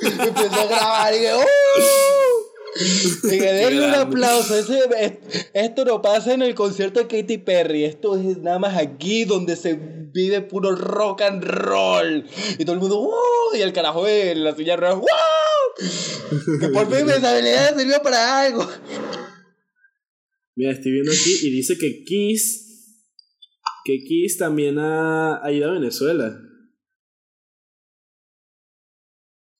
Uh, 0.02 0.04
empezó 0.04 0.54
a 0.54 0.66
grabar 0.66 1.14
y 1.14 1.20
que, 1.20 1.32
uh, 1.32 3.32
y 3.32 3.38
que 3.38 3.52
denle 3.52 3.86
un 3.86 3.94
aplauso. 3.94 4.56
esto 5.54 5.84
no 5.84 6.02
pasa 6.02 6.34
en 6.34 6.42
el 6.42 6.56
concierto 6.56 6.98
de 6.98 7.06
Katy 7.06 7.38
Perry. 7.38 7.84
Esto 7.84 8.16
es 8.16 8.38
nada 8.38 8.58
más 8.58 8.76
aquí 8.76 9.24
donde 9.24 9.54
se 9.54 9.74
vive 9.74 10.40
puro 10.40 10.74
rock 10.74 11.22
and 11.22 11.44
roll. 11.44 12.26
Y 12.58 12.64
todo 12.64 12.74
el 12.74 12.80
mundo, 12.80 13.00
uh, 13.00 13.56
y 13.56 13.60
el 13.60 13.72
carajo 13.72 14.04
de 14.04 14.34
la 14.34 14.56
silla 14.56 14.76
roja, 14.76 14.94
¡wow! 14.94 15.06
Que 16.60 16.68
por 16.68 16.92
fin 16.92 17.06
mi 17.06 17.12
habilidad 17.12 17.76
sirvió 17.76 18.02
para 18.02 18.40
algo. 18.40 18.68
Mira, 20.56 20.72
estoy 20.72 20.92
viendo 20.92 21.12
aquí 21.12 21.38
y 21.42 21.50
dice 21.50 21.78
que 21.78 22.02
Kiss, 22.04 22.98
que 23.84 23.98
Kiss 23.98 24.36
también 24.36 24.78
ha, 24.78 25.44
ha 25.44 25.52
ido 25.52 25.70
a 25.70 25.74
Venezuela. 25.74 26.38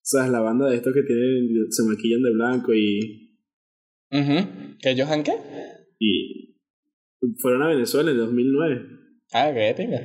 Sea, 0.03 0.25
es 0.25 0.31
la 0.31 0.41
banda 0.41 0.69
de 0.69 0.77
estos 0.77 0.93
que 0.93 1.03
tienen, 1.03 1.71
se 1.71 1.83
maquillan 1.85 2.23
de 2.23 2.31
blanco 2.33 2.75
y... 2.75 3.39
Uh 4.11 4.77
¿Que 4.81 4.91
ellos 4.91 5.09
han 5.09 5.23
qué? 5.23 5.33
Y 5.99 6.57
fueron 7.39 7.63
a 7.63 7.69
Venezuela 7.69 8.11
en 8.11 8.19
2009. 8.19 9.03
Ah, 9.33 9.51
que 9.55 9.73
tenga. 9.75 10.01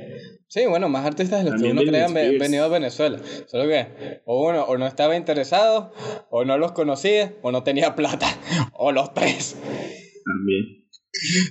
Sí, 0.46 0.64
bueno, 0.66 0.88
más 0.88 1.04
artistas 1.04 1.44
de 1.44 1.50
los 1.50 1.60
que 1.60 1.70
uno 1.70 1.82
cree 1.82 2.04
han 2.04 2.14
venido 2.14 2.64
a 2.64 2.68
Venezuela. 2.68 3.18
Solo 3.46 3.68
que 3.68 4.22
o 4.24 4.48
uno 4.48 4.64
o 4.64 4.78
no 4.78 4.86
estaba 4.86 5.16
interesado, 5.16 5.92
o 6.30 6.46
no 6.46 6.56
los 6.56 6.72
conocía, 6.72 7.34
o 7.42 7.52
no 7.52 7.62
tenía 7.62 7.94
plata. 7.94 8.26
O 8.80 8.92
los 8.92 9.12
tres. 9.12 9.60
También. 10.24 10.88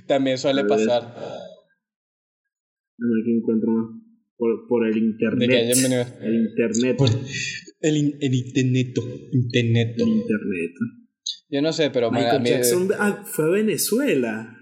También 0.06 0.38
suele 0.38 0.64
pasar. 0.64 1.02
A 1.02 1.44
ver 2.96 3.24
qué 3.24 3.36
encuentro 3.36 3.70
más. 3.70 4.07
Por, 4.38 4.66
por 4.68 4.86
el 4.86 4.96
internet. 4.96 5.48
De 5.48 5.48
que 5.48 5.60
hayan 5.60 5.82
venido. 5.82 6.06
El 6.22 6.34
internet. 6.34 6.98
El, 7.80 8.16
el 8.20 8.34
internet. 8.34 8.98
Internet. 9.32 9.98
internet. 9.98 10.72
Yo 11.50 11.62
no 11.62 11.72
sé, 11.72 11.88
pero 11.90 12.10
Michael 12.10 12.44
Jackson 12.44 12.90
ah, 12.98 13.24
fue 13.26 13.46
a 13.46 13.48
Venezuela. 13.48 14.54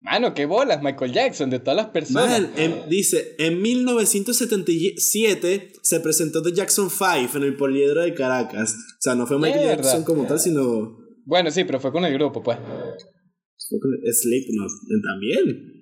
Mano, 0.00 0.32
qué 0.32 0.46
bolas, 0.46 0.80
Michael 0.82 1.12
Jackson, 1.12 1.50
de 1.50 1.58
todas 1.58 1.76
las 1.76 1.88
personas. 1.88 2.40
dice, 2.88 3.34
en 3.38 3.60
1977 3.60 5.72
se 5.82 6.00
presentó 6.00 6.42
The 6.42 6.52
Jackson 6.52 6.88
5 6.90 7.36
en 7.36 7.42
el 7.42 7.56
Poliedro 7.56 8.00
de 8.02 8.14
Caracas. 8.14 8.74
O 8.74 9.00
sea, 9.00 9.14
no 9.14 9.26
fue 9.26 9.38
Michael 9.38 9.76
Jackson 9.76 10.04
como 10.04 10.26
tal, 10.26 10.40
sino... 10.40 10.96
Bueno, 11.24 11.50
sí, 11.50 11.64
pero 11.64 11.80
fue 11.80 11.92
con 11.92 12.04
el 12.04 12.12
grupo, 12.14 12.42
pues. 12.42 12.58
Fue 12.58 13.78
con 13.80 13.90
Slipknot 14.12 14.70
también. 15.04 15.77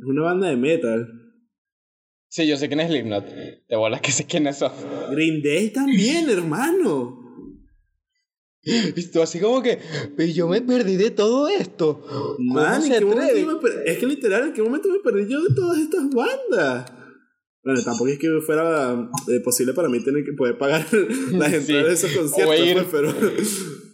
Es 0.00 0.04
una 0.06 0.22
banda 0.22 0.48
de 0.48 0.56
metal. 0.56 1.08
Sí, 2.28 2.46
yo 2.46 2.56
sé 2.56 2.68
quién 2.68 2.80
es 2.80 2.88
Slipknot. 2.88 3.26
De 3.68 3.76
bolas 3.76 4.00
que 4.00 4.12
sé 4.12 4.26
quién 4.26 4.46
es 4.46 4.56
eso. 4.56 4.72
Green 5.10 5.42
Day 5.42 5.70
también, 5.70 6.28
hermano. 6.30 7.22
Visto 8.96 9.22
así 9.22 9.38
como 9.38 9.62
que, 9.62 9.78
pero 10.16 10.32
yo 10.32 10.48
me 10.48 10.60
perdí 10.60 10.96
de 10.96 11.12
todo 11.12 11.46
esto. 11.46 12.04
Man, 12.40 12.82
se 12.82 12.96
es 12.96 13.98
que 13.98 14.06
literal, 14.06 14.48
¿en 14.48 14.52
qué 14.52 14.60
momento 14.60 14.88
me 14.88 14.98
perdí 14.98 15.30
yo 15.30 15.40
de 15.40 15.54
todas 15.54 15.78
estas 15.78 16.10
bandas? 16.10 16.92
Bueno, 17.62 17.82
tampoco 17.84 18.08
es 18.08 18.18
que 18.18 18.28
fuera 18.44 19.08
eh, 19.28 19.40
posible 19.40 19.72
para 19.72 19.88
mí 19.88 20.02
tener 20.02 20.24
que 20.24 20.32
poder 20.32 20.58
pagar 20.58 20.84
las 21.32 21.52
entradas 21.52 21.86
de 21.86 21.92
esos 21.92 22.10
conciertos, 22.10 22.86
pues, 22.86 22.86
pero... 22.90 23.85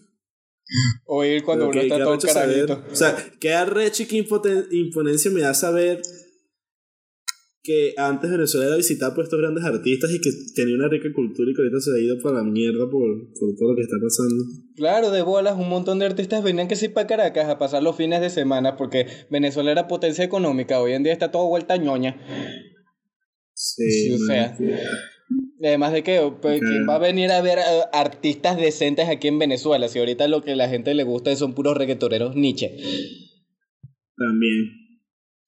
o 1.14 1.22
ir 1.24 1.42
cuando 1.42 1.68
uno 1.68 1.78
está 1.78 1.98
todo 1.98 2.18
cargadito. 2.18 2.82
O 2.90 2.96
sea, 2.96 3.14
qué 3.38 3.52
arrecho 3.52 4.04
y 4.04 4.06
qué 4.06 4.16
imponencia 4.70 5.30
me 5.30 5.42
da 5.42 5.52
saber 5.52 6.00
que 7.62 7.92
antes 7.98 8.30
Venezuela 8.30 8.68
era 8.68 8.76
visitada 8.76 9.14
por 9.14 9.24
estos 9.24 9.38
grandes 9.38 9.62
artistas 9.62 10.10
y 10.10 10.22
que 10.22 10.30
tenía 10.54 10.74
una 10.74 10.88
rica 10.88 11.10
cultura 11.14 11.50
y 11.50 11.54
que 11.54 11.60
ahorita 11.60 11.80
se 11.80 11.90
ha 11.94 11.98
ido 11.98 12.16
para 12.22 12.38
la 12.38 12.44
mierda 12.44 12.88
por, 12.90 13.08
por 13.38 13.54
todo 13.58 13.70
lo 13.70 13.76
que 13.76 13.82
está 13.82 13.96
pasando. 14.02 14.42
Claro, 14.74 15.10
de 15.10 15.20
bolas, 15.20 15.58
un 15.58 15.68
montón 15.68 15.98
de 15.98 16.06
artistas 16.06 16.42
venían 16.42 16.66
que 16.66 16.76
sí 16.76 16.88
para 16.88 17.06
Caracas 17.06 17.46
a 17.46 17.58
pasar 17.58 17.82
los 17.82 17.94
fines 17.94 18.22
de 18.22 18.30
semana 18.30 18.78
porque 18.78 19.06
Venezuela 19.30 19.70
era 19.70 19.88
potencia 19.88 20.24
económica, 20.24 20.80
hoy 20.80 20.92
en 20.92 21.02
día 21.02 21.12
está 21.12 21.30
todo 21.30 21.46
vuelta 21.46 21.76
ñoña. 21.76 22.16
Sí, 23.52 24.14
o 24.14 24.18
sea. 24.18 24.56
Además 25.64 25.92
de 25.92 26.02
que, 26.02 26.32
pues, 26.40 26.60
¿quién 26.60 26.88
va 26.88 26.96
a 26.96 26.98
venir 26.98 27.30
a 27.30 27.40
ver 27.40 27.58
artistas 27.92 28.56
decentes 28.56 29.08
aquí 29.08 29.28
en 29.28 29.38
Venezuela? 29.38 29.88
Si 29.88 29.98
ahorita 29.98 30.26
lo 30.26 30.42
que 30.42 30.56
la 30.56 30.68
gente 30.68 30.94
le 30.94 31.04
gusta 31.04 31.34
son 31.36 31.54
puros 31.54 31.76
reggaetoneros 31.76 32.34
Nietzsche. 32.34 32.76
También. 34.16 34.82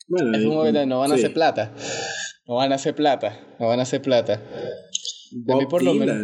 Bueno, 0.07 0.37
es 0.37 0.45
un 0.45 0.89
no 0.89 1.01
van 1.01 1.13
a 1.13 1.15
hacer 1.15 1.33
plata. 1.33 1.75
No 2.47 2.57
van 2.57 2.73
a 2.73 2.75
hacer 2.77 2.95
plata. 2.95 3.57
No 3.59 3.67
van 3.67 3.81
a 3.81 3.83
hacer 3.83 4.03
plata. 4.03 4.43
a 5.49 5.57
mí 5.57 5.67
por 5.69 5.83
lo 5.83 5.95
menos. 5.95 6.17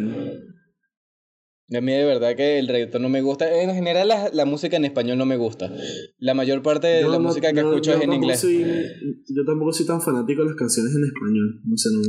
A 1.72 1.80
mí 1.80 1.92
de 1.92 2.04
verdad 2.04 2.34
que 2.34 2.58
el 2.58 2.66
reggaetón 2.66 3.02
no 3.02 3.08
me 3.08 3.22
gusta. 3.22 3.62
En 3.62 3.72
general 3.72 4.08
la, 4.08 4.28
la 4.32 4.44
música 4.44 4.76
en 4.76 4.84
español 4.84 5.18
no 5.18 5.24
me 5.24 5.36
gusta. 5.36 5.72
La 6.18 6.34
mayor 6.34 6.62
parte 6.62 6.88
de 6.88 7.08
la 7.08 7.18
música 7.18 7.52
que 7.52 7.60
escucho 7.60 7.94
es 7.94 8.02
en 8.02 8.12
inglés. 8.12 8.42
yo 8.42 9.44
tampoco 9.44 9.72
soy 9.72 9.86
tan 9.86 10.00
fanático 10.00 10.42
de 10.42 10.48
las 10.48 10.56
canciones 10.56 10.94
en 10.94 11.04
español. 11.04 11.60
No 11.64 11.76
sé, 11.76 11.88
no, 11.92 12.00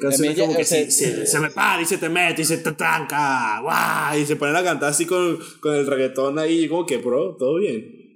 Canciones 0.00 0.38
como 0.38 0.56
que 0.56 0.64
se, 0.64 0.90
se, 0.90 1.38
me 1.38 1.50
para 1.50 1.82
y 1.82 1.84
se 1.84 1.98
te 1.98 2.08
mete 2.08 2.42
y 2.42 2.44
se 2.44 2.58
te 2.58 2.72
tranca. 2.72 3.60
¡Guau! 3.60 4.18
Y 4.18 4.24
se 4.24 4.36
ponen 4.36 4.56
a 4.56 4.64
cantar 4.64 4.90
así 4.90 5.04
con, 5.04 5.38
con 5.60 5.74
el 5.74 5.86
reggaetón 5.86 6.38
ahí. 6.38 6.66
Como 6.68 6.86
que, 6.86 6.96
bro, 6.96 7.36
todo 7.36 7.58
bien. 7.58 8.06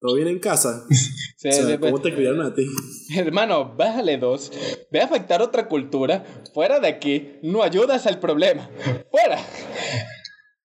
¿Todo 0.00 0.16
bien 0.16 0.28
en 0.28 0.38
casa? 0.38 0.84
Sí, 1.42 1.48
o 1.48 1.52
sea, 1.66 1.80
¿Cómo 1.80 2.00
te 2.00 2.14
criaron 2.14 2.40
a 2.40 2.54
ti? 2.54 2.68
Hermano, 3.16 3.74
bájale 3.76 4.16
dos. 4.16 4.52
Ve 4.92 5.00
a 5.00 5.06
afectar 5.06 5.42
otra 5.42 5.66
cultura. 5.66 6.24
Fuera 6.54 6.78
de 6.78 6.86
aquí, 6.86 7.30
no 7.42 7.64
ayudas 7.64 8.06
al 8.06 8.20
problema. 8.20 8.70
¡Fuera! 9.10 9.44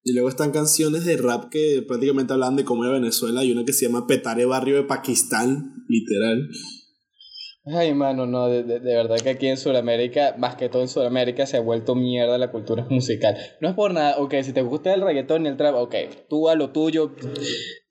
Y 0.04 0.14
luego 0.14 0.30
están 0.30 0.52
canciones 0.52 1.04
de 1.04 1.18
rap 1.18 1.50
que 1.50 1.84
prácticamente 1.88 2.32
hablan 2.32 2.58
de 2.58 2.64
cómo 2.64 2.84
era 2.84 2.94
Venezuela. 2.94 3.40
Hay 3.40 3.52
una 3.52 3.66
que 3.66 3.74
se 3.74 3.88
llama 3.88 4.06
Petare 4.06 4.46
Barrio 4.46 4.76
de 4.76 4.84
Pakistán, 4.84 5.84
literal. 5.88 6.48
Ay, 7.74 7.94
mano, 7.94 8.26
no, 8.26 8.48
de, 8.48 8.64
de, 8.64 8.80
verdad 8.80 9.18
que 9.20 9.32
aquí 9.32 9.48
en 9.48 9.58
Sudamérica, 9.58 10.36
más 10.38 10.56
que 10.56 10.70
todo 10.70 10.82
en 10.82 10.88
Sudamérica, 10.88 11.46
se 11.46 11.58
ha 11.58 11.60
vuelto 11.60 11.96
mierda 11.96 12.38
la 12.38 12.50
cultura 12.50 12.86
musical. 12.90 13.36
No 13.60 13.68
es 13.68 13.76
por 13.76 13.94
nada, 13.94 14.18
ok, 14.20 14.36
si 14.42 14.54
te 14.54 14.62
gusta 14.62 14.94
el 14.94 15.02
reggaetón 15.02 15.46
y 15.46 15.50
el 15.50 15.58
trap, 15.58 15.76
ok, 15.76 15.96
tú 16.30 16.48
a 16.48 16.56
lo 16.56 16.70
tuyo, 16.70 17.12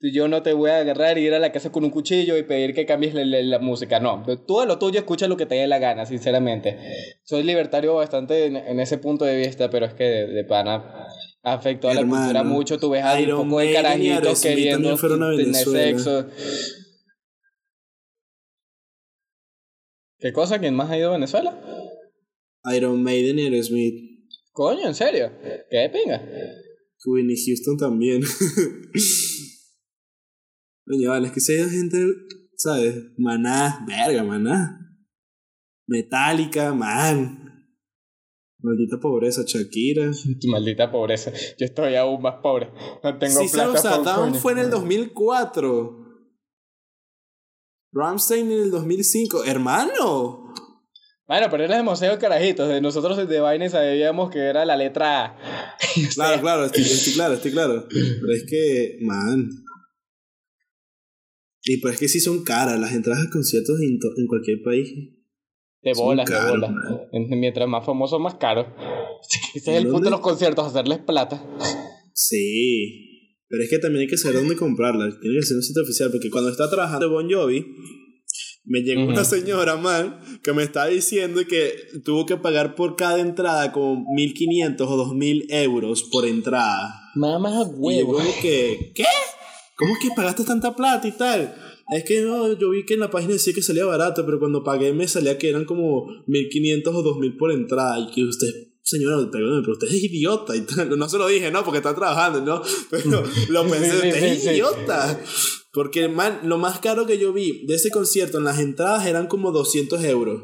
yo 0.01 0.27
no 0.27 0.41
te 0.41 0.53
voy 0.53 0.71
a 0.71 0.77
agarrar 0.77 1.19
y 1.19 1.27
ir 1.27 1.33
a 1.35 1.39
la 1.39 1.51
casa 1.51 1.71
con 1.71 1.83
un 1.83 1.91
cuchillo 1.91 2.37
y 2.37 2.43
pedir 2.43 2.73
que 2.73 2.87
cambies 2.87 3.13
la, 3.13 3.23
la, 3.23 3.59
música, 3.59 3.99
no, 3.99 4.23
tú 4.47 4.61
a 4.61 4.65
lo 4.65 4.79
tuyo 4.79 4.99
escucha 4.99 5.27
lo 5.27 5.37
que 5.37 5.45
te 5.45 5.55
dé 5.55 5.67
la 5.67 5.77
gana, 5.77 6.07
sinceramente. 6.07 6.77
Soy 7.23 7.43
libertario 7.43 7.93
bastante 7.93 8.45
en, 8.45 8.79
ese 8.79 8.97
punto 8.97 9.25
de 9.25 9.37
vista, 9.37 9.69
pero 9.69 9.85
es 9.85 9.93
que 9.93 10.03
de, 10.03 10.43
pana 10.43 11.07
afectó 11.43 11.89
a 11.89 11.93
la 11.93 12.01
cultura 12.01 12.43
mucho, 12.43 12.79
tú 12.79 12.89
ves 12.89 13.03
a 13.03 13.15
un 13.15 13.47
poco 13.47 13.59
de 13.59 13.73
carajitos 13.73 14.41
queriendo 14.41 14.95
tener 14.97 15.55
sexo. 15.55 16.25
¿Qué 20.19 20.33
cosa? 20.33 20.59
¿Quién 20.59 20.75
más 20.75 20.89
ha 20.89 20.97
ido 20.97 21.09
a 21.09 21.13
Venezuela? 21.13 21.61
Iron 22.75 23.03
Maiden 23.03 23.39
y 23.39 23.43
Aerosmith. 23.43 24.27
Coño, 24.51 24.87
¿en 24.87 24.95
serio? 24.95 25.31
¿Qué 25.69 25.89
pinga? 25.93 26.21
Whitney 27.05 27.37
Houston 27.45 27.77
también. 27.77 28.21
Oye, 30.89 31.07
vale, 31.07 31.27
es 31.27 31.33
que 31.33 31.39
si 31.39 31.53
hay 31.53 31.69
gente, 31.69 32.03
¿sabes? 32.55 32.95
Maná, 33.17 33.85
verga, 33.87 34.23
maná. 34.23 34.79
Metálica, 35.87 36.73
man. 36.73 37.43
Maldita 38.59 38.99
pobreza, 38.99 39.43
Shakira. 39.45 40.11
Maldita 40.47 40.91
pobreza. 40.91 41.31
Yo 41.57 41.65
estoy 41.65 41.95
aún 41.95 42.21
más 42.21 42.41
pobre. 42.41 42.71
No 43.03 43.17
tengo 43.17 43.41
sí, 43.41 43.49
plata. 43.53 43.77
Sí, 43.77 43.87
o 43.87 44.33
fue 44.35 44.53
en 44.53 44.59
el 44.59 44.69
2004. 44.69 46.06
Ramstein 47.91 48.51
en 48.51 48.61
el 48.61 48.71
2005. 48.71 49.43
¡Hermano! 49.45 50.53
Bueno, 51.27 51.47
pero 51.51 51.65
era 51.65 51.75
demasiado 51.75 52.17
carajitos. 52.19 52.81
Nosotros 52.81 53.27
de 53.27 53.39
Vaina 53.41 53.67
sabíamos 53.67 54.31
que 54.31 54.39
era 54.39 54.63
la 54.65 54.77
letra 54.77 55.25
A. 55.25 55.37
claro, 56.13 56.41
claro, 56.41 56.65
estoy, 56.65 57.13
claro, 57.13 57.33
estoy 57.33 57.51
claro. 57.51 57.85
Pero 57.89 58.33
es 58.33 58.45
que, 58.49 58.97
man. 59.01 59.49
Y 61.63 61.77
pues 61.77 61.95
es 61.95 61.99
que 61.99 62.07
sí 62.07 62.21
son 62.21 62.45
caras 62.45 62.79
las 62.79 62.93
entradas 62.93 63.25
a 63.27 63.29
conciertos 63.29 63.81
en, 63.81 63.99
en 64.17 64.27
cualquier 64.27 64.61
país. 64.63 64.89
De 65.81 65.93
bolas, 65.93 66.29
de 66.29 66.49
bolas. 66.49 66.71
Mientras 67.11 67.67
más 67.67 67.85
famoso, 67.85 68.19
más 68.19 68.35
caro. 68.35 68.73
Ese 69.53 69.71
es 69.71 69.83
el 69.83 69.87
punto 69.87 70.05
de 70.05 70.11
los 70.11 70.21
conciertos, 70.21 70.65
hacerles 70.65 70.99
plata. 70.99 71.43
Sí. 72.13 73.16
Pero 73.49 73.63
es 73.63 73.69
que 73.69 73.79
también 73.79 74.01
hay 74.01 74.07
que 74.07 74.17
saber 74.17 74.39
dónde 74.39 74.55
comprarla. 74.55 75.17
Tiene 75.19 75.39
que 75.39 75.45
ser 75.45 75.57
un 75.57 75.63
sitio 75.63 75.83
oficial. 75.83 76.11
Porque 76.11 76.29
cuando 76.29 76.49
estaba 76.49 76.69
trabajando 76.69 77.09
Bon 77.09 77.29
Jovi, 77.31 77.65
me 78.65 78.81
llegó 78.81 79.05
una 79.05 79.23
señora 79.23 79.77
mal 79.77 80.19
que 80.43 80.51
me 80.51 80.63
estaba 80.63 80.87
diciendo 80.87 81.41
que 81.47 81.73
tuvo 82.03 82.25
que 82.25 82.35
pagar 82.35 82.75
por 82.75 82.97
cada 82.97 83.19
entrada 83.19 83.71
como 83.71 84.03
1500 84.13 84.87
o 84.87 84.97
2000 84.97 85.45
euros 85.49 86.03
por 86.11 86.25
entrada. 86.25 87.11
Mamá 87.15 87.63
huevo. 87.63 88.19
Y 88.19 88.41
que, 88.41 88.91
¿qué? 88.93 89.05
¿Cómo 89.77 89.93
es 89.93 89.99
que 89.99 90.09
pagaste 90.13 90.43
tanta 90.43 90.75
plata 90.75 91.07
y 91.07 91.11
tal? 91.11 91.55
Es 91.95 92.03
que 92.03 92.21
no, 92.21 92.57
yo 92.59 92.71
vi 92.71 92.85
que 92.85 92.95
en 92.95 92.99
la 92.99 93.09
página 93.09 93.33
decía 93.33 93.53
que 93.53 93.61
salía 93.61 93.85
barato, 93.85 94.25
pero 94.25 94.39
cuando 94.39 94.63
pagué 94.63 94.91
me 94.91 95.07
salía 95.07 95.37
que 95.37 95.49
eran 95.49 95.63
como 95.63 96.07
1500 96.27 96.93
o 96.93 97.01
2000 97.01 97.37
por 97.37 97.51
entrada. 97.53 97.99
Y 97.99 98.11
que 98.11 98.25
usted 98.25 98.49
señora, 98.87 99.17
pero 99.31 99.71
usted 99.71 99.87
es 99.87 100.03
idiota. 100.03 100.55
Y 100.55 100.61
no 100.97 101.09
se 101.09 101.17
lo 101.17 101.27
dije, 101.27 101.51
no, 101.51 101.63
porque 101.63 101.77
está 101.77 101.93
trabajando, 101.93 102.41
¿no? 102.41 102.61
Pero 102.89 103.23
lo 103.49 103.67
pensé, 103.67 103.95
usted 103.95 104.23
es 104.23 104.45
idiota. 104.45 105.19
Porque 105.73 106.07
man, 106.07 106.39
lo 106.43 106.57
más 106.57 106.79
caro 106.79 107.05
que 107.05 107.17
yo 107.17 107.33
vi 107.33 107.65
de 107.67 107.75
ese 107.75 107.91
concierto 107.91 108.37
en 108.37 108.45
las 108.45 108.59
entradas 108.59 109.05
eran 109.05 109.27
como 109.27 109.51
200 109.51 110.03
euros. 110.05 110.41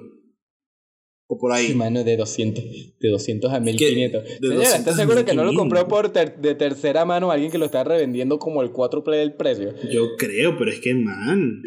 O 1.28 1.38
por 1.40 1.54
ahí. 1.54 1.74
mano, 1.74 2.04
de 2.04 2.18
200, 2.18 2.64
de 3.00 3.10
200 3.10 3.52
a 3.52 3.60
1500. 3.62 4.24
Señora, 4.40 4.76
¿estás 4.76 4.96
seguro 4.98 5.24
que 5.24 5.34
no 5.34 5.46
lo 5.46 5.54
compró 5.54 5.88
por 5.88 6.12
de 6.12 6.56
tercera 6.56 7.06
mano 7.06 7.32
alguien 7.32 7.50
que 7.50 7.58
lo 7.58 7.66
está 7.66 7.84
revendiendo 7.84 8.38
como 8.38 8.62
el 8.62 8.72
cuádruple 8.72 9.18
del 9.18 9.36
precio? 9.36 9.74
Yo 9.90 10.16
creo, 10.18 10.58
pero 10.58 10.70
es 10.70 10.82
que, 10.82 10.94
man 10.94 11.64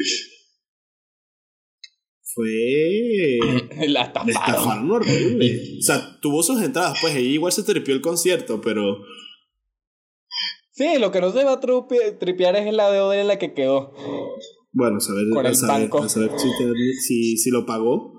fue. 2.37 3.39
La 3.87 4.03
estafaron. 4.03 4.91
horrible. 4.91 5.77
o 5.79 5.81
sea, 5.81 6.19
tuvo 6.21 6.43
sus 6.43 6.61
entradas, 6.61 6.99
pues 7.01 7.15
ella 7.15 7.29
igual 7.29 7.51
se 7.51 7.63
tripió 7.63 7.95
el 7.95 8.01
concierto, 8.01 8.61
pero. 8.61 8.99
Sí, 10.71 10.99
lo 10.99 11.11
que 11.11 11.19
no 11.19 11.31
se 11.31 11.43
va 11.43 11.53
a 11.53 11.59
tripear 11.59 12.55
es 12.55 12.71
la 12.71 12.91
deuda 12.91 13.19
en 13.19 13.27
la 13.27 13.39
que 13.39 13.55
quedó. 13.55 13.93
Bueno, 14.71 14.99
saber, 14.99 15.23
a 15.47 15.53
saber, 15.55 15.89
a 15.91 16.07
saber 16.07 16.31
si, 16.37 16.49
si, 16.99 17.37
si, 17.37 17.49
lo 17.49 17.65
pagó. 17.65 18.13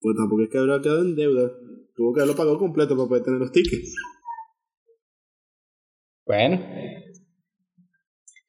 Pues 0.00 0.16
tampoco 0.16 0.42
es 0.42 0.48
que 0.50 0.56
habrá 0.56 0.80
quedado 0.80 1.02
en 1.02 1.14
deuda. 1.14 1.52
Tuvo 1.94 2.14
que 2.14 2.20
haberlo 2.20 2.36
pagado 2.36 2.58
completo 2.58 2.96
para 2.96 3.08
poder 3.08 3.24
tener 3.24 3.40
los 3.40 3.52
tickets. 3.52 3.94
Bueno, 6.24 6.58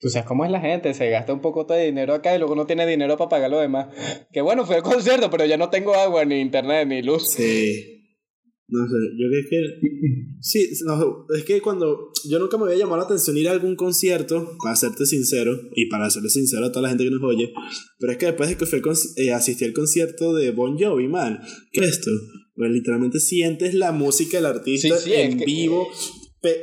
Tú 0.06 0.12
sabes 0.12 0.28
cómo 0.28 0.45
es 0.45 0.51
la 0.51 0.62
gente, 0.62 0.93
se 0.93 1.10
gasta 1.10 1.34
un 1.34 1.41
poco 1.41 1.64
de 1.64 1.86
dinero 1.86 2.14
acá 2.14 2.36
y 2.36 2.38
luego 2.38 2.53
no 2.53 2.68
tiene 2.68 2.86
dinero 2.86 3.18
para 3.18 3.28
pagar 3.28 3.49
lo 3.49 3.60
demás. 3.60 3.88
Que 4.32 4.39
bueno, 4.39 4.64
fue 4.64 4.76
el 4.76 4.84
concierto, 4.84 5.32
pero 5.32 5.47
ya 5.47 5.58
no 5.58 5.72
tengo 5.72 5.95
agua, 5.95 6.24
ni 6.26 6.41
internet, 6.41 6.88
ni 6.88 7.01
luz. 7.01 7.32
Sí. 7.32 8.03
No 8.68 8.88
sé, 8.88 8.93
yo 9.18 9.28
creo 9.32 9.43
que. 9.49 9.58
Sí, 10.41 10.70
no, 10.86 11.26
es 11.36 11.43
que 11.43 11.60
cuando. 11.60 12.12
Yo 12.30 12.38
nunca 12.38 12.56
me 12.56 12.66
había 12.66 12.78
llamado 12.78 12.97
la 12.97 13.06
atención 13.06 13.36
ir 13.36 13.49
a 13.49 13.53
algún 13.53 13.76
concierto, 13.76 14.56
para 14.64 14.76
serte 14.76 15.08
sincero, 15.08 15.60
y 15.74 15.89
para 15.89 16.08
serle 16.12 16.30
sincero 16.30 16.68
a 16.68 16.72
toda 16.72 16.84
la 16.84 16.89
gente 16.89 17.06
que 17.06 17.10
nos 17.10 17.24
oye. 17.24 17.51
Pero 17.97 18.12
es 18.12 18.20
que 18.20 18.28
después 18.28 18.49
de 18.49 18.58
que 18.58 18.68
fue 18.68 18.84
eh, 19.16 19.32
asistí 19.32 19.66
al 19.66 19.74
concierto 19.74 20.36
de 20.36 20.51
Bon 20.51 20.78
Jovi, 20.78 21.08
man, 21.08 21.39
¿qué 21.72 21.82
es 21.82 21.89
esto? 21.93 22.12
Pues 22.53 22.70
literalmente 22.70 23.20
sientes 23.20 23.74
la 23.74 23.91
música 23.91 24.38
del 24.38 24.45
artista 24.45 24.95
en 25.08 25.39
vivo. 25.39 25.88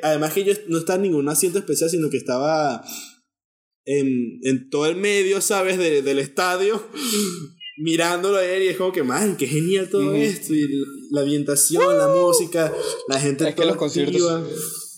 Además 0.04 0.32
que 0.32 0.44
yo 0.44 0.52
no 0.68 0.78
estaba 0.78 0.94
en 0.98 1.10
ningún 1.10 1.28
asiento 1.28 1.58
especial, 1.58 1.90
sino 1.90 2.08
que 2.08 2.18
estaba 2.18 2.84
en, 3.84 4.40
en 4.42 4.70
todo 4.70 4.86
el 4.86 4.96
medio, 4.96 5.40
¿sabes? 5.40 5.78
De, 5.78 6.02
del 6.02 6.18
estadio, 6.18 6.82
mirándolo 7.78 8.36
a 8.36 8.44
él 8.44 8.62
y 8.64 8.68
es 8.68 8.76
como 8.76 8.92
que, 8.92 9.02
man, 9.02 9.36
qué 9.36 9.46
genial 9.46 9.88
todo 9.90 10.14
esto. 10.14 10.54
Y 10.54 10.68
la 11.10 11.22
ambientación, 11.22 11.98
la 11.98 12.08
música, 12.08 12.72
la 13.08 13.20
gente 13.20 13.48
es 13.48 13.54
que 13.54 13.64
los 13.64 13.76
conciertos 13.76 14.91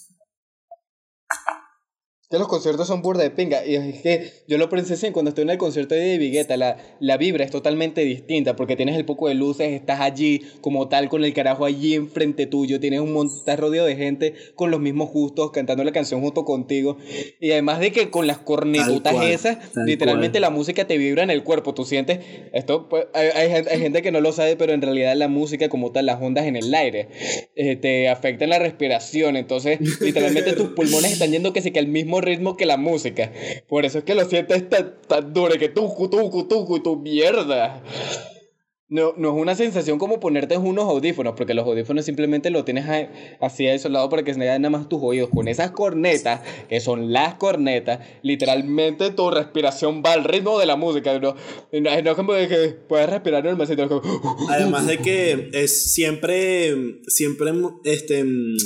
que 2.35 2.39
los 2.41 2.49
conciertos 2.49 2.89
son 2.89 3.01
burda 3.01 3.23
de 3.23 3.31
pinga. 3.31 3.65
Y 3.65 3.77
es 3.77 4.03
que 4.03 4.33
yo 4.49 4.59
lo 4.59 4.69
pensé 4.69 5.13
cuando 5.13 5.29
estoy 5.29 5.43
en 5.43 5.51
el 5.51 5.59
concierto 5.59 5.95
de 5.95 6.19
Vigueta, 6.19 6.57
la, 6.57 6.79
la 6.99 7.17
vibra 7.17 7.45
es 7.45 7.51
totalmente 7.51 8.01
distinta 8.01 8.57
porque 8.57 8.75
tienes 8.75 8.97
el 8.97 9.05
poco 9.05 9.29
de 9.29 9.35
luces, 9.35 9.73
estás 9.73 10.01
allí 10.01 10.43
como 10.61 10.89
tal 10.89 11.09
con 11.09 11.25
el 11.25 11.33
carajo 11.33 11.65
allí 11.65 11.95
enfrente 11.95 12.47
tuyo, 12.47 12.81
tienes 12.81 13.01
un 13.01 13.13
montón, 13.13 13.39
estás 13.39 13.59
rodeado 13.59 13.87
de 13.87 13.95
gente 13.95 14.35
con 14.57 14.73
los 14.73 14.81
mismos 14.81 15.11
gustos, 15.11 15.53
cantando 15.53 15.85
la 15.85 15.93
canción 15.93 16.21
junto 16.23 16.45
contigo. 16.45 16.97
Y 17.41 17.53
además 17.53 17.79
de 17.79 17.93
que 17.93 18.11
con 18.11 18.27
las 18.27 18.39
cornetutas 18.39 19.15
esas, 19.25 19.59
literalmente 19.77 20.41
la 20.41 20.51
música 20.51 20.87
te 20.87 20.99
vibra 20.99 21.23
en 21.23 21.31
el 21.31 21.45
cuerpo. 21.45 21.73
Tú 21.73 21.85
sientes, 21.85 22.19
esto 22.53 22.89
pues, 22.89 23.07
hay, 23.15 23.29
hay, 23.29 23.81
gente 23.81 24.03
que 24.03 24.11
no 24.11 24.21
lo 24.21 24.33
sabe, 24.33 24.57
pero 24.57 24.73
en 24.73 24.83
realidad 24.83 25.15
la 25.15 25.29
música 25.29 25.69
como 25.69 25.93
tal, 25.93 26.07
las 26.07 26.21
ondas 26.21 26.47
en 26.47 26.57
el 26.57 26.75
aire, 26.75 27.09
eh, 27.55 27.77
te 27.77 28.09
afectan 28.09 28.49
la 28.49 28.59
respiración. 28.59 29.37
Entonces, 29.37 29.79
literalmente 30.01 30.53
tus 30.55 30.71
pulmones 30.71 31.13
están 31.13 31.31
yendo 31.31 31.53
que 31.53 31.63
se 31.63 31.73
que 31.73 31.79
al 31.79 31.87
mismo 31.87 32.21
ritmo 32.25 32.57
que 32.57 32.67
la 32.67 32.77
música. 32.77 33.33
Por 33.69 33.85
eso 33.85 33.99
es 33.99 34.05
que 34.05 34.15
lo 34.15 34.25
sientes 34.25 34.69
tan, 34.69 34.95
tan 35.07 35.33
duro 35.33 35.55
que 35.59 35.69
tú, 35.69 35.93
tú, 36.11 36.47
tú, 36.49 36.83
tu 36.83 36.97
mierda. 36.97 37.83
No, 38.91 39.15
no 39.17 39.35
es 39.35 39.41
una 39.41 39.55
sensación 39.55 39.99
como 39.99 40.21
ponerte 40.21 40.59
unos 40.59 40.85
audífonos, 40.85 41.33
porque 41.37 41.55
los 41.55 41.67
audífonos 41.67 42.05
simplemente 42.05 42.51
lo 42.51 42.65
tienes 42.67 42.85
así 43.41 43.67
aislado 43.67 44.11
para 44.11 44.25
que 44.25 44.35
se 44.35 44.39
nada 44.39 44.69
más 44.69 44.91
tus 44.91 45.01
oídos. 45.03 45.31
Con 45.31 45.49
esas 45.49 45.71
cornetas, 45.71 46.43
que 46.69 46.81
son 46.81 47.11
las 47.11 47.37
cornetas, 47.37 48.01
literalmente 48.23 49.11
tu 49.11 49.31
respiración 49.31 50.03
va 50.05 50.13
al 50.13 50.25
ritmo 50.25 50.59
de 50.59 50.67
la 50.67 50.77
música. 50.77 51.19
No, 51.19 51.35
no 51.73 51.91
es 51.91 52.15
como 52.15 52.35
de 52.35 52.47
que 52.47 52.69
puedes 52.87 53.09
respirar 53.09 53.45
sitio. 53.67 54.03
Además 54.51 54.87
de 54.87 54.99
que 54.99 55.49
es 55.55 55.93
siempre, 55.93 57.01
siempre 57.07 57.53
este, 57.85 58.23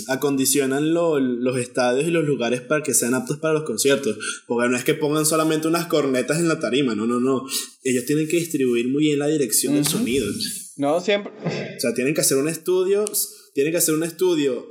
acondicionan 0.09 0.93
los 0.93 1.59
estadios 1.59 2.09
y 2.09 2.11
los 2.11 2.25
lugares 2.25 2.61
para 2.61 2.83
que 2.83 2.93
sean 2.93 3.15
aptos 3.15 3.39
para 3.39 3.55
los 3.55 3.63
conciertos. 3.63 4.19
Porque 4.49 4.69
no 4.69 4.77
es 4.77 4.83
que 4.83 4.95
pongan 4.95 5.27
solamente 5.27 5.69
unas 5.69 5.87
cornetas 5.87 6.39
en 6.39 6.49
la 6.49 6.59
tarima, 6.59 6.97
no, 6.97 7.07
no, 7.07 7.21
no 7.21 7.45
ellos 7.85 8.05
tienen 8.05 8.29
que 8.29 8.37
distribuir 8.37 8.89
muy 8.89 9.05
bien 9.05 9.19
la 9.19 9.29
dirección 9.29 9.75
del 9.75 9.87
sonido. 9.87 10.08
No, 10.77 11.01
siempre. 11.01 11.33
O 11.45 11.81
sea, 11.81 11.95
tienen 11.95 12.15
que 12.15 12.21
hacer 12.21 12.39
un 12.39 12.49
estudio, 12.49 13.05
tienen 13.55 13.73
que 13.73 13.79
hacer 13.79 13.95
un 13.95 14.05
estudio 14.05 14.67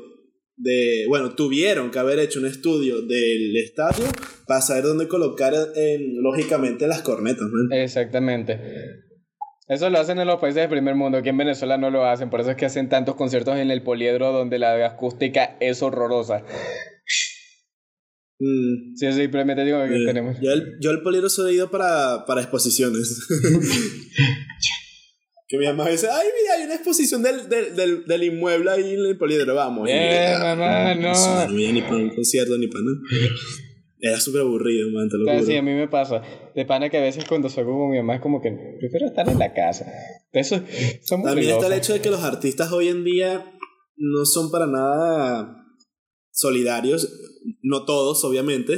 de, 0.58 1.06
bueno, 1.08 1.36
tuvieron 1.36 1.92
que 1.92 2.00
haber 2.00 2.20
hecho 2.20 2.40
un 2.40 2.48
estudio 2.48 3.02
del 3.02 3.56
estadio 3.58 4.06
para 4.48 4.62
saber 4.62 4.84
dónde 4.84 5.08
colocar, 5.08 5.54
en, 5.76 6.22
lógicamente, 6.22 6.88
las 6.88 7.02
cornetas. 7.02 7.48
Exactamente. 7.72 8.60
Eso 9.68 9.90
lo 9.90 10.00
hacen 10.00 10.18
en 10.20 10.28
los 10.28 10.40
países 10.40 10.62
del 10.62 10.70
primer 10.70 10.96
mundo, 10.96 11.18
aquí 11.18 11.30
en 11.30 11.38
Venezuela 11.38 11.78
no 11.78 11.90
lo 11.92 12.06
hacen, 12.06 12.30
por 12.30 12.40
eso 12.40 12.52
es 12.52 12.58
que 12.58 12.66
hacen 12.66 12.88
tantos 12.88 13.16
conciertos 13.16 13.58
en 13.58 13.70
el 13.70 13.84
poliedro 13.84 14.32
donde 14.32 14.60
la 14.60 14.86
acústica 14.86 15.58
es 15.60 15.84
horrorosa. 15.84 16.44
Mm. 18.40 18.96
Sí, 18.96 19.12
simplemente 19.14 19.66
digo 19.66 19.84
que 19.88 20.04
eh, 20.04 20.06
tenemos. 20.06 20.38
Yo 20.40 20.54
el, 20.54 20.78
yo 20.80 20.92
el 20.92 21.02
poliedro 21.02 21.28
solo 21.28 21.50
he 21.50 21.54
ido 21.54 21.70
para, 21.70 22.24
para 22.26 22.42
exposiciones. 22.42 23.28
Que 25.48 25.58
mi 25.58 25.66
mamá 25.66 25.88
dice, 25.90 26.08
ay, 26.12 26.28
mira, 26.42 26.56
hay 26.56 26.66
una 26.66 26.76
exposición 26.76 27.24
del, 27.24 27.48
del, 27.48 27.74
del, 27.74 28.06
del 28.06 28.24
inmueble 28.24 28.70
ahí 28.70 28.94
en 28.96 29.06
el 29.06 29.18
poliedro, 29.18 29.56
vamos. 29.56 29.88
Eh, 29.90 30.36
mamá, 30.38 30.94
no. 30.96 31.14
No 31.48 31.54
ni 31.54 31.82
para 31.82 31.96
un 31.96 32.10
concierto 32.10 32.58
ni 32.58 32.68
para 32.68 32.84
nada. 32.84 32.98
Era 34.00 34.20
súper 34.20 34.42
aburrido, 34.42 34.90
man, 34.92 35.08
te 35.10 35.18
lo 35.18 35.26
juro. 35.26 35.46
Sí, 35.46 35.56
a 35.56 35.62
mí 35.62 35.74
me 35.74 35.88
pasa. 35.88 36.22
De 36.54 36.66
pana 36.66 36.90
que 36.90 36.98
a 36.98 37.02
veces 37.02 37.24
cuando 37.26 37.50
salgo 37.50 37.78
con 37.78 37.92
mi 37.92 37.98
mamá 37.98 38.16
es 38.16 38.22
como 38.22 38.42
que 38.42 38.52
prefiero 38.80 39.08
estar 39.08 39.28
en 39.30 39.40
la 39.40 39.54
casa. 39.54 39.86
Eso, 40.34 40.62
También 41.24 41.52
está 41.52 41.68
el 41.68 41.74
hecho 41.74 41.94
de 41.94 42.02
que 42.02 42.10
los 42.10 42.24
artistas 42.24 42.72
hoy 42.72 42.90
en 42.90 43.06
día 43.06 43.54
no 43.96 44.26
son 44.26 44.52
para 44.52 44.68
nada 44.68 45.66
solidarios. 46.32 47.10
No 47.62 47.86
todos, 47.86 48.24
obviamente 48.26 48.76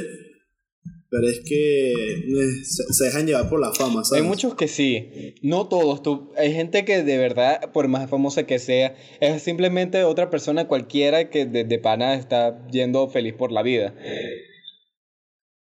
pero 1.10 1.28
es 1.28 1.40
que 1.44 1.92
eh, 1.92 2.64
se, 2.64 3.04
dejan 3.04 3.26
llevar 3.26 3.48
por 3.48 3.60
la 3.60 3.72
fama, 3.72 4.04
¿sabes? 4.04 4.22
Hay 4.22 4.28
muchos 4.28 4.54
que 4.54 4.68
sí, 4.68 5.34
no 5.42 5.66
todos. 5.66 6.02
Tú, 6.02 6.32
hay 6.36 6.52
gente 6.52 6.84
que 6.84 7.02
de 7.02 7.18
verdad, 7.18 7.72
por 7.72 7.88
más 7.88 8.08
famosa 8.08 8.44
que 8.44 8.60
sea, 8.60 8.94
es 9.20 9.42
simplemente 9.42 10.04
otra 10.04 10.30
persona 10.30 10.68
cualquiera 10.68 11.28
que 11.28 11.46
de, 11.46 11.64
de 11.64 11.78
pana 11.80 12.14
está 12.14 12.64
yendo 12.68 13.08
feliz 13.08 13.34
por 13.34 13.50
la 13.50 13.62
vida. 13.62 13.94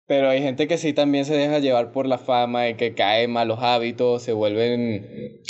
Pero 0.07 0.29
hay 0.29 0.43
gente 0.43 0.69
que 0.69 0.79
sí 0.79 0.93
también 0.93 1.25
se 1.25 1.35
deja 1.35 1.59
llevar 1.59 1.93
por 1.93 2.07
la 2.07 2.19
fama 2.19 2.69
y 2.69 2.75
que 2.75 2.95
cae 2.95 3.27
malos 3.27 3.59
hábitos, 3.61 4.23
se 4.23 4.33
vuelven 4.33 5.41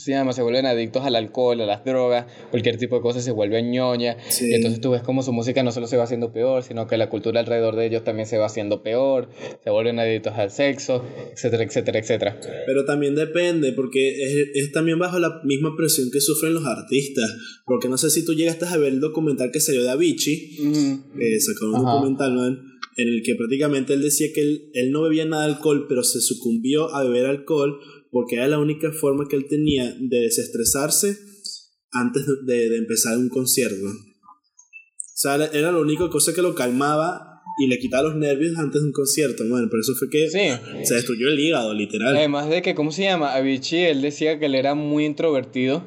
se 0.00 0.12
llama? 0.12 0.32
Se 0.32 0.42
vuelven 0.42 0.66
adictos 0.66 1.04
al 1.04 1.14
alcohol, 1.14 1.60
a 1.60 1.66
las 1.66 1.84
drogas, 1.84 2.26
cualquier 2.50 2.76
tipo 2.76 2.96
de 2.96 3.02
cosas 3.02 3.24
se 3.24 3.30
vuelve 3.30 3.62
ñoña. 3.62 4.16
Y 4.40 4.54
entonces 4.54 4.80
tú 4.80 4.90
ves 4.90 5.02
como 5.02 5.22
su 5.22 5.32
música 5.32 5.62
no 5.62 5.72
solo 5.72 5.86
se 5.86 5.96
va 5.96 6.04
haciendo 6.04 6.32
peor, 6.32 6.62
sino 6.62 6.86
que 6.86 6.96
la 6.96 7.08
cultura 7.08 7.40
alrededor 7.40 7.76
de 7.76 7.86
ellos 7.86 8.04
también 8.04 8.26
se 8.26 8.38
va 8.38 8.46
haciendo 8.46 8.82
peor, 8.82 9.28
se 9.62 9.70
vuelven 9.70 9.98
adictos 9.98 10.32
al 10.36 10.50
sexo, 10.50 11.04
etcétera, 11.32 11.64
etcétera, 11.64 11.98
etcétera. 11.98 12.40
Pero 12.66 12.84
también 12.84 13.14
depende, 13.14 13.72
porque 13.72 14.10
es, 14.10 14.48
es 14.54 14.72
también 14.72 14.98
bajo 14.98 15.18
la 15.18 15.40
misma 15.44 15.74
presión 15.76 16.10
que 16.10 16.20
sufren 16.20 16.54
los 16.54 16.64
artistas. 16.64 17.30
Porque 17.64 17.88
no 17.88 17.98
sé 17.98 18.10
si 18.10 18.24
tú 18.24 18.34
llegaste 18.34 18.66
a 18.66 18.76
ver 18.76 18.92
el 18.92 19.00
documental 19.00 19.50
que 19.52 19.60
salió 19.60 19.82
de 19.82 19.90
Avicii, 19.90 21.02
eh, 21.20 21.40
sacó 21.40 21.66
un 21.66 21.84
documental, 21.84 22.34
¿no? 22.34 22.70
en 22.96 23.08
el 23.08 23.22
que 23.22 23.34
prácticamente 23.34 23.94
él 23.94 24.02
decía 24.02 24.28
que 24.34 24.42
él, 24.42 24.70
él 24.74 24.90
no 24.92 25.02
bebía 25.02 25.24
nada 25.24 25.46
de 25.46 25.52
alcohol, 25.52 25.86
pero 25.88 26.02
se 26.02 26.20
sucumbió 26.20 26.94
a 26.94 27.04
beber 27.04 27.26
alcohol 27.26 27.80
porque 28.10 28.36
era 28.36 28.48
la 28.48 28.58
única 28.58 28.92
forma 28.92 29.26
que 29.28 29.36
él 29.36 29.46
tenía 29.48 29.94
de 29.98 30.20
desestresarse 30.20 31.16
antes 31.92 32.24
de, 32.46 32.68
de 32.68 32.76
empezar 32.76 33.16
un 33.18 33.28
concierto. 33.28 33.86
O 33.86 35.22
sea, 35.22 35.34
era 35.34 35.72
la 35.72 35.78
única 35.78 36.08
cosa 36.08 36.32
que 36.34 36.42
lo 36.42 36.54
calmaba 36.54 37.30
y 37.58 37.66
le 37.66 37.78
quitaba 37.78 38.04
los 38.04 38.16
nervios 38.16 38.56
antes 38.56 38.80
de 38.80 38.86
un 38.86 38.92
concierto. 38.92 39.44
Bueno, 39.48 39.68
por 39.68 39.80
eso 39.80 39.94
fue 39.94 40.08
que 40.08 40.30
se 40.30 40.94
destruyó 40.94 41.28
el 41.28 41.38
hígado, 41.38 41.74
literal. 41.74 42.16
Además 42.16 42.48
de 42.48 42.62
que, 42.62 42.74
¿cómo 42.74 42.90
se 42.90 43.02
llama? 43.02 43.34
Avicii, 43.34 43.84
él 43.84 44.00
decía 44.00 44.38
que 44.38 44.46
él 44.46 44.54
era 44.54 44.74
muy 44.74 45.04
introvertido 45.04 45.84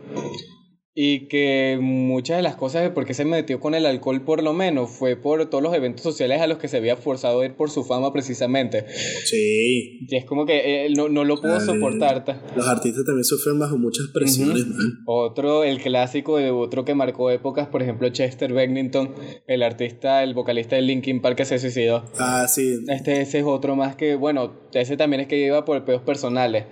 y 0.96 1.28
que 1.28 1.80
muchas 1.82 2.38
de 2.38 2.44
las 2.44 2.56
cosas 2.56 2.84
de 2.84 2.92
por 2.92 3.06
qué 3.06 3.16
se 3.16 3.26
metió 3.26 3.60
con 3.60 3.74
el 3.74 3.86
alcohol 3.88 4.22
por 4.22 4.44
lo 4.44 4.54
menos 4.54 4.92
fue 4.92 5.16
por 5.16 5.50
todos 5.50 5.64
los 5.64 5.74
eventos 5.74 6.04
sociales 6.04 6.40
a 6.40 6.48
los 6.48 6.60
que 6.60 6.68
se 6.68 6.78
había 6.78 6.96
forzado 6.96 7.42
a 7.42 7.46
ir 7.46 7.56
por 7.56 7.72
su 7.72 7.84
fama 7.84 8.14
precisamente. 8.14 8.86
Sí. 9.26 10.06
Y 10.08 10.16
es 10.16 10.26
como 10.26 10.46
que 10.46 10.86
él 10.86 10.94
no, 10.94 11.10
no 11.10 11.24
lo 11.24 11.42
pudo 11.42 11.60
soportar. 11.60 12.24
Los 12.56 12.68
artistas 12.68 13.06
también 13.06 13.24
sufren 13.24 13.58
bajo 13.58 13.78
muchas 13.78 14.08
presiones. 14.14 14.66
Otro, 15.06 15.64
el 15.64 15.82
clásico 15.82 16.38
de 16.38 16.52
otro 16.52 16.86
que 16.86 16.94
marcó 16.94 17.32
épocas, 17.32 17.68
por 17.68 17.82
ejemplo 17.82 18.10
Chester 18.10 18.54
Bennington, 18.54 19.16
el 19.48 19.64
artista, 19.64 20.24
el 20.24 20.36
vocalista 20.36 20.76
de 20.76 20.84
Linkin 20.84 21.22
Park 21.22 21.38
que 21.38 21.46
se 21.46 21.58
suicidó. 21.58 22.06
Ah, 22.20 22.48
sí. 22.48 22.78
Este 22.88 23.22
ese 23.22 23.40
es 23.40 23.46
otro 23.46 23.76
más 23.76 23.96
que, 23.96 24.16
bueno, 24.16 24.54
ese 24.74 24.96
también 24.96 25.22
es 25.22 25.28
que 25.28 25.44
iba 25.44 25.66
por 25.66 25.84
peos 25.86 26.04
personales. 26.04 26.66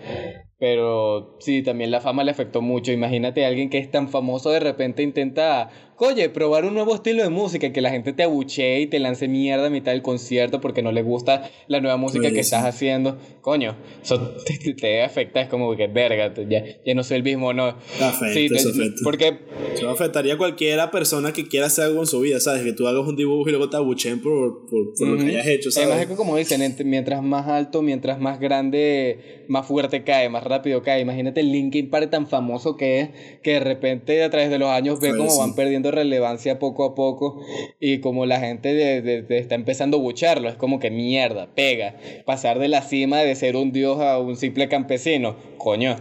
Pero 0.62 1.38
sí, 1.39 1.64
también 1.64 1.89
la 1.89 2.01
fama 2.01 2.24
le 2.24 2.30
afectó 2.30 2.62
mucho. 2.62 2.91
Imagínate 2.91 3.43
a 3.43 3.47
alguien 3.47 3.72
que 3.72 3.80
es 3.80 3.89
tan 3.89 4.09
famoso 4.09 4.51
de 4.51 4.59
repente 4.59 5.01
intenta 5.01 5.72
oye, 6.02 6.30
probar 6.30 6.66
un 6.66 6.74
nuevo 6.74 6.95
estilo 6.95 7.22
de 7.24 7.30
música, 7.30 7.72
que 7.72 7.82
la 7.82 7.91
gente 7.91 8.12
te 8.14 8.24
abuchee 8.24 8.82
y 8.82 8.88
te 8.88 8.99
lance 8.99 9.28
mierda 9.28 9.68
a 9.68 9.70
mitad 9.70 9.91
del 9.91 10.02
concierto 10.02 10.60
porque 10.60 10.82
no 10.82 10.91
le 10.91 11.04
gusta 11.04 11.49
la 11.68 11.80
nueva 11.80 11.97
música 11.97 12.32
que 12.32 12.39
estás 12.39 12.66
haciendo. 12.66 13.18
Coño, 13.41 13.76
eso 14.04 14.20
te, 14.80 15.04
afecta, 15.04 15.41
es 15.41 15.49
como 15.49 15.76
que 15.76 15.88
verga, 15.88 16.34
ya, 16.49 16.64
ya 16.86 16.93
no 16.95 17.04
soy 17.04 17.18
el 17.18 17.24
mismo, 17.24 17.54
no. 17.54 17.76
Afecta, 17.99 18.58
sí, 18.58 18.93
Porque... 19.04 19.39
Eso 19.74 19.89
afectaría 19.89 20.34
a 20.34 20.38
cualquiera 20.38 20.91
persona 20.91 21.32
que 21.34 21.47
quiera 21.47 21.68
hacer 21.68 21.86
algo 21.86 21.97
con 21.97 22.08
su 22.08 22.20
vida, 22.20 22.39
¿sabes? 22.39 22.64
Que 22.64 22.74
tú 22.74 22.88
hagas 22.88 23.08
un 23.08 23.16
dibujo 23.16 23.47
y 23.47 23.52
luego 23.52 23.70
te 23.70 23.78
abucheen 23.78 24.22
por, 24.22 24.66
por, 24.68 25.08
lo 25.08 25.18
que 25.18 25.30
hayas 25.30 25.47
hecho, 25.47 25.72
¿sabes? 25.72 25.88
Además 25.88 26.04
es 26.04 26.10
que 26.10 26.16
como 26.16 26.36
dicen, 26.36 26.76
mientras 26.86 27.22
más 27.22 27.47
alto, 27.47 27.82
mientras 27.82 28.20
más 28.20 28.39
grande, 28.39 29.43
más 29.47 29.68
fuerte 29.68 30.04
cae, 30.04 30.30
más 30.30 30.43
rápido 30.43 30.82
cae. 30.82 31.02
Imagínate 31.02 31.41
el 31.41 31.52
Linkin 31.52 31.89
Park 31.89 32.10
tan 32.10 32.28
famoso 32.28 32.76
que 32.76 33.02
es, 33.02 33.10
que 33.43 33.52
de 33.52 33.60
repente 33.60 34.24
a 34.24 34.30
través 34.30 34.49
de 34.49 34.58
los 34.58 34.70
años 34.70 34.99
ve 34.99 35.16
cómo 35.16 35.38
van 35.38 35.56
perdiendo 35.56 35.90
relevancia 35.91 36.59
poco 36.59 36.85
a 36.85 36.95
poco 36.95 37.45
y 37.79 37.99
como 37.99 38.25
la 38.25 38.39
gente 38.39 38.73
de, 38.73 39.25
está 39.37 39.55
empezando 39.55 39.97
a 39.97 39.99
bucharlo, 40.01 40.49
es 40.49 40.55
como 40.55 40.79
que 40.79 40.91
mierda, 40.91 41.53
pega, 41.53 41.99
pasar 42.25 42.59
de 42.59 42.67
la 42.67 42.81
cima 42.81 43.19
de 43.19 43.35
ser 43.35 43.55
un 43.55 43.71
dios 43.71 43.99
a 43.99 44.19
un 44.19 44.35
simple 44.35 44.69
campesino, 44.69 45.37
coño, 45.57 45.95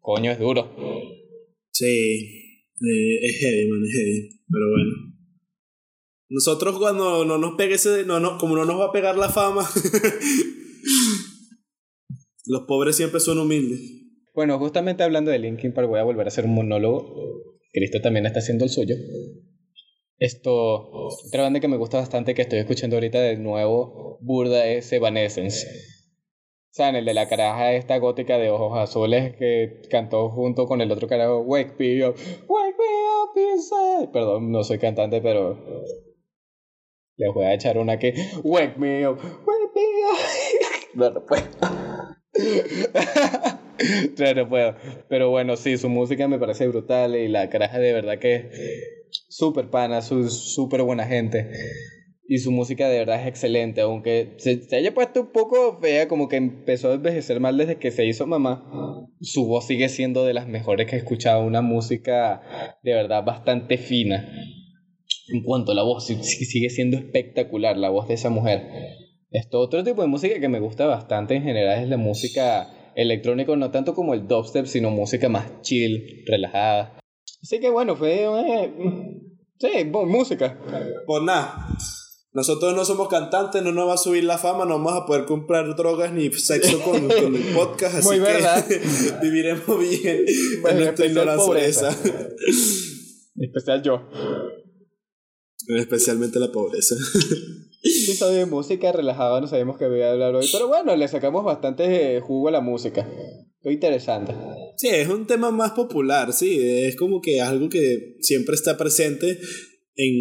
coño 0.00 0.30
es 0.30 0.38
duro. 0.38 0.74
Sí, 1.72 1.84
eh, 1.84 3.18
es 3.22 3.38
heavy, 3.40 3.68
man, 3.68 3.84
es 3.84 3.92
heavy, 3.92 4.40
pero 4.50 4.70
bueno. 4.70 4.92
Nosotros 6.28 6.78
cuando 6.78 7.24
no 7.24 7.38
nos 7.38 7.54
pegue 7.56 7.74
ese, 7.74 8.04
no, 8.04 8.18
no, 8.18 8.38
como 8.38 8.56
no 8.56 8.64
nos 8.64 8.80
va 8.80 8.86
a 8.86 8.92
pegar 8.92 9.16
la 9.16 9.28
fama, 9.28 9.62
los 12.46 12.62
pobres 12.62 12.96
siempre 12.96 13.20
son 13.20 13.38
humildes. 13.38 13.80
Bueno, 14.34 14.58
justamente 14.58 15.02
hablando 15.02 15.30
de 15.30 15.38
Linkin 15.38 15.72
Park, 15.72 15.88
voy 15.88 16.00
a 16.00 16.04
volver 16.04 16.26
a 16.26 16.28
hacer 16.28 16.44
un 16.44 16.54
monólogo 16.54 17.45
Cristo 17.76 18.00
también 18.00 18.24
está 18.24 18.38
haciendo 18.38 18.64
el 18.64 18.70
suyo. 18.70 18.96
Esto, 20.18 20.88
otra 21.26 21.42
banda 21.42 21.60
que 21.60 21.68
me 21.68 21.76
gusta 21.76 21.98
bastante 21.98 22.32
que 22.32 22.40
estoy 22.40 22.60
escuchando 22.60 22.96
ahorita 22.96 23.20
de 23.20 23.36
nuevo, 23.36 24.16
burda, 24.22 24.66
es 24.66 24.90
Evanescence. 24.94 25.66
O 25.66 26.72
sea, 26.72 26.88
en 26.88 26.96
el 26.96 27.04
de 27.04 27.12
la 27.12 27.28
caraja 27.28 27.74
esta 27.74 27.98
gótica 27.98 28.38
de 28.38 28.48
ojos 28.48 28.78
azules 28.78 29.36
que 29.36 29.82
cantó 29.90 30.30
junto 30.30 30.66
con 30.66 30.80
el 30.80 30.90
otro 30.90 31.06
carajo, 31.06 31.40
Wake 31.40 31.74
me 31.78 32.08
up, 32.08 32.14
wake 32.48 32.76
me 32.78 32.84
up 33.22 33.36
inside. 33.54 34.08
Perdón, 34.10 34.50
no 34.50 34.64
soy 34.64 34.78
cantante, 34.78 35.20
pero 35.20 35.84
les 37.18 37.34
voy 37.34 37.44
a 37.44 37.52
echar 37.52 37.76
una 37.76 37.98
que, 37.98 38.14
wake 38.42 38.78
me 38.78 39.06
up, 39.06 39.18
wake 39.18 39.70
me 39.74 39.82
up. 40.10 40.18
no, 40.94 41.10
no 41.10 41.26
puedo. 41.26 41.44
claro, 44.16 44.48
puedo. 44.48 44.74
Pero 45.08 45.30
bueno, 45.30 45.56
sí, 45.56 45.76
su 45.76 45.88
música 45.88 46.28
me 46.28 46.38
parece 46.38 46.66
brutal 46.68 47.16
y 47.16 47.28
la 47.28 47.48
caraja 47.48 47.78
de 47.78 47.92
verdad 47.92 48.18
que 48.18 48.34
es 48.34 49.26
súper 49.28 49.70
pana, 49.70 50.02
súper 50.02 50.82
buena 50.82 51.06
gente. 51.06 51.50
Y 52.28 52.38
su 52.38 52.50
música 52.50 52.88
de 52.88 52.98
verdad 52.98 53.20
es 53.20 53.28
excelente, 53.28 53.82
aunque 53.82 54.34
se, 54.38 54.60
se, 54.62 54.76
haya 54.76 54.92
puesto 54.92 55.20
un 55.20 55.28
poco 55.28 55.78
fea, 55.80 56.08
como 56.08 56.28
que 56.28 56.36
empezó 56.36 56.90
a 56.90 56.94
envejecer 56.94 57.38
mal 57.38 57.56
desde 57.56 57.76
que 57.76 57.92
se 57.92 58.04
hizo 58.04 58.26
mamá. 58.26 59.08
Su 59.20 59.46
voz 59.46 59.66
sigue 59.66 59.88
siendo 59.88 60.24
de 60.24 60.34
las 60.34 60.48
mejores 60.48 60.88
que 60.88 60.96
he 60.96 60.98
escuchado, 60.98 61.44
una 61.44 61.62
música 61.62 62.78
de 62.82 62.94
verdad 62.94 63.24
bastante 63.24 63.78
fina. 63.78 64.28
En 65.28 65.42
cuanto 65.42 65.72
a 65.72 65.74
la 65.76 65.82
voz, 65.82 66.06
sigue 66.06 66.70
siendo 66.70 66.96
espectacular 66.96 67.76
la 67.76 67.90
voz 67.90 68.08
de 68.08 68.14
esa 68.14 68.30
mujer. 68.30 68.62
Esto, 69.30 69.60
otro 69.60 69.84
tipo 69.84 70.02
de 70.02 70.08
música 70.08 70.40
que 70.40 70.48
me 70.48 70.60
gusta 70.60 70.86
bastante 70.86 71.34
en 71.34 71.42
general 71.42 71.82
es 71.82 71.88
la 71.88 71.96
música 71.96 72.68
electrónico, 72.96 73.54
no 73.56 73.70
tanto 73.70 73.94
como 73.94 74.14
el 74.14 74.26
dubstep, 74.26 74.66
sino 74.66 74.90
música 74.90 75.28
más 75.28 75.62
chill, 75.62 76.24
relajada. 76.26 76.98
Así 77.42 77.60
que 77.60 77.70
bueno, 77.70 77.94
fue... 77.94 78.24
Eh, 78.24 78.72
sí, 79.60 79.84
música. 79.84 80.58
Pues 81.06 81.22
nada. 81.22 81.68
Nosotros 82.32 82.74
no 82.74 82.84
somos 82.84 83.08
cantantes, 83.08 83.62
no 83.62 83.72
nos 83.72 83.88
va 83.88 83.94
a 83.94 83.98
subir 83.98 84.24
la 84.24 84.36
fama, 84.36 84.66
no 84.66 84.74
vamos 84.74 84.92
a 84.92 85.06
poder 85.06 85.24
comprar 85.24 85.74
drogas 85.74 86.12
ni 86.12 86.30
sexo 86.32 86.80
con, 86.82 87.08
con 87.08 87.34
el 87.34 87.54
podcast, 87.54 87.94
así 87.96 88.08
Muy 88.08 88.18
verdad. 88.18 88.64
viviremos 89.22 89.78
bien 89.78 90.24
en 90.68 90.78
nuestra 90.78 91.06
ignorancia. 91.06 91.90
Especial 93.38 93.82
yo. 93.82 94.02
Especialmente 95.68 96.38
la 96.38 96.52
pobreza. 96.52 96.94
episodio 97.82 98.38
de 98.38 98.46
música 98.46 98.92
relajado, 98.92 99.40
no 99.40 99.46
sabíamos 99.46 99.78
que 99.78 99.84
había 99.84 100.10
hablar 100.10 100.34
hoy, 100.34 100.48
pero 100.52 100.68
bueno, 100.68 100.94
le 100.96 101.08
sacamos 101.08 101.44
bastante 101.44 102.20
jugo 102.20 102.48
a 102.48 102.52
la 102.52 102.60
música. 102.60 103.08
Fue 103.62 103.72
interesante. 103.72 104.34
Sí, 104.76 104.88
es 104.88 105.08
un 105.08 105.26
tema 105.26 105.50
más 105.50 105.72
popular, 105.72 106.32
sí, 106.32 106.58
es 106.60 106.96
como 106.96 107.20
que 107.20 107.40
algo 107.40 107.68
que 107.68 108.16
siempre 108.20 108.54
está 108.54 108.76
presente 108.76 109.38
en, 109.96 110.14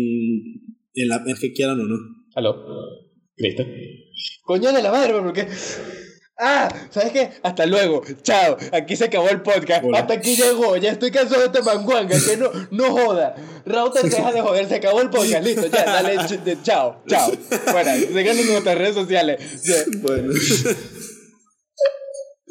en 0.93 1.07
la 1.07 1.23
es 1.27 1.39
que 1.39 1.53
quieran 1.53 1.79
o 1.79 1.83
no. 1.83 1.97
¿Aló? 2.35 2.55
¿Listo? 3.37 3.63
Coño 4.43 4.71
de 4.71 4.81
la 4.81 4.91
madre, 4.91 5.13
porque. 5.13 5.47
Ah, 6.37 6.67
¿sabes 6.91 7.11
qué? 7.13 7.31
Hasta 7.43 7.65
luego. 7.65 8.03
Chao. 8.21 8.57
Aquí 8.73 8.95
se 8.97 9.05
acabó 9.05 9.29
el 9.29 9.41
podcast. 9.41 9.85
Hola. 9.85 9.99
Hasta 9.99 10.15
aquí 10.15 10.35
llegó. 10.35 10.75
Ya 10.75 10.91
estoy 10.91 11.09
cansado 11.11 11.39
de 11.41 11.47
este 11.47 11.61
manguanga. 11.61 12.17
Que 12.19 12.35
no, 12.35 12.51
no 12.71 12.91
joda. 12.91 13.35
Router 13.65 14.03
deja 14.09 14.31
de 14.33 14.41
joder. 14.41 14.67
Se 14.67 14.75
acabó 14.75 15.01
el 15.01 15.09
podcast. 15.09 15.45
Listo. 15.45 15.67
Ya, 15.67 15.85
dale. 15.85 16.17
ch- 16.17 16.61
chao. 16.63 17.01
Chao. 17.07 17.31
Bueno, 17.71 17.91
síganos 17.95 18.37
en 18.39 18.47
nuestras 18.51 18.77
redes 18.77 18.95
sociales. 18.95 19.41
Bueno, 20.01 20.33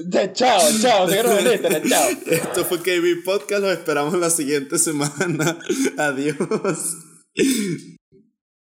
ya, 0.08 0.32
chao. 0.32 0.60
Chao. 0.80 1.08
Síganos 1.08 1.38
en 1.40 1.52
Instagram. 1.52 1.88
Chao. 1.88 2.08
esto 2.26 2.64
fue 2.64 2.78
KB 2.78 3.22
Podcast. 3.24 3.62
Los 3.62 3.72
esperamos 3.78 4.14
la 4.14 4.30
siguiente 4.30 4.78
semana. 4.78 5.58
Adiós. 5.98 6.36